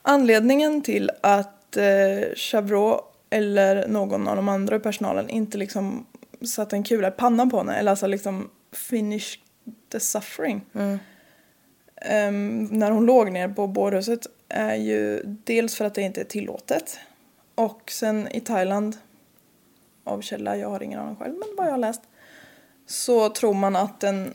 Anledningen 0.03 0.83
till 0.83 1.11
att 1.21 1.60
eh, 1.77 2.35
Chavreau 2.35 3.01
eller 3.31 3.89
någon 3.89 4.29
av 4.29 4.37
de 4.37 4.49
andra 4.49 4.77
i 4.77 4.79
personalen 4.79 5.31
inte 5.31 5.59
liksom 5.59 6.07
satte 6.45 6.77
en 6.77 6.85
kula 6.85 7.09
i 7.09 7.11
pannan 7.11 7.51
på 7.51 7.59
henne 7.59 7.77
eller 7.77 7.91
alltså 7.91 8.07
liksom 8.07 8.51
finish 8.73 9.39
the 9.93 10.01
suffering. 10.01 10.65
Ehm, 11.97 12.65
när 12.65 12.91
hon 12.91 13.07
låg 13.07 13.33
ner 13.33 13.49
på 13.49 13.67
bårhuset 13.67 14.27
är 14.49 14.75
ju 14.75 15.23
dels 15.25 15.77
för 15.77 15.85
att 15.85 15.95
det 15.95 16.03
inte 16.03 16.21
är 16.21 16.25
tillåtet 16.25 16.99
och 17.55 17.91
sen 17.91 18.29
i 18.29 18.41
Thailand 18.41 18.97
av 20.05 20.21
källa, 20.21 20.57
jag 20.57 20.69
har 20.69 20.83
ingen 20.83 21.01
aning 21.01 21.17
själv 21.17 21.35
men 21.35 21.49
vad 21.57 21.67
jag 21.67 21.73
har 21.73 21.79
läst 21.79 22.03
så 22.87 23.29
tror 23.29 23.55
man 23.55 23.77
att 23.77 24.01
den 24.01 24.35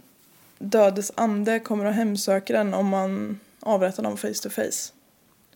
dödes 0.59 1.11
ande 1.15 1.59
kommer 1.59 1.86
att 1.86 1.95
hemsöka 1.95 2.53
den 2.53 2.73
om 2.73 2.88
man 2.88 3.39
avrättar 3.59 4.03
dem 4.03 4.17
face 4.17 4.33
to 4.43 4.49
face. 4.49 4.94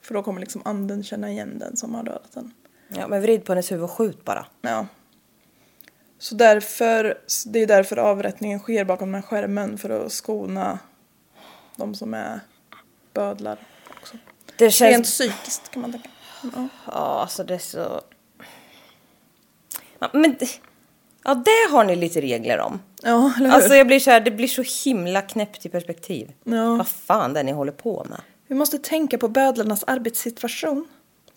För 0.01 0.13
då 0.13 0.23
kommer 0.23 0.39
liksom 0.39 0.61
anden 0.65 1.03
känna 1.03 1.31
igen 1.31 1.59
den 1.59 1.77
som 1.77 1.95
har 1.95 2.03
dödat 2.03 2.31
den. 2.33 2.53
Ja 2.87 3.07
men 3.07 3.21
vrid 3.21 3.45
på 3.45 3.51
hennes 3.51 3.71
huvud 3.71 3.83
och 3.83 3.91
skjut 3.91 4.25
bara. 4.25 4.45
Ja. 4.61 4.87
Så 6.19 6.35
därför, 6.35 7.17
det 7.45 7.59
är 7.59 7.67
därför 7.67 7.97
avrättningen 7.97 8.59
sker 8.59 8.85
bakom 8.85 9.11
den 9.11 9.21
här 9.21 9.29
skärmen 9.29 9.77
för 9.77 9.89
att 9.89 10.11
skona 10.11 10.79
de 11.75 11.95
som 11.95 12.13
är 12.13 12.39
bödlar 13.13 13.57
också. 13.99 14.17
Det 14.55 14.71
känns... 14.71 14.91
Rent 14.91 15.05
psykiskt 15.05 15.71
kan 15.71 15.81
man 15.81 15.91
tänka. 15.91 16.09
Ja. 16.43 16.67
Ja 16.85 17.21
alltså 17.21 17.43
det 17.43 17.53
är 17.53 17.59
så... 17.59 18.01
Ja, 19.99 20.09
men... 20.13 20.35
Ja 21.23 21.35
det 21.35 21.71
har 21.71 21.83
ni 21.83 21.95
lite 21.95 22.21
regler 22.21 22.59
om. 22.59 22.79
Ja, 23.03 23.33
eller 23.37 23.49
hur? 23.49 23.55
Alltså 23.55 23.75
jag 23.75 23.87
blir 23.87 23.99
så 23.99 24.11
här, 24.11 24.19
det 24.19 24.31
blir 24.31 24.47
så 24.47 24.89
himla 24.89 25.21
knäppt 25.21 25.65
i 25.65 25.69
perspektiv. 25.69 26.33
Ja. 26.43 26.75
Vad 26.75 26.87
fan 26.87 27.33
det 27.33 27.39
är 27.39 27.43
ni 27.43 27.51
håller 27.51 27.71
på 27.71 28.05
med. 28.09 28.21
Vi 28.49 28.55
måste 28.55 28.77
tänka 28.79 29.17
på 29.17 29.27
bödlarnas 29.27 29.83
arbetssituation. 29.83 30.87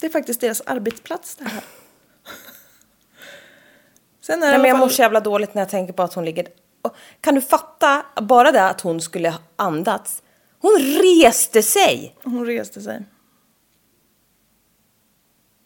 Det 0.01 0.07
är 0.07 0.11
faktiskt 0.11 0.41
deras 0.41 0.61
arbetsplats 0.61 1.37
det 1.37 1.45
här. 1.49 1.65
Sen 4.21 4.43
är 4.43 4.49
Nej, 4.49 4.59
men 4.59 4.61
jag 4.61 4.71
alla 4.71 4.79
mår 4.79 4.87
fall- 4.87 4.95
så 4.97 5.03
jävla 5.03 5.21
dåligt 5.21 5.55
när 5.55 5.63
jag 5.63 5.69
tänker 5.69 5.93
på 5.93 6.03
att 6.03 6.15
hon 6.15 6.25
ligger... 6.25 6.49
Kan 7.21 7.35
du 7.35 7.41
fatta 7.41 8.07
bara 8.23 8.53
det 8.53 8.69
att 8.69 8.81
hon 8.81 9.01
skulle 9.01 9.31
ha 9.31 9.39
andats? 9.57 10.23
Hon 10.59 10.79
reste 10.79 11.63
sig! 11.63 12.17
Hon 12.23 12.47
reste 12.47 12.81
sig. 12.83 13.03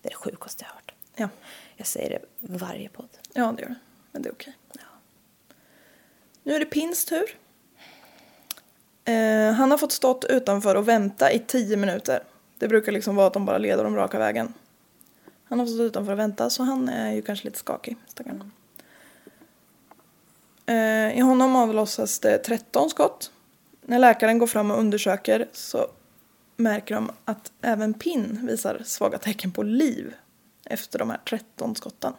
Det 0.03 0.09
är 0.09 0.11
det 0.11 0.17
sjukaste 0.17 0.65
jag 0.69 0.75
hört. 0.75 0.95
Ja, 1.17 1.29
Jag 1.77 1.87
säger 1.87 2.11
det 2.11 2.21
varje 2.41 2.89
podd. 2.89 3.09
ja 3.33 3.53
det 3.57 3.63
gör 3.63 3.69
det. 3.69 3.75
Men 4.13 4.23
det 4.23 4.29
är 4.29 4.33
okej. 4.33 4.57
Nu 6.43 6.55
är 6.55 6.61
det 6.61 6.67
Pins 6.67 7.05
tur. 7.05 7.25
Eh, 9.07 9.53
han 9.53 9.71
har 9.71 9.79
fått 9.79 9.93
stått 9.93 10.25
utanför 10.25 10.75
och 10.75 10.89
vänta 10.89 11.33
i 11.33 11.39
tio 11.39 11.77
minuter. 11.77 12.23
Det 12.59 12.69
brukar 12.69 12.93
liksom 12.93 13.17
vara 13.17 13.27
att 13.27 13.33
de 13.33 13.47
bara 13.47 13.59
leder 13.59 13.85
dem 13.85 13.97
raka 13.97 14.19
vägen. 14.19 14.55
Han 15.45 15.59
har 15.59 15.67
fått 15.67 15.75
stå 15.75 15.83
utanför 15.83 16.13
och 16.13 16.19
vänta 16.19 16.51
så 16.51 16.63
han 16.63 16.89
är 16.89 17.13
ju 17.13 17.23
kanske 17.23 17.45
lite 17.45 17.59
skakig, 17.59 17.97
stackarn. 18.09 18.53
Eh, 20.67 21.19
I 21.19 21.21
honom 21.21 21.57
avlossas 21.57 22.19
det 22.19 22.39
13 22.39 22.91
skott. 22.91 23.31
När 23.83 23.99
läkaren 23.99 24.39
går 24.39 24.47
fram 24.47 24.71
och 24.71 24.79
undersöker 24.79 25.49
så 25.53 25.87
märker 26.57 26.95
de 26.95 27.11
att 27.25 27.53
även 27.63 27.95
Pin 27.95 28.41
visar 28.43 28.83
svaga 28.85 29.19
tecken 29.19 29.53
på 29.53 29.63
liv 29.63 30.15
efter 30.65 30.99
de 30.99 31.11
här 31.11 31.21
13 31.29 31.75
skotten. 31.75 32.13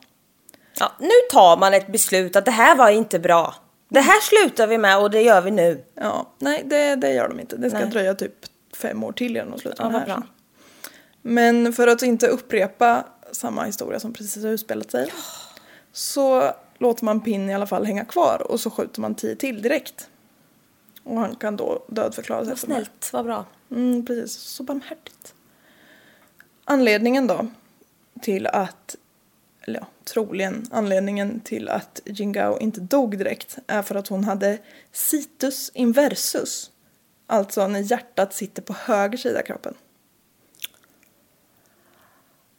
Ja, 0.79 0.91
nu 0.99 1.09
tar 1.31 1.57
man 1.57 1.73
ett 1.73 1.87
beslut 1.87 2.35
att 2.35 2.45
det 2.45 2.51
här 2.51 2.75
var 2.75 2.89
inte 2.89 3.19
bra. 3.19 3.55
Det 3.89 3.99
här 3.99 4.21
slutar 4.21 4.67
vi 4.67 4.77
med 4.77 4.97
och 4.99 5.11
det 5.11 5.21
gör 5.21 5.41
vi 5.41 5.51
nu. 5.51 5.83
Ja, 5.95 6.27
nej 6.39 6.63
det, 6.65 6.95
det 6.95 7.13
gör 7.13 7.29
de 7.29 7.39
inte. 7.39 7.57
Det 7.57 7.69
ska 7.69 7.79
Nej. 7.79 7.89
dröja 7.89 8.15
typ 8.15 8.33
fem 8.75 9.03
år 9.03 9.11
till 9.11 9.35
innan 9.37 9.51
de 9.51 9.59
slutar 9.59 9.83
Ja, 9.83 9.89
med 9.89 9.99
vad 9.99 10.07
det 10.07 10.11
här. 10.11 10.19
bra. 10.19 10.27
Men 11.21 11.73
för 11.73 11.87
att 11.87 12.01
inte 12.01 12.27
upprepa 12.27 13.03
samma 13.31 13.63
historia 13.63 13.99
som 13.99 14.13
precis 14.13 14.43
har 14.43 14.51
utspelat 14.51 14.91
sig 14.91 15.13
så 15.91 16.51
låter 16.77 17.05
man 17.05 17.21
Pin 17.21 17.49
i 17.49 17.53
alla 17.55 17.67
fall 17.67 17.85
hänga 17.85 18.05
kvar 18.05 18.51
och 18.51 18.59
så 18.59 18.69
skjuter 18.69 19.01
man 19.01 19.15
tio 19.15 19.35
till 19.35 19.61
direkt. 19.61 20.09
Och 21.03 21.19
han 21.19 21.35
kan 21.35 21.55
då 21.57 21.83
dödförklaras 21.87 22.45
Vad 22.47 22.53
efter 22.53 22.67
det 22.67 22.73
här. 22.73 22.81
snällt, 22.83 23.13
vad 23.13 23.25
bra. 23.25 23.45
Mm, 23.71 24.05
precis, 24.05 24.31
så 24.33 24.63
barmhärtigt. 24.63 25.33
Anledningen 26.65 27.27
då 27.27 27.47
till 28.21 28.47
att, 28.47 28.95
eller 29.67 29.79
ja, 29.79 29.87
troligen 30.03 30.67
anledningen 30.71 31.39
till 31.39 31.69
att 31.69 32.01
Jingao 32.05 32.59
inte 32.59 32.81
dog 32.81 33.17
direkt 33.17 33.57
är 33.67 33.81
för 33.81 33.95
att 33.95 34.07
hon 34.07 34.23
hade 34.23 34.57
situs 34.91 35.71
inversus. 35.73 36.71
Alltså 37.27 37.67
när 37.67 37.79
hjärtat 37.79 38.33
sitter 38.33 38.61
på 38.61 38.73
höger 38.73 39.17
sida 39.17 39.39
av 39.39 39.43
kroppen. 39.43 39.73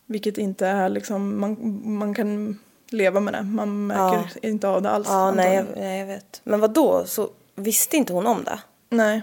Vilket 0.06 0.38
inte 0.38 0.66
är 0.66 0.88
liksom, 0.88 1.40
man, 1.40 1.80
man 1.98 2.14
kan 2.14 2.58
leva 2.90 3.20
med 3.20 3.34
det. 3.34 3.42
Man 3.42 3.86
märker 3.86 4.46
inte 4.46 4.68
av 4.68 4.82
det 4.82 4.90
alls. 4.90 5.08
Ja, 5.10 5.32
nej 5.32 5.54
jag, 5.54 5.60
antagligen. 5.60 5.88
nej, 5.88 5.98
jag 6.00 6.06
vet. 6.06 6.40
Men 6.44 6.60
vad 6.60 6.70
då? 6.70 7.04
Så 7.06 7.30
visste 7.54 7.96
inte 7.96 8.12
hon 8.12 8.26
om 8.26 8.44
det? 8.44 8.60
Nej. 8.88 9.22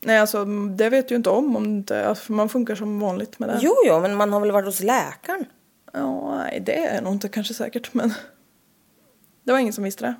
Nej, 0.00 0.18
alltså 0.18 0.44
det 0.44 0.90
vet 0.90 1.10
ju 1.10 1.16
inte 1.16 1.30
om 1.30 1.56
om 1.56 1.84
det 1.84 2.08
alltså, 2.08 2.32
man 2.32 2.48
funkar 2.48 2.74
som 2.74 3.00
vanligt 3.00 3.38
med 3.38 3.48
det. 3.48 3.58
Jo, 3.60 3.74
jo, 3.86 4.00
men 4.00 4.16
man 4.16 4.32
har 4.32 4.40
väl 4.40 4.50
varit 4.50 4.66
hos 4.66 4.80
läkaren? 4.80 5.44
Ja, 5.98 6.36
nej, 6.36 6.60
det 6.60 6.86
är 6.86 7.02
nog 7.02 7.12
inte 7.12 7.28
kanske 7.28 7.54
säkert, 7.54 7.94
men 7.94 8.14
det 9.44 9.52
var 9.52 9.58
ingen 9.58 9.72
som 9.72 9.84
visste 9.84 10.04
det. 10.04 10.14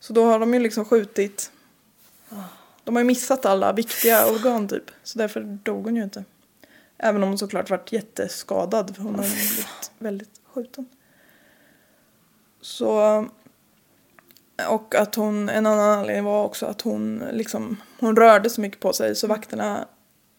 Så 0.00 0.12
då 0.12 0.24
har 0.24 0.38
de 0.38 0.54
ju 0.54 0.60
liksom 0.60 0.84
skjutit, 0.84 1.52
de 2.84 2.96
har 2.96 3.02
ju 3.02 3.06
missat 3.06 3.46
alla 3.46 3.72
viktiga 3.72 4.26
organ 4.26 4.68
typ, 4.68 4.90
så 5.02 5.18
därför 5.18 5.40
dog 5.40 5.84
hon 5.84 5.96
ju 5.96 6.02
inte. 6.02 6.24
Även 6.98 7.22
om 7.22 7.28
hon 7.28 7.38
såklart 7.38 7.70
varit 7.70 7.92
jätteskadad, 7.92 8.96
för 8.96 9.02
hon 9.02 9.14
har 9.14 9.24
ju 9.24 9.30
blivit 9.30 9.90
väldigt 9.98 10.40
skjuten. 10.44 10.86
Så, 12.60 13.26
och 14.68 14.94
att 14.94 15.14
hon, 15.14 15.48
en 15.48 15.66
annan 15.66 15.98
anledning 15.98 16.24
var 16.24 16.44
också 16.44 16.66
att 16.66 16.82
hon 16.82 17.22
liksom, 17.32 17.76
hon 18.00 18.16
rörde 18.16 18.50
så 18.50 18.60
mycket 18.60 18.80
på 18.80 18.92
sig 18.92 19.14
så 19.14 19.26
vakterna, 19.26 19.88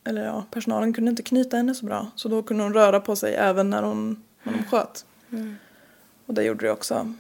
eller 0.04 0.26
ja, 0.26 0.46
personalen 0.52 0.94
kunde 0.94 1.10
inte 1.10 1.24
knyta 1.24 1.58
henne 1.58 1.76
så 1.76 1.86
bra. 1.86 2.12
Så 2.16 2.30
då 2.30 2.44
kunde 2.44 2.64
hon 2.64 2.74
röra 2.74 3.00
på 3.00 3.16
sig 3.16 3.36
även 3.36 3.70
när 3.70 3.84
hon, 3.84 4.24
när 4.52 4.58
de 4.58 4.64
sköt. 4.64 5.06
Och 6.26 6.34
det 6.34 6.44
gjorde 6.44 6.66
det 6.66 6.72
också 6.72 7.14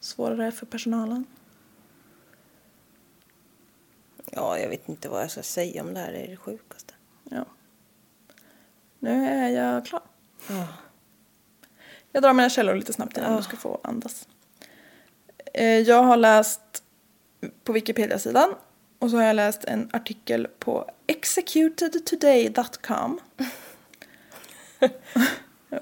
svårare 0.00 0.52
för 0.52 0.66
personalen. 0.66 1.24
Ja, 4.30 4.58
jag 4.58 4.68
vet 4.68 4.88
inte 4.88 5.08
vad 5.08 5.22
jag 5.22 5.30
ska 5.30 5.42
säga 5.42 5.82
om 5.82 5.94
det 5.94 6.00
här. 6.00 6.12
Det 6.12 6.18
är 6.18 6.28
det 6.28 6.36
sjukaste. 6.36 6.94
Ja. 7.30 7.44
Nu 8.98 9.26
är 9.26 9.48
jag 9.48 9.86
klar. 9.86 10.02
Jag 12.12 12.22
drar 12.22 12.32
mina 12.32 12.50
källor 12.50 12.74
lite 12.74 12.92
snabbt 12.92 13.16
innan 13.16 13.36
du 13.36 13.42
ska 13.42 13.56
få 13.56 13.80
andas. 13.82 14.28
Eh, 15.54 15.78
Jag 15.78 16.02
har 16.02 16.16
läst 16.16 16.82
på 17.64 17.72
Wikipedia-sidan 17.72 18.54
och 18.98 19.10
så 19.10 19.16
har 19.16 19.24
jag 19.24 19.36
läst 19.36 19.64
en 19.64 19.90
artikel 19.92 20.48
på 20.58 20.90
executedtoday.com. 21.06 23.20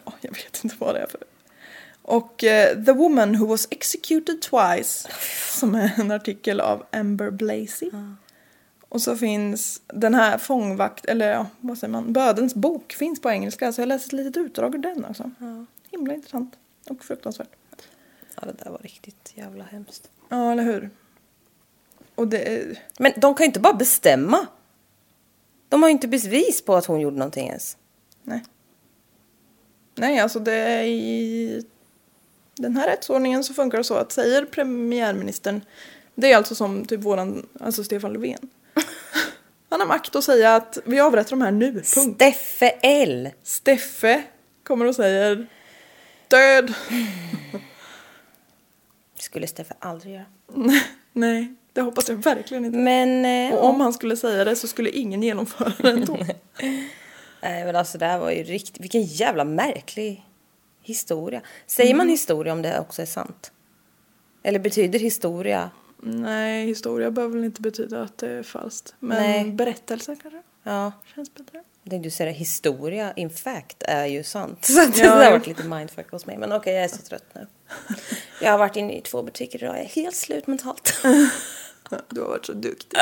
ja, 0.04 0.12
jag 0.20 0.30
vet 0.30 0.64
inte 0.64 0.76
vad 0.78 0.94
det 0.94 1.00
är 1.00 1.06
för. 1.06 1.20
Och 2.02 2.44
eh, 2.44 2.84
The 2.84 2.92
Woman 2.92 3.38
Who 3.38 3.46
Was 3.46 3.68
Executed 3.70 4.42
Twice 4.42 5.08
som 5.48 5.74
är 5.74 5.92
en 5.96 6.10
artikel 6.10 6.60
av 6.60 6.86
Amber 6.92 7.30
Blazy. 7.30 7.90
Och 8.88 9.02
så 9.02 9.16
finns 9.16 9.82
den 9.86 10.14
här 10.14 10.38
fångvakt, 10.38 11.06
eller 11.06 11.32
ja, 11.32 11.46
vad 11.60 11.78
säger 11.78 11.92
man, 11.92 12.12
Bödens 12.12 12.54
bok 12.54 12.92
finns 12.92 13.20
på 13.20 13.30
engelska 13.30 13.72
så 13.72 13.80
jag 13.80 13.88
läste 13.88 14.06
ett 14.06 14.12
litet 14.12 14.36
utdrag 14.36 14.74
ur 14.74 14.78
den 14.78 15.04
också. 15.04 15.30
Himla 15.90 16.14
intressant 16.14 16.54
och 16.88 17.04
fruktansvärt. 17.04 17.48
Ja, 18.34 18.46
det 18.46 18.64
där 18.64 18.70
var 18.70 18.78
riktigt 18.78 19.32
jävla 19.34 19.64
hemskt. 19.64 20.10
Ja, 20.28 20.52
eller 20.52 20.62
hur? 20.62 20.90
Och 22.14 22.28
det 22.28 22.56
är... 22.56 22.78
Men 22.98 23.12
de 23.16 23.34
kan 23.34 23.44
ju 23.44 23.46
inte 23.46 23.60
bara 23.60 23.74
bestämma. 23.74 24.46
De 25.68 25.82
har 25.82 25.88
ju 25.88 25.92
inte 25.92 26.08
bevis 26.08 26.62
på 26.62 26.74
att 26.74 26.86
hon 26.86 27.00
gjorde 27.00 27.16
någonting 27.16 27.46
ens. 27.46 27.76
Nej. 28.22 28.44
Nej, 29.94 30.18
alltså 30.18 30.38
det 30.38 30.52
är 30.54 30.82
i 30.84 31.64
den 32.56 32.76
här 32.76 32.88
rättsordningen 32.88 33.44
så 33.44 33.54
funkar 33.54 33.78
det 33.78 33.84
så 33.84 33.94
att 33.94 34.12
säger 34.12 34.44
premiärministern, 34.44 35.60
det 36.14 36.32
är 36.32 36.36
alltså 36.36 36.54
som 36.54 36.84
typ 36.84 37.00
våran, 37.00 37.46
alltså 37.60 37.84
Stefan 37.84 38.12
Löfven. 38.12 38.48
Han 39.68 39.80
har 39.80 39.86
makt 39.86 40.16
att 40.16 40.24
säga 40.24 40.54
att 40.56 40.78
vi 40.84 41.00
avrättar 41.00 41.30
de 41.30 41.42
här 41.42 41.50
nu, 41.50 41.72
punkt. 41.72 41.86
Steffe 42.16 42.68
L. 42.82 43.28
Steffe 43.42 44.22
kommer 44.62 44.86
och 44.86 44.94
säger 44.94 45.46
död. 46.28 46.74
Skulle 49.18 49.46
Steffe 49.46 49.74
aldrig 49.78 50.14
göra. 50.14 50.24
Nej, 51.12 51.54
det 51.72 51.80
hoppas 51.80 52.08
jag 52.08 52.16
verkligen 52.16 52.64
inte. 52.64 52.78
Men... 52.78 53.24
Eh, 53.24 53.58
Och 53.58 53.64
om 53.68 53.80
han 53.80 53.92
skulle 53.92 54.16
säga 54.16 54.44
det 54.44 54.56
så 54.56 54.68
skulle 54.68 54.90
ingen 54.90 55.22
genomföra 55.22 55.72
det 55.78 55.90
ändå. 55.90 56.18
Nej 57.42 57.64
men 57.64 57.76
alltså 57.76 57.98
det 57.98 58.06
här 58.06 58.18
var 58.18 58.30
ju 58.30 58.42
riktigt, 58.42 58.80
vilken 58.82 59.02
jävla 59.02 59.44
märklig 59.44 60.26
historia. 60.82 61.40
Säger 61.66 61.94
man 61.94 62.08
historia 62.08 62.52
om 62.52 62.62
det 62.62 62.80
också 62.80 63.02
är 63.02 63.06
sant? 63.06 63.52
Eller 64.42 64.58
betyder 64.58 64.98
historia? 64.98 65.70
Nej, 66.02 66.66
historia 66.66 67.10
behöver 67.10 67.34
väl 67.36 67.44
inte 67.44 67.60
betyda 67.60 68.02
att 68.02 68.18
det 68.18 68.30
är 68.30 68.42
falskt. 68.42 68.94
Men 68.98 69.22
Nej. 69.22 69.50
berättelse 69.52 70.16
kanske 70.22 70.42
Ja. 70.62 70.92
känns 71.14 71.34
bättre. 71.34 71.62
Jag 71.82 71.90
tänkte 71.90 72.10
säga 72.10 72.30
historia, 72.30 73.12
in 73.16 73.30
fact, 73.30 73.82
är 73.82 74.06
ju 74.06 74.24
sant. 74.24 74.64
Så 74.64 74.82
att 74.82 74.98
Ja, 74.98 75.04
det 75.04 75.10
har 75.10 75.22
ja. 75.24 75.30
varit 75.30 75.46
lite 75.46 75.64
mindfuck 75.64 76.10
hos 76.10 76.26
mig. 76.26 76.36
Men 76.38 76.52
okej, 76.52 76.74
jag 76.74 76.84
är 76.84 76.88
så 76.88 76.96
trött 77.02 77.24
nu. 77.34 77.46
Jag 78.42 78.50
har 78.50 78.58
varit 78.58 78.76
inne 78.76 78.92
i 78.98 79.00
två 79.00 79.22
butiker 79.22 79.62
idag. 79.64 79.74
Jag 79.76 79.84
är 79.84 79.88
helt 79.88 80.16
slut 80.16 80.46
mentalt. 80.46 81.00
Du 82.08 82.20
har 82.20 82.28
varit 82.28 82.46
så 82.46 82.52
duktig. 82.52 82.98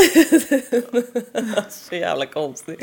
så 1.70 1.94
jävla 1.94 2.26
konstigt. 2.26 2.80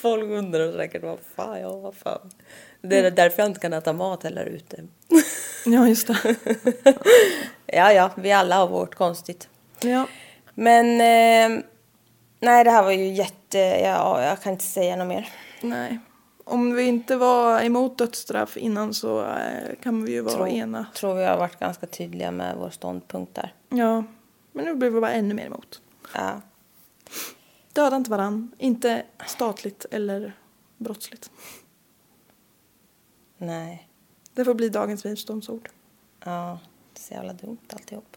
Folk 0.00 0.24
undrar 0.24 0.72
säkert 0.72 1.02
vad 1.02 1.18
fan, 1.36 1.60
ja 1.60 1.76
vad 1.76 1.94
fan. 1.94 2.30
Det 2.82 2.98
är 2.98 3.10
därför 3.10 3.42
jag 3.42 3.50
inte 3.50 3.60
kan 3.60 3.72
äta 3.72 3.92
mat 3.92 4.22
heller 4.22 4.44
ute. 4.44 4.84
Ja, 5.66 5.88
just 5.88 6.06
det. 6.06 6.36
Ja, 7.66 7.92
ja, 7.92 8.10
vi 8.16 8.32
alla 8.32 8.56
har 8.56 8.68
vårt 8.68 8.94
konstigt. 8.94 9.48
Ja. 9.80 10.06
Men 10.54 10.86
eh, 10.86 11.64
nej, 12.40 12.64
det 12.64 12.70
här 12.70 12.82
var 12.82 12.90
ju 12.92 13.08
jätte... 13.12 13.58
Ja, 13.58 14.24
jag 14.24 14.42
kan 14.42 14.52
inte 14.52 14.64
säga 14.64 14.96
något 14.96 15.08
mer. 15.08 15.28
Nej. 15.60 15.98
Om 16.44 16.74
vi 16.74 16.82
inte 16.82 17.16
var 17.16 17.60
emot 17.62 17.98
dödsstraff 17.98 18.56
innan 18.56 18.94
så 18.94 19.20
eh, 19.20 19.76
kan 19.82 20.04
vi 20.04 20.12
ju 20.12 20.20
vara 20.20 20.34
Tror, 20.34 20.48
ena. 20.48 20.86
tror 20.94 21.14
vi 21.14 21.24
har 21.24 21.38
varit 21.38 21.58
ganska 21.58 21.86
tydliga 21.86 22.30
med 22.30 22.56
vår 22.58 22.70
ståndpunkt 22.70 23.34
där. 23.34 23.52
Ja. 23.68 24.04
Men 24.52 24.64
nu 24.64 24.74
blir 24.74 24.90
vi 24.90 25.00
bara 25.00 25.12
ännu 25.12 25.34
mer 25.34 25.46
emot. 25.46 25.80
Ja. 26.14 26.40
Döda 27.72 27.96
inte 27.96 28.10
varann. 28.10 28.52
Inte 28.58 29.06
statligt 29.26 29.86
eller 29.90 30.32
brottsligt. 30.76 31.30
Nej. 33.38 33.88
Det 34.34 34.44
får 34.44 34.54
bli 34.54 34.68
dagens 34.68 35.06
visdomsord. 35.06 35.68
Ja, 36.24 36.58
det 36.92 37.00
är 37.00 37.02
så 37.02 37.14
jävla 37.14 37.32
dumt 37.32 37.58
alltihop. 37.72 38.16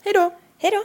Hej 0.00 0.12
då! 0.12 0.30
Hej 0.58 0.70
då! 0.70 0.84